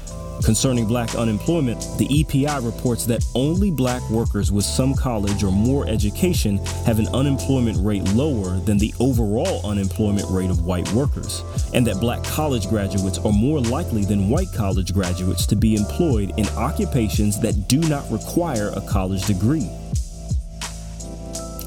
Concerning 0.42 0.86
black 0.86 1.14
unemployment, 1.14 1.80
the 1.96 2.06
EPI 2.20 2.64
reports 2.64 3.06
that 3.06 3.24
only 3.34 3.70
black 3.70 4.02
workers 4.10 4.50
with 4.50 4.64
some 4.64 4.94
college 4.94 5.42
or 5.42 5.52
more 5.52 5.86
education 5.86 6.58
have 6.84 6.98
an 6.98 7.08
unemployment 7.08 7.78
rate 7.84 8.02
lower 8.14 8.58
than 8.60 8.76
the 8.76 8.92
overall 9.00 9.64
unemployment 9.64 10.26
rate 10.30 10.50
of 10.50 10.64
white 10.64 10.90
workers, 10.92 11.42
and 11.72 11.86
that 11.86 12.00
black 12.00 12.22
college 12.24 12.68
graduates 12.68 13.18
are 13.18 13.32
more 13.32 13.60
likely 13.60 14.04
than 14.04 14.28
white 14.28 14.52
college 14.52 14.92
graduates 14.92 15.46
to 15.46 15.56
be 15.56 15.76
employed 15.76 16.32
in 16.36 16.46
occupations 16.50 17.40
that 17.40 17.68
do 17.68 17.78
not 17.80 18.10
require 18.10 18.70
a 18.76 18.80
college 18.82 19.24
degree. 19.26 19.68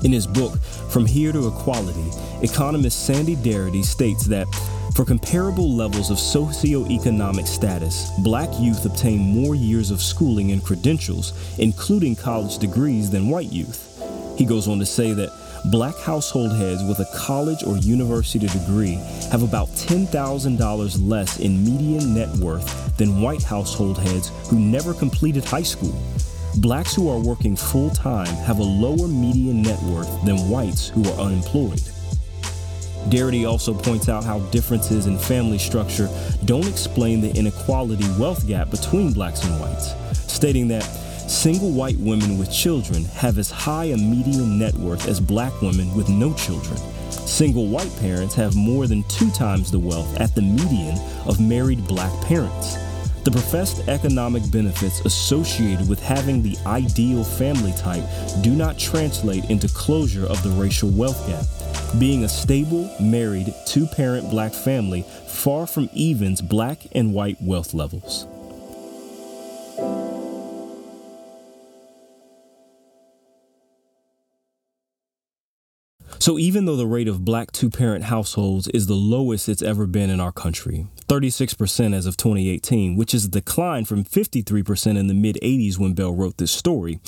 In 0.04 0.12
his 0.12 0.28
book, 0.28 0.60
From 0.92 1.06
Here 1.06 1.32
to 1.32 1.48
Equality, 1.48 2.12
economist 2.44 3.06
Sandy 3.06 3.36
Darity 3.36 3.84
states 3.84 4.26
that 4.28 4.46
for 4.98 5.06
comparable 5.06 5.72
levels 5.72 6.10
of 6.10 6.18
socioeconomic 6.18 7.46
status, 7.46 8.10
black 8.24 8.50
youth 8.60 8.84
obtain 8.84 9.20
more 9.20 9.54
years 9.54 9.92
of 9.92 10.02
schooling 10.02 10.52
and 10.54 10.64
credentials, 10.64 11.34
including 11.60 12.16
college 12.16 12.58
degrees, 12.58 13.12
than 13.12 13.30
white 13.30 13.52
youth. 13.52 13.84
He 14.40 14.44
goes 14.44 14.68
on 14.68 14.80
to 14.80 14.88
say 14.88 15.14
that 15.14 15.30
black 15.66 15.96
household 16.00 16.52
heads 16.58 16.84
with 16.84 17.00
a 17.00 17.06
college 17.16 17.64
or 17.64 17.78
university 17.78 18.48
degree 18.48 18.96
have 19.30 19.44
about 19.44 19.68
$10,000 19.68 21.08
less 21.08 21.40
in 21.42 21.64
median 21.64 22.16
net 22.16 22.36
worth 22.38 22.98
than 22.98 23.22
white 23.22 23.44
household 23.44 24.00
heads 24.00 24.32
who 24.50 24.58
never 24.58 24.96
completed 24.96 25.46
high 25.46 25.62
school. 25.62 25.96
Blacks 26.58 26.96
who 26.96 27.08
are 27.08 27.20
working 27.20 27.56
full 27.56 27.92
time 27.92 28.34
have 28.48 28.58
a 28.58 28.64
lower 28.64 29.08
median 29.08 29.62
net 29.62 29.80
worth 29.84 30.10
than 30.26 30.50
whites 30.50 30.88
who 30.88 31.04
are 31.04 31.20
unemployed. 31.20 31.88
Darity 33.10 33.50
also 33.50 33.74
points 33.74 34.10
out 34.10 34.24
how 34.24 34.40
differences 34.52 35.08
in 35.08 35.18
family 35.18 35.58
structure 35.58 36.10
don't 36.46 36.68
explain 36.68 37.22
the 37.22 37.32
inequality 37.36 38.06
wealth 38.20 38.46
gap 38.48 38.70
between 38.70 39.14
blacks 39.14 39.44
and 39.44 39.60
whites, 39.60 39.94
stating 40.32 40.68
that 40.68 40.84
single 40.84 41.72
white 41.72 41.98
women 41.98 42.38
with 42.38 42.52
children 42.52 43.06
have 43.06 43.38
as 43.38 43.50
high 43.52 43.86
a 43.86 43.98
median 43.98 44.58
net 44.60 44.74
worth 44.76 45.08
as 45.08 45.20
black 45.20 45.54
women 45.62 45.94
with 45.96 46.10
no 46.10 46.34
children. 46.34 46.78
Single 47.12 47.68
white 47.68 47.96
parents 48.00 48.36
have 48.36 48.56
more 48.56 48.88
than 48.88 49.04
two 49.04 49.30
times 49.32 49.72
the 49.72 49.80
wealth 49.80 50.20
at 50.20 50.34
the 50.36 50.42
median 50.42 50.98
of 51.26 51.40
married 51.40 51.86
black 51.88 52.12
parents. 52.24 52.78
The 53.28 53.34
professed 53.34 53.90
economic 53.90 54.50
benefits 54.52 55.02
associated 55.02 55.90
with 55.90 56.00
having 56.02 56.42
the 56.42 56.56
ideal 56.66 57.26
family 57.26 57.74
type 57.74 58.06
do 58.42 58.52
not 58.52 58.80
translate 58.80 59.50
into 59.50 59.68
closure 59.68 60.26
of 60.26 60.42
the 60.44 60.50
racial 60.52 60.90
wealth 60.90 61.28
gap. 61.28 61.44
Being 62.00 62.24
a 62.24 62.30
stable, 62.30 62.90
married, 63.02 63.54
two 63.66 63.86
parent 63.86 64.30
black 64.30 64.54
family 64.54 65.02
far 65.28 65.68
from 65.68 65.90
evens 65.92 66.42
black 66.42 66.80
and 66.94 67.14
white 67.14 67.36
wealth 67.42 67.74
levels. 67.74 68.28
So, 76.20 76.38
even 76.40 76.64
though 76.64 76.78
the 76.78 76.88
rate 76.88 77.10
of 77.10 77.26
black 77.26 77.52
two 77.52 77.70
parent 77.70 78.06
households 78.06 78.70
is 78.70 78.88
the 78.88 78.94
lowest 78.94 79.50
it's 79.50 79.62
ever 79.62 79.86
been 79.86 80.10
in 80.10 80.22
our 80.22 80.32
country, 80.32 80.88
36% 81.08 81.96
as 81.96 82.06
of 82.06 82.18
2018, 82.18 82.96
which 82.96 83.14
is 83.14 83.26
a 83.26 83.30
decline 83.30 83.86
from 83.86 84.04
53% 84.04 84.98
in 84.98 85.08
the 85.08 85.14
mid 85.14 85.38
80s 85.42 85.78
when 85.78 85.94
Bell 85.94 86.14
wrote 86.14 86.38
this 86.38 86.52
story, 86.52 87.00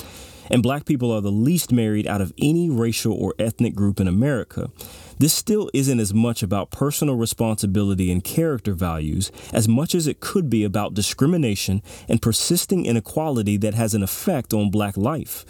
and 0.50 0.62
black 0.62 0.86
people 0.86 1.12
are 1.12 1.20
the 1.20 1.30
least 1.30 1.70
married 1.70 2.06
out 2.06 2.20
of 2.20 2.32
any 2.38 2.70
racial 2.70 3.12
or 3.12 3.34
ethnic 3.38 3.74
group 3.74 4.00
in 4.00 4.08
America, 4.08 4.70
this 5.18 5.34
still 5.34 5.70
isn't 5.74 6.00
as 6.00 6.14
much 6.14 6.42
about 6.42 6.70
personal 6.70 7.14
responsibility 7.14 8.10
and 8.10 8.24
character 8.24 8.72
values 8.72 9.30
as 9.52 9.68
much 9.68 9.94
as 9.94 10.06
it 10.06 10.20
could 10.20 10.48
be 10.48 10.64
about 10.64 10.94
discrimination 10.94 11.82
and 12.08 12.22
persisting 12.22 12.86
inequality 12.86 13.58
that 13.58 13.74
has 13.74 13.94
an 13.94 14.02
effect 14.02 14.54
on 14.54 14.70
black 14.70 14.96
life. 14.96 15.44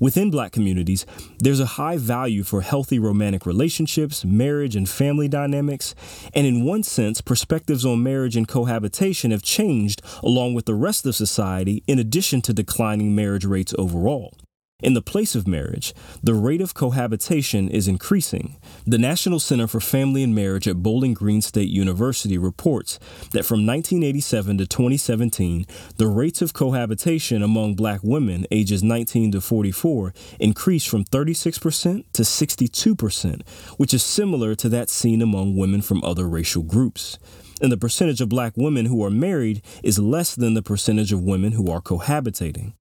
Within 0.00 0.30
black 0.30 0.52
communities, 0.52 1.04
there's 1.38 1.60
a 1.60 1.66
high 1.66 1.96
value 1.96 2.42
for 2.42 2.60
healthy 2.60 2.98
romantic 2.98 3.46
relationships, 3.46 4.24
marriage, 4.24 4.76
and 4.76 4.88
family 4.88 5.28
dynamics. 5.28 5.94
And 6.34 6.46
in 6.46 6.64
one 6.64 6.82
sense, 6.82 7.20
perspectives 7.20 7.84
on 7.84 8.02
marriage 8.02 8.36
and 8.36 8.46
cohabitation 8.46 9.30
have 9.30 9.42
changed 9.42 10.02
along 10.22 10.54
with 10.54 10.66
the 10.66 10.74
rest 10.74 11.04
of 11.06 11.16
society, 11.16 11.82
in 11.86 11.98
addition 11.98 12.42
to 12.42 12.52
declining 12.52 13.14
marriage 13.14 13.44
rates 13.44 13.74
overall. 13.78 14.34
In 14.80 14.94
the 14.94 15.02
place 15.02 15.34
of 15.34 15.48
marriage, 15.48 15.92
the 16.22 16.34
rate 16.34 16.60
of 16.60 16.72
cohabitation 16.72 17.68
is 17.68 17.88
increasing. 17.88 18.58
The 18.86 18.96
National 18.96 19.40
Center 19.40 19.66
for 19.66 19.80
Family 19.80 20.22
and 20.22 20.36
Marriage 20.36 20.68
at 20.68 20.84
Bowling 20.84 21.14
Green 21.14 21.42
State 21.42 21.68
University 21.68 22.38
reports 22.38 23.00
that 23.32 23.44
from 23.44 23.66
1987 23.66 24.58
to 24.58 24.66
2017, 24.68 25.66
the 25.96 26.06
rates 26.06 26.42
of 26.42 26.52
cohabitation 26.52 27.42
among 27.42 27.74
black 27.74 28.04
women 28.04 28.46
ages 28.52 28.84
19 28.84 29.32
to 29.32 29.40
44 29.40 30.14
increased 30.38 30.88
from 30.88 31.02
36% 31.02 32.04
to 32.12 32.22
62%, 32.22 33.48
which 33.78 33.92
is 33.92 34.04
similar 34.04 34.54
to 34.54 34.68
that 34.68 34.88
seen 34.88 35.20
among 35.20 35.56
women 35.56 35.82
from 35.82 36.04
other 36.04 36.28
racial 36.28 36.62
groups 36.62 37.18
and 37.60 37.72
the 37.72 37.76
percentage 37.76 38.20
of 38.20 38.28
black 38.28 38.52
women 38.56 38.86
who 38.86 39.04
are 39.04 39.10
married 39.10 39.60
is 39.82 39.98
less 39.98 40.36
than 40.36 40.54
the 40.54 40.62
percentage 40.62 41.12
of 41.12 41.20
women 41.20 41.50
who 41.50 41.68
are 41.68 41.80
cohabitating. 41.80 42.74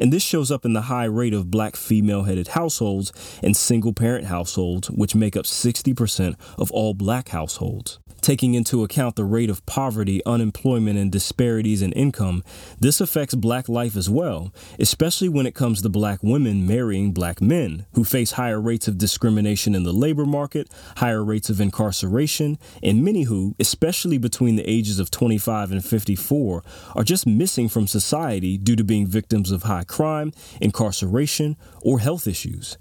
And 0.00 0.12
this 0.12 0.22
shows 0.22 0.50
up 0.50 0.64
in 0.64 0.72
the 0.72 0.82
high 0.82 1.04
rate 1.04 1.34
of 1.34 1.50
black 1.50 1.76
female 1.76 2.24
headed 2.24 2.48
households 2.48 3.12
and 3.42 3.56
single 3.56 3.92
parent 3.92 4.26
households, 4.26 4.90
which 4.90 5.14
make 5.14 5.36
up 5.36 5.44
60% 5.44 6.36
of 6.58 6.70
all 6.72 6.94
black 6.94 7.28
households. 7.28 7.98
Taking 8.24 8.54
into 8.54 8.82
account 8.82 9.16
the 9.16 9.24
rate 9.24 9.50
of 9.50 9.66
poverty, 9.66 10.24
unemployment, 10.24 10.98
and 10.98 11.12
disparities 11.12 11.82
in 11.82 11.92
income, 11.92 12.42
this 12.80 12.98
affects 13.02 13.34
black 13.34 13.68
life 13.68 13.96
as 13.96 14.08
well, 14.08 14.50
especially 14.78 15.28
when 15.28 15.44
it 15.44 15.54
comes 15.54 15.82
to 15.82 15.90
black 15.90 16.22
women 16.22 16.66
marrying 16.66 17.12
black 17.12 17.42
men, 17.42 17.84
who 17.92 18.02
face 18.02 18.32
higher 18.32 18.58
rates 18.58 18.88
of 18.88 18.96
discrimination 18.96 19.74
in 19.74 19.82
the 19.82 19.92
labor 19.92 20.24
market, 20.24 20.70
higher 20.96 21.22
rates 21.22 21.50
of 21.50 21.60
incarceration, 21.60 22.58
and 22.82 23.04
many 23.04 23.24
who, 23.24 23.54
especially 23.60 24.16
between 24.16 24.56
the 24.56 24.66
ages 24.66 24.98
of 24.98 25.10
25 25.10 25.70
and 25.70 25.84
54, 25.84 26.62
are 26.94 27.04
just 27.04 27.26
missing 27.26 27.68
from 27.68 27.86
society 27.86 28.56
due 28.56 28.74
to 28.74 28.84
being 28.84 29.06
victims 29.06 29.50
of 29.50 29.64
high 29.64 29.84
crime, 29.84 30.32
incarceration, 30.62 31.58
or 31.82 31.98
health 31.98 32.26
issues. 32.26 32.78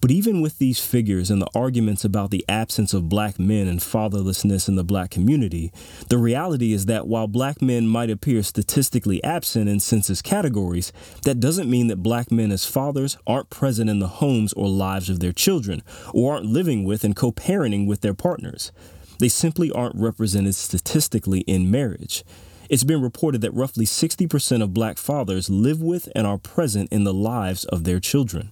But 0.00 0.10
even 0.10 0.40
with 0.40 0.58
these 0.58 0.80
figures 0.80 1.30
and 1.30 1.40
the 1.40 1.50
arguments 1.54 2.04
about 2.04 2.30
the 2.30 2.44
absence 2.48 2.92
of 2.92 3.08
black 3.08 3.38
men 3.38 3.68
and 3.68 3.80
fatherlessness 3.80 4.68
in 4.68 4.76
the 4.76 4.84
black 4.84 5.10
community, 5.10 5.72
the 6.08 6.18
reality 6.18 6.72
is 6.72 6.86
that 6.86 7.06
while 7.06 7.26
black 7.26 7.62
men 7.62 7.86
might 7.86 8.10
appear 8.10 8.42
statistically 8.42 9.22
absent 9.22 9.68
in 9.68 9.80
census 9.80 10.22
categories, 10.22 10.92
that 11.24 11.40
doesn't 11.40 11.70
mean 11.70 11.86
that 11.88 12.02
black 12.02 12.30
men 12.30 12.52
as 12.52 12.64
fathers 12.64 13.16
aren't 13.26 13.50
present 13.50 13.90
in 13.90 13.98
the 13.98 14.08
homes 14.08 14.52
or 14.52 14.68
lives 14.68 15.08
of 15.08 15.20
their 15.20 15.32
children, 15.32 15.82
or 16.12 16.34
aren't 16.34 16.46
living 16.46 16.84
with 16.84 17.04
and 17.04 17.16
co 17.16 17.32
parenting 17.32 17.86
with 17.86 18.00
their 18.00 18.14
partners. 18.14 18.72
They 19.18 19.28
simply 19.28 19.70
aren't 19.70 19.96
represented 19.96 20.54
statistically 20.54 21.40
in 21.40 21.70
marriage. 21.70 22.24
It's 22.68 22.84
been 22.84 23.00
reported 23.00 23.40
that 23.42 23.54
roughly 23.54 23.86
60% 23.86 24.62
of 24.62 24.74
black 24.74 24.98
fathers 24.98 25.48
live 25.48 25.80
with 25.80 26.08
and 26.14 26.26
are 26.26 26.38
present 26.38 26.92
in 26.92 27.04
the 27.04 27.14
lives 27.14 27.64
of 27.66 27.84
their 27.84 28.00
children. 28.00 28.50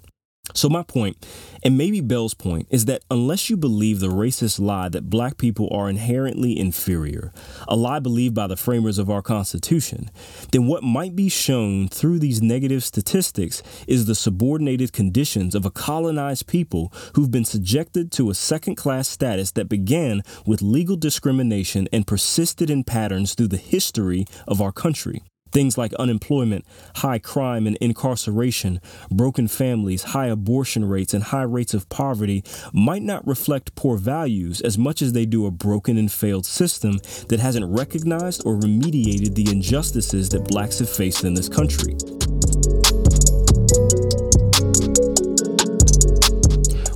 So, 0.53 0.69
my 0.69 0.83
point, 0.83 1.27
and 1.63 1.79
maybe 1.79 2.03
Bell's 2.03 2.35
point, 2.35 2.67
is 2.69 2.85
that 2.85 3.03
unless 3.11 3.49
you 3.49 3.57
believe 3.57 4.01
the 4.01 4.09
racist 4.09 4.61
lie 4.61 4.91
that 4.91 5.09
black 5.09 5.39
people 5.39 5.69
are 5.73 5.89
inherently 5.89 6.59
inferior, 6.59 7.33
a 7.67 7.75
lie 7.75 7.99
believed 7.99 8.35
by 8.35 8.47
the 8.47 8.57
framers 8.57 8.99
of 8.99 9.09
our 9.09 9.23
Constitution, 9.23 10.11
then 10.53 10.67
what 10.67 10.83
might 10.83 11.17
be 11.17 11.31
shown 11.31 11.89
through 11.89 12.19
these 12.19 12.43
negative 12.43 12.85
statistics 12.85 13.63
is 13.89 14.05
the 14.05 14.15
subordinated 14.15 14.93
conditions 14.93 15.55
of 15.55 15.65
a 15.65 15.71
colonized 15.71 16.47
people 16.47 16.93
who've 17.15 17.31
been 17.31 17.47
subjected 17.47 18.13
to 18.13 18.29
a 18.29 18.35
second 18.35 18.75
class 18.75 19.09
status 19.09 19.51
that 19.53 19.69
began 19.69 20.21
with 20.45 20.61
legal 20.61 20.97
discrimination 20.97 21.89
and 21.91 22.07
persisted 22.07 22.69
in 22.69 22.85
patterns 22.85 23.35
through 23.35 23.49
the 23.49 23.57
history 23.57 24.27
of 24.47 24.61
our 24.61 24.73
country. 24.73 25.23
Things 25.55 25.79
like 25.79 25.95
unemployment, 25.95 26.65
high 26.97 27.21
crime 27.21 27.69
and 27.69 27.77
incarceration, 27.77 28.81
broken 29.09 29.47
families, 29.47 30.03
high 30.03 30.27
abortion 30.27 30.85
rates, 30.85 31.15
and 31.15 31.23
high 31.23 31.45
rates 31.45 31.75
of 31.75 31.89
poverty 31.89 32.43
might 32.73 33.03
not 33.03 33.25
reflect 33.25 33.77
poor 33.77 33.97
values 33.97 34.61
as 34.61 34.77
much 34.77 35.01
as 35.01 35.13
they 35.13 35.25
do 35.25 35.47
a 35.47 35.53
broken 35.53 35.97
and 35.97 36.11
failed 36.11 36.45
system 36.45 36.99
that 37.29 37.39
hasn't 37.39 37.73
recognized 37.73 38.43
or 38.45 38.57
remediated 38.57 39.37
the 39.37 39.49
injustices 39.49 40.29
that 40.31 40.49
blacks 40.49 40.81
have 40.81 40.91
faced 40.91 41.23
in 41.23 41.35
this 41.35 41.49
country. 41.49 41.95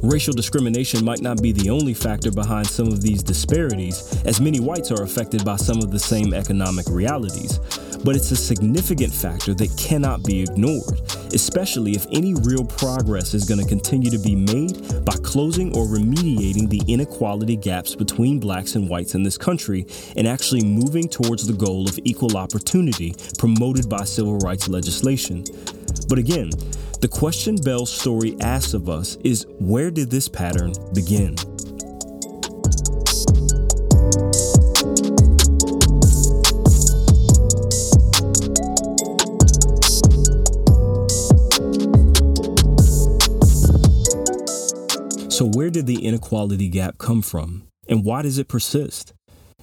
Racial 0.02 0.32
discrimination 0.32 1.04
might 1.04 1.20
not 1.20 1.40
be 1.40 1.52
the 1.52 1.70
only 1.70 1.94
factor 1.94 2.32
behind 2.32 2.66
some 2.66 2.88
of 2.88 3.02
these 3.02 3.22
disparities, 3.22 4.20
as 4.24 4.40
many 4.40 4.58
whites 4.58 4.90
are 4.90 5.04
affected 5.04 5.44
by 5.44 5.54
some 5.54 5.78
of 5.78 5.92
the 5.92 5.98
same 6.00 6.34
economic 6.34 6.86
realities 6.88 7.60
but 8.04 8.16
it's 8.16 8.30
a 8.30 8.36
significant 8.36 9.12
factor 9.12 9.54
that 9.54 9.76
cannot 9.76 10.22
be 10.22 10.42
ignored, 10.42 11.00
especially 11.32 11.92
if 11.92 12.06
any 12.12 12.34
real 12.34 12.64
progress 12.64 13.34
is 13.34 13.44
going 13.44 13.60
to 13.60 13.66
continue 13.66 14.10
to 14.10 14.18
be 14.18 14.34
made 14.34 15.04
by 15.04 15.14
closing 15.22 15.76
or 15.76 15.86
remediating 15.86 16.68
the 16.68 16.82
inequality 16.86 17.56
gaps 17.56 17.94
between 17.94 18.38
blacks 18.38 18.74
and 18.74 18.88
whites 18.88 19.14
in 19.14 19.22
this 19.22 19.38
country 19.38 19.86
and 20.16 20.26
actually 20.26 20.64
moving 20.64 21.08
towards 21.08 21.46
the 21.46 21.52
goal 21.52 21.88
of 21.88 21.98
equal 22.04 22.36
opportunity 22.36 23.14
promoted 23.38 23.88
by 23.88 24.04
civil 24.04 24.38
rights 24.38 24.68
legislation. 24.68 25.44
But 26.08 26.18
again, 26.18 26.50
the 27.00 27.08
question 27.08 27.56
Bell's 27.56 27.92
story 27.92 28.36
asks 28.40 28.74
of 28.74 28.88
us 28.88 29.16
is 29.22 29.46
where 29.58 29.90
did 29.90 30.10
this 30.10 30.28
pattern 30.28 30.72
begin? 30.94 31.36
So, 45.38 45.46
where 45.46 45.70
did 45.70 45.86
the 45.86 46.04
inequality 46.04 46.68
gap 46.68 46.98
come 46.98 47.22
from, 47.22 47.62
and 47.88 48.04
why 48.04 48.22
does 48.22 48.38
it 48.38 48.48
persist? 48.48 49.14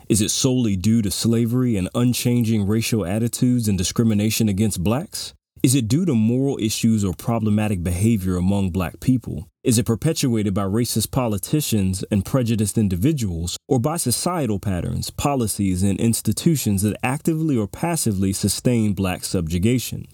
Is 0.07 0.21
it 0.21 0.31
solely 0.31 0.77
due 0.77 1.01
to 1.01 1.11
slavery 1.11 1.75
and 1.75 1.89
unchanging 1.93 2.65
racial 2.65 3.05
attitudes 3.05 3.67
and 3.67 3.77
discrimination 3.77 4.47
against 4.47 4.81
blacks? 4.81 5.33
Is 5.63 5.75
it 5.75 5.89
due 5.89 6.05
to 6.05 6.15
moral 6.15 6.57
issues 6.61 7.03
or 7.03 7.13
problematic 7.13 7.83
behavior 7.83 8.37
among 8.37 8.69
black 8.69 9.01
people? 9.01 9.49
Is 9.65 9.77
it 9.77 9.85
perpetuated 9.85 10.53
by 10.53 10.63
racist 10.63 11.11
politicians 11.11 12.05
and 12.09 12.23
prejudiced 12.23 12.77
individuals, 12.77 13.57
or 13.67 13.77
by 13.77 13.97
societal 13.97 14.59
patterns, 14.59 15.09
policies, 15.09 15.83
and 15.83 15.99
institutions 15.99 16.83
that 16.83 16.95
actively 17.03 17.57
or 17.57 17.67
passively 17.67 18.31
sustain 18.31 18.93
black 18.93 19.25
subjugation? 19.25 20.07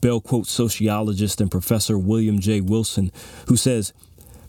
Bell 0.00 0.20
quotes 0.20 0.50
sociologist 0.50 1.40
and 1.40 1.52
professor 1.52 1.96
William 1.96 2.40
J. 2.40 2.60
Wilson, 2.60 3.12
who 3.46 3.56
says, 3.56 3.92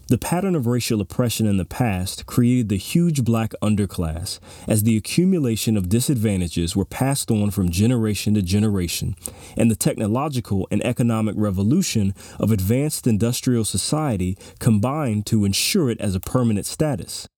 The 0.08 0.18
pattern 0.18 0.54
of 0.54 0.68
racial 0.68 0.99
oppression 0.99 1.47
in 1.47 1.56
the 1.56 1.64
past 1.64 2.26
created 2.26 2.68
the 2.68 2.76
huge 2.76 3.24
black 3.24 3.54
underclass 3.62 4.39
as 4.68 4.84
the 4.84 4.97
accumulation 4.97 5.78
of 5.78 5.88
disadvantages 5.88 6.76
were 6.76 6.84
passed 6.84 7.32
on 7.32 7.51
from 7.51 7.70
generation 7.70 8.34
to 8.34 8.41
generation, 8.41 9.16
and 9.56 9.72
the 9.72 9.78
technological 9.78 10.68
and 10.70 10.86
economic 10.86 11.36
revolution 11.38 12.14
of 12.38 12.51
advanced 12.51 13.08
industrial 13.08 13.64
society 13.64 14.38
combined 14.60 15.26
to 15.28 15.45
ensure 15.45 15.89
it 15.89 16.01
as 16.01 16.16
a 16.16 16.20
permanent 16.20 16.66
status. 16.66 17.30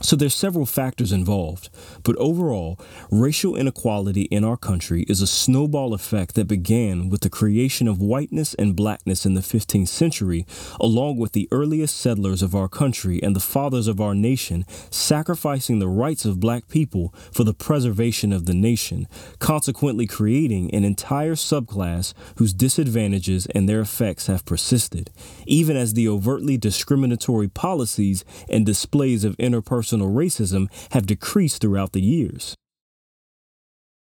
So 0.00 0.14
there's 0.14 0.34
several 0.34 0.64
factors 0.64 1.10
involved, 1.10 1.70
but 2.04 2.14
overall, 2.16 2.78
racial 3.10 3.56
inequality 3.56 4.22
in 4.22 4.44
our 4.44 4.56
country 4.56 5.02
is 5.08 5.20
a 5.20 5.26
snowball 5.26 5.92
effect 5.92 6.36
that 6.36 6.46
began 6.46 7.08
with 7.08 7.22
the 7.22 7.30
creation 7.30 7.88
of 7.88 8.00
whiteness 8.00 8.54
and 8.54 8.76
blackness 8.76 9.26
in 9.26 9.34
the 9.34 9.40
15th 9.40 9.88
century, 9.88 10.46
along 10.80 11.16
with 11.16 11.32
the 11.32 11.48
earliest 11.50 11.96
settlers 11.96 12.42
of 12.42 12.54
our 12.54 12.68
country 12.68 13.20
and 13.22 13.34
the 13.34 13.40
fathers 13.40 13.88
of 13.88 14.00
our 14.00 14.14
nation 14.14 14.64
sacrificing 14.90 15.80
the 15.80 15.88
rights 15.88 16.24
of 16.24 16.38
black 16.38 16.68
people 16.68 17.12
for 17.32 17.42
the 17.42 17.54
preservation 17.54 18.32
of 18.32 18.46
the 18.46 18.54
nation, 18.54 19.08
consequently 19.40 20.06
creating 20.06 20.72
an 20.72 20.84
entire 20.84 21.34
subclass 21.34 22.14
whose 22.36 22.52
disadvantages 22.52 23.46
and 23.46 23.68
their 23.68 23.80
effects 23.80 24.28
have 24.28 24.44
persisted, 24.44 25.10
even 25.44 25.76
as 25.76 25.94
the 25.94 26.06
overtly 26.06 26.56
discriminatory 26.56 27.48
policies 27.48 28.24
and 28.48 28.64
displays 28.64 29.24
of 29.24 29.36
interpersonal 29.38 29.87
interpersonal 29.88 30.14
racism 30.14 30.68
have 30.92 31.06
decreased 31.06 31.60
throughout 31.60 31.92
the 31.92 32.02
years. 32.02 32.54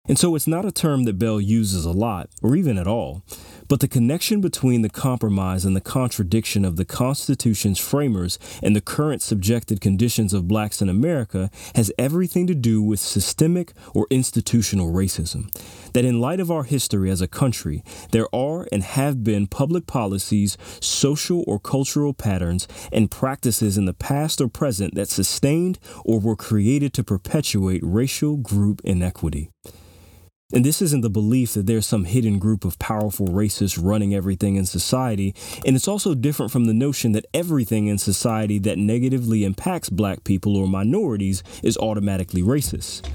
And 0.06 0.18
so 0.18 0.34
it's 0.34 0.48
not 0.48 0.64
a 0.64 0.72
term 0.72 1.04
that 1.04 1.18
Bell 1.18 1.40
uses 1.40 1.84
a 1.84 1.92
lot, 1.92 2.28
or 2.42 2.56
even 2.56 2.76
at 2.76 2.88
all, 2.88 3.22
but 3.72 3.80
the 3.80 3.88
connection 3.88 4.42
between 4.42 4.82
the 4.82 4.90
compromise 4.90 5.64
and 5.64 5.74
the 5.74 5.80
contradiction 5.80 6.62
of 6.62 6.76
the 6.76 6.84
Constitution's 6.84 7.78
framers 7.78 8.38
and 8.62 8.76
the 8.76 8.82
current 8.82 9.22
subjected 9.22 9.80
conditions 9.80 10.34
of 10.34 10.46
blacks 10.46 10.82
in 10.82 10.90
America 10.90 11.50
has 11.74 11.90
everything 11.96 12.46
to 12.46 12.54
do 12.54 12.82
with 12.82 13.00
systemic 13.00 13.72
or 13.94 14.06
institutional 14.10 14.92
racism. 14.92 15.50
That 15.94 16.04
in 16.04 16.20
light 16.20 16.38
of 16.38 16.50
our 16.50 16.64
history 16.64 17.10
as 17.10 17.22
a 17.22 17.26
country, 17.26 17.82
there 18.10 18.28
are 18.34 18.68
and 18.70 18.82
have 18.82 19.24
been 19.24 19.46
public 19.46 19.86
policies, 19.86 20.58
social 20.78 21.42
or 21.46 21.58
cultural 21.58 22.12
patterns, 22.12 22.68
and 22.92 23.10
practices 23.10 23.78
in 23.78 23.86
the 23.86 23.94
past 23.94 24.42
or 24.42 24.48
present 24.48 24.96
that 24.96 25.08
sustained 25.08 25.78
or 26.04 26.20
were 26.20 26.36
created 26.36 26.92
to 26.92 27.02
perpetuate 27.02 27.80
racial 27.82 28.36
group 28.36 28.82
inequity. 28.84 29.48
And 30.52 30.64
this 30.64 30.82
isn't 30.82 31.00
the 31.00 31.10
belief 31.10 31.54
that 31.54 31.66
there's 31.66 31.86
some 31.86 32.04
hidden 32.04 32.38
group 32.38 32.64
of 32.64 32.78
powerful 32.78 33.28
racists 33.28 33.82
running 33.82 34.14
everything 34.14 34.56
in 34.56 34.66
society. 34.66 35.34
And 35.64 35.74
it's 35.74 35.88
also 35.88 36.14
different 36.14 36.52
from 36.52 36.66
the 36.66 36.74
notion 36.74 37.12
that 37.12 37.26
everything 37.32 37.86
in 37.86 37.98
society 37.98 38.58
that 38.60 38.78
negatively 38.78 39.44
impacts 39.44 39.88
black 39.88 40.24
people 40.24 40.56
or 40.56 40.68
minorities 40.68 41.42
is 41.62 41.78
automatically 41.78 42.42
racist. 42.42 43.08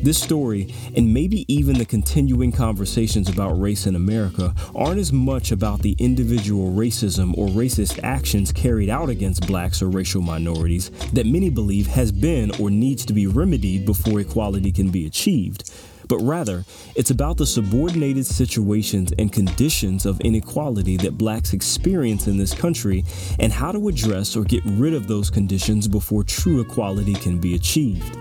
This 0.00 0.22
story, 0.22 0.72
and 0.94 1.12
maybe 1.12 1.44
even 1.52 1.76
the 1.76 1.84
continuing 1.84 2.52
conversations 2.52 3.28
about 3.28 3.60
race 3.60 3.84
in 3.86 3.96
America, 3.96 4.54
aren't 4.72 5.00
as 5.00 5.12
much 5.12 5.50
about 5.50 5.82
the 5.82 5.96
individual 5.98 6.72
racism 6.72 7.36
or 7.36 7.48
racist 7.48 7.98
actions 8.04 8.52
carried 8.52 8.90
out 8.90 9.08
against 9.08 9.48
blacks 9.48 9.82
or 9.82 9.88
racial 9.88 10.22
minorities 10.22 10.90
that 11.12 11.26
many 11.26 11.50
believe 11.50 11.88
has 11.88 12.12
been 12.12 12.52
or 12.60 12.70
needs 12.70 13.04
to 13.06 13.12
be 13.12 13.26
remedied 13.26 13.84
before 13.84 14.20
equality 14.20 14.70
can 14.70 14.88
be 14.90 15.04
achieved 15.04 15.68
but 16.08 16.18
rather 16.20 16.64
it's 16.96 17.10
about 17.10 17.36
the 17.36 17.46
subordinated 17.46 18.26
situations 18.26 19.12
and 19.18 19.32
conditions 19.32 20.06
of 20.06 20.20
inequality 20.22 20.96
that 20.96 21.18
blacks 21.18 21.52
experience 21.52 22.26
in 22.26 22.38
this 22.38 22.54
country 22.54 23.04
and 23.38 23.52
how 23.52 23.70
to 23.70 23.88
address 23.88 24.36
or 24.36 24.42
get 24.44 24.64
rid 24.64 24.94
of 24.94 25.06
those 25.06 25.30
conditions 25.30 25.86
before 25.86 26.24
true 26.24 26.60
equality 26.60 27.14
can 27.14 27.38
be 27.38 27.54
achieved. 27.54 28.18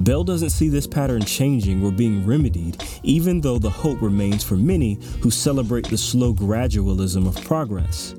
Bell 0.00 0.24
doesn't 0.24 0.50
see 0.50 0.70
this 0.70 0.86
pattern 0.86 1.22
changing 1.22 1.84
or 1.84 1.92
being 1.92 2.24
remedied, 2.24 2.82
even 3.02 3.40
though 3.40 3.58
the 3.58 3.68
hope 3.68 4.00
remains 4.00 4.42
for 4.42 4.56
many 4.56 4.94
who 5.20 5.30
celebrate 5.30 5.86
the 5.90 5.98
slow 5.98 6.32
gradualism 6.32 7.26
of 7.26 7.44
progress 7.44 8.14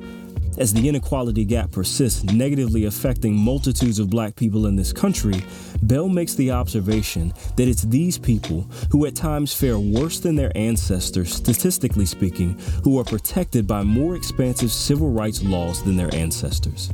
as 0.57 0.73
the 0.73 0.87
inequality 0.87 1.45
gap 1.45 1.71
persists, 1.71 2.23
negatively 2.23 2.85
affecting 2.85 3.35
multitudes 3.35 3.99
of 3.99 4.09
black 4.09 4.35
people 4.35 4.67
in 4.67 4.75
this 4.75 4.93
country, 4.93 5.43
Bell 5.83 6.09
makes 6.09 6.35
the 6.35 6.51
observation 6.51 7.33
that 7.55 7.67
it's 7.67 7.83
these 7.83 8.17
people 8.17 8.61
who 8.91 9.05
at 9.05 9.15
times 9.15 9.53
fare 9.53 9.79
worse 9.79 10.19
than 10.19 10.35
their 10.35 10.55
ancestors, 10.55 11.33
statistically 11.33 12.05
speaking, 12.05 12.57
who 12.83 12.99
are 12.99 13.03
protected 13.03 13.65
by 13.65 13.83
more 13.83 14.15
expansive 14.15 14.71
civil 14.71 15.09
rights 15.09 15.43
laws 15.43 15.83
than 15.83 15.95
their 15.95 16.13
ancestors. 16.13 16.91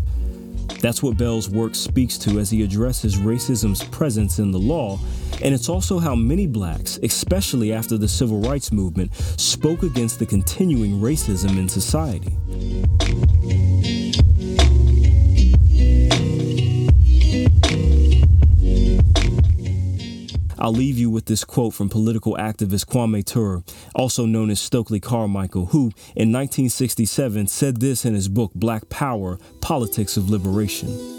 That's 0.82 1.01
what 1.01 1.18
Bell's 1.18 1.49
work 1.49 1.76
speaks 1.76 2.18
to 2.20 2.39
as 2.39 2.49
he 2.49 2.63
addresses 2.63 3.15
racism's 3.18 3.84
presence 3.86 4.39
in 4.39 4.51
the 4.51 4.59
law, 4.59 4.99
and 5.43 5.53
it's 5.53 5.70
also 5.70 5.99
how 5.99 6.15
many 6.15 6.47
blacks, 6.47 6.99
especially 7.03 7.74
after 7.74 7.97
the 7.97 8.07
civil 8.07 8.39
rights 8.39 8.72
movement, 8.72 9.13
spoke 9.15 9.84
against 9.84 10.20
the 10.20 10.26
continuing 10.26 11.01
racism 11.01 11.57
in 11.57 11.68
society. 11.68 12.38
I'll 20.60 20.74
leave 20.74 20.97
you 20.97 21.10
with 21.10 21.26
this 21.26 21.43
quote 21.43 21.74
from 21.74 21.89
political 21.89 22.36
activist 22.36 22.88
Kwame 22.88 23.24
Ture, 23.24 23.64
also 23.93 24.26
known 24.26 24.49
as 24.49 24.60
Stokely 24.60 24.99
Carmichael, 24.99 25.68
who 25.68 25.91
in 26.16 26.32
1967 26.32 27.47
said 27.47 27.80
this 27.80 28.05
in 28.05 28.16
his 28.16 28.28
book 28.28 28.51
Black 28.55 28.89
Power 28.89 29.38
Politics 29.62 30.18
of 30.18 30.30
Liberation. 30.30 31.18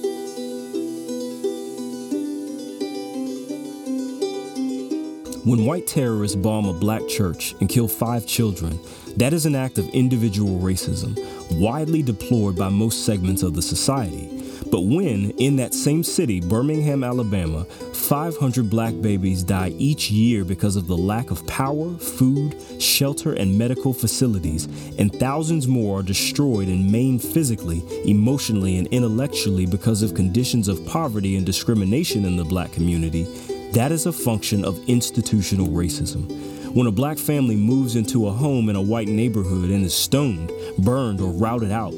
When 5.45 5.65
white 5.65 5.87
terrorists 5.87 6.37
bomb 6.37 6.67
a 6.67 6.75
black 6.75 7.07
church 7.09 7.55
and 7.61 7.69
kill 7.69 7.89
five 7.89 8.27
children, 8.27 8.79
that 9.17 9.33
is 9.33 9.47
an 9.47 9.55
act 9.55 9.79
of 9.79 9.89
individual 9.91 10.59
racism, 10.59 11.17
widely 11.59 12.03
deplored 12.03 12.57
by 12.57 12.69
most 12.69 13.07
segments 13.07 13.43
of 13.43 13.55
the 13.55 13.63
society. 13.63 14.29
But 14.71 14.83
when, 14.83 15.31
in 15.39 15.57
that 15.57 15.75
same 15.75 16.03
city, 16.03 16.41
Birmingham, 16.41 17.05
Alabama, 17.05 17.65
500 17.65 18.69
black 18.69 19.01
babies 19.01 19.43
die 19.43 19.71
each 19.79 20.11
year 20.11 20.45
because 20.45 20.77
of 20.77 20.87
the 20.87 20.97
lack 20.97 21.31
of 21.31 21.47
power, 21.47 21.95
food, 21.95 22.57
shelter, 22.81 23.33
and 23.33 23.57
medical 23.59 23.93
facilities, 23.93 24.67
and 24.99 25.15
thousands 25.15 25.67
more 25.67 26.01
are 26.01 26.03
destroyed 26.03 26.69
and 26.69 26.91
maimed 26.91 27.23
physically, 27.23 27.83
emotionally, 28.05 28.79
and 28.79 28.87
intellectually 28.89 29.67
because 29.67 30.03
of 30.03 30.15
conditions 30.15 30.69
of 30.69 30.85
poverty 30.87 31.37
and 31.37 31.47
discrimination 31.47 32.25
in 32.25 32.37
the 32.37 32.45
black 32.45 32.73
community, 32.73 33.25
that 33.73 33.93
is 33.93 34.07
a 34.07 34.13
function 34.13 34.65
of 34.65 34.79
institutional 34.89 35.69
racism. 35.69 36.29
When 36.75 36.87
a 36.87 36.93
black 36.93 37.19
family 37.19 37.57
moves 37.57 37.97
into 37.97 38.29
a 38.29 38.33
home 38.33 38.69
in 38.69 38.77
a 38.77 38.83
white 38.83 39.09
neighborhood 39.09 39.71
and 39.71 39.85
is 39.85 39.95
stoned, 39.95 40.53
burned, 40.79 41.21
or 41.21 41.33
routed 41.33 41.73
out, 41.73 41.95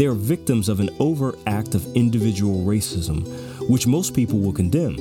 they 0.00 0.06
are 0.06 0.14
victims 0.14 0.70
of 0.70 0.80
an 0.80 0.88
overt 0.98 1.38
act 1.46 1.74
of 1.74 1.86
individual 1.94 2.64
racism, 2.64 3.22
which 3.68 3.86
most 3.86 4.14
people 4.14 4.38
will 4.38 4.50
condemn. 4.50 4.96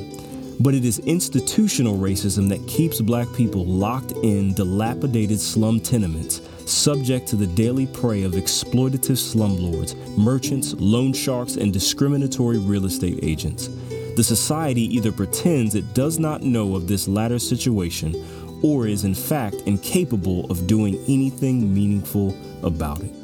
But 0.59 0.73
it 0.73 0.83
is 0.83 0.99
institutional 0.99 1.97
racism 1.97 2.49
that 2.49 2.67
keeps 2.67 2.99
black 2.99 3.33
people 3.33 3.65
locked 3.65 4.11
in 4.23 4.53
dilapidated 4.55 5.39
slum 5.39 5.79
tenements, 5.79 6.41
subject 6.69 7.29
to 7.29 7.37
the 7.37 7.47
daily 7.47 7.87
prey 7.87 8.23
of 8.23 8.33
exploitative 8.33 9.15
slumlords, 9.15 9.95
merchants, 10.17 10.73
loan 10.73 11.13
sharks, 11.13 11.55
and 11.55 11.71
discriminatory 11.71 12.57
real 12.57 12.85
estate 12.85 13.19
agents. 13.23 13.69
The 14.17 14.23
society 14.25 14.81
either 14.93 15.13
pretends 15.13 15.75
it 15.75 15.93
does 15.93 16.19
not 16.19 16.43
know 16.43 16.75
of 16.75 16.89
this 16.89 17.07
latter 17.07 17.39
situation 17.39 18.21
or 18.61 18.85
is 18.85 19.05
in 19.05 19.15
fact 19.15 19.63
incapable 19.65 20.51
of 20.51 20.67
doing 20.67 20.95
anything 21.07 21.73
meaningful 21.73 22.35
about 22.63 23.01
it. 23.01 23.18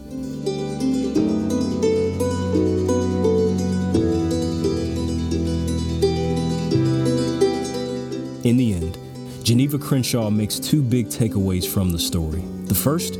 Geneva 9.76 9.90
Crenshaw 9.90 10.30
makes 10.30 10.58
two 10.58 10.82
big 10.82 11.08
takeaways 11.08 11.68
from 11.68 11.92
the 11.92 12.00
story. 12.00 12.40
The 12.68 12.74
first, 12.74 13.20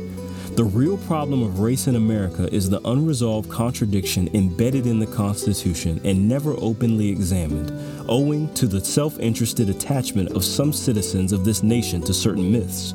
the 0.56 0.64
real 0.64 0.96
problem 0.96 1.42
of 1.42 1.60
race 1.60 1.86
in 1.86 1.96
America 1.96 2.48
is 2.50 2.70
the 2.70 2.80
unresolved 2.88 3.50
contradiction 3.50 4.30
embedded 4.32 4.86
in 4.86 4.98
the 4.98 5.06
Constitution 5.06 6.00
and 6.02 6.26
never 6.26 6.54
openly 6.56 7.10
examined, 7.10 7.70
owing 8.08 8.54
to 8.54 8.66
the 8.66 8.82
self 8.82 9.18
interested 9.18 9.68
attachment 9.68 10.30
of 10.30 10.42
some 10.42 10.72
citizens 10.72 11.32
of 11.32 11.44
this 11.44 11.62
nation 11.62 12.00
to 12.00 12.14
certain 12.14 12.50
myths. 12.50 12.94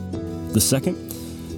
The 0.53 0.61
second, 0.61 0.97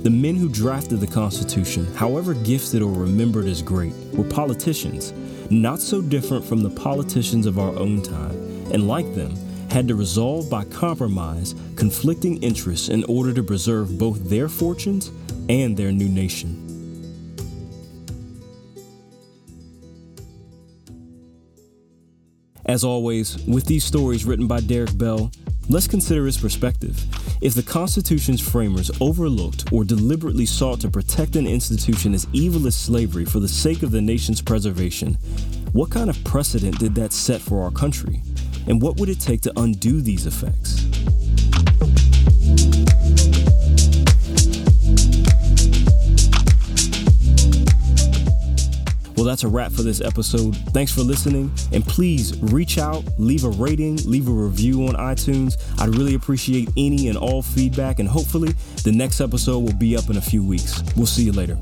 the 0.04 0.10
men 0.10 0.36
who 0.36 0.50
drafted 0.50 1.00
the 1.00 1.08
Constitution, 1.08 1.86
however 1.96 2.34
gifted 2.34 2.82
or 2.82 2.92
remembered 2.92 3.46
as 3.46 3.62
great, 3.62 3.94
were 4.12 4.26
politicians, 4.26 5.14
not 5.50 5.80
so 5.80 6.02
different 6.02 6.44
from 6.44 6.64
the 6.64 6.70
politicians 6.70 7.46
of 7.46 7.60
our 7.60 7.74
own 7.80 8.02
time, 8.02 8.36
and 8.74 8.90
like 8.90 9.16
them, 9.16 9.38
had 9.74 9.88
to 9.88 9.96
resolve 9.96 10.52
by 10.52 10.64
compromise 10.66 11.56
conflicting 11.76 12.42
interests 12.44 12.90
in 12.90 13.04
order 13.06 13.34
to 13.34 13.42
preserve 13.42 13.98
both 13.98 14.30
their 14.30 14.48
fortunes 14.48 15.12
and 15.50 15.76
their 15.76 15.92
new 15.92 16.08
nation. 16.08 16.60
As 22.66 22.84
always, 22.84 23.44
with 23.48 23.66
these 23.66 23.84
stories 23.84 24.26
written 24.26 24.46
by 24.46 24.60
Derek 24.60 24.96
Bell, 24.96 25.32
let's 25.70 25.88
consider 25.88 26.28
his 26.28 26.38
perspective. 26.38 27.04
If 27.42 27.56
the 27.56 27.64
Constitution's 27.64 28.42
framers 28.42 28.92
overlooked 29.02 29.74
or 29.74 29.84
deliberately 29.84 30.46
sought 30.46 30.82
to 30.82 30.90
protect 30.90 31.36
an 31.36 31.48
institution 31.48 32.14
as 32.14 32.28
evil 32.32 32.68
as 32.68 32.76
slavery 32.76 33.26
for 33.26 33.40
the 33.40 33.48
sake 33.48 33.82
of 33.82 33.90
the 33.90 34.02
nation's 34.02 34.40
preservation, 34.40 35.16
what 35.72 35.90
kind 35.90 36.12
of 36.12 36.24
precedent 36.24 36.78
did 36.78 36.94
that 36.94 37.12
set 37.12 37.42
for 37.42 37.64
our 37.64 37.72
country? 37.72 38.22
And 38.68 38.82
what 38.82 38.98
would 39.00 39.10
it 39.10 39.20
take 39.20 39.42
to 39.42 39.54
undo 39.58 40.02
these 40.02 40.26
effects? 40.26 40.84
Well, 49.24 49.30
that's 49.30 49.44
a 49.44 49.48
wrap 49.48 49.72
for 49.72 49.84
this 49.84 50.02
episode. 50.02 50.54
Thanks 50.74 50.92
for 50.92 51.00
listening. 51.00 51.50
And 51.72 51.86
please 51.86 52.38
reach 52.42 52.78
out, 52.78 53.06
leave 53.18 53.46
a 53.46 53.50
rating, 53.50 53.98
leave 54.04 54.28
a 54.28 54.32
review 54.32 54.86
on 54.88 54.96
iTunes. 54.96 55.56
I'd 55.80 55.96
really 55.96 56.16
appreciate 56.16 56.68
any 56.76 57.08
and 57.08 57.18
all 57.18 57.42
feedback. 57.42 58.00
And 58.00 58.10
hopefully, 58.10 58.54
the 58.84 58.92
next 58.92 59.22
episode 59.22 59.60
will 59.60 59.78
be 59.78 59.96
up 59.96 60.10
in 60.10 60.18
a 60.18 60.22
few 60.22 60.44
weeks. 60.44 60.84
We'll 60.98 61.06
see 61.06 61.24
you 61.24 61.32
later. 61.32 61.58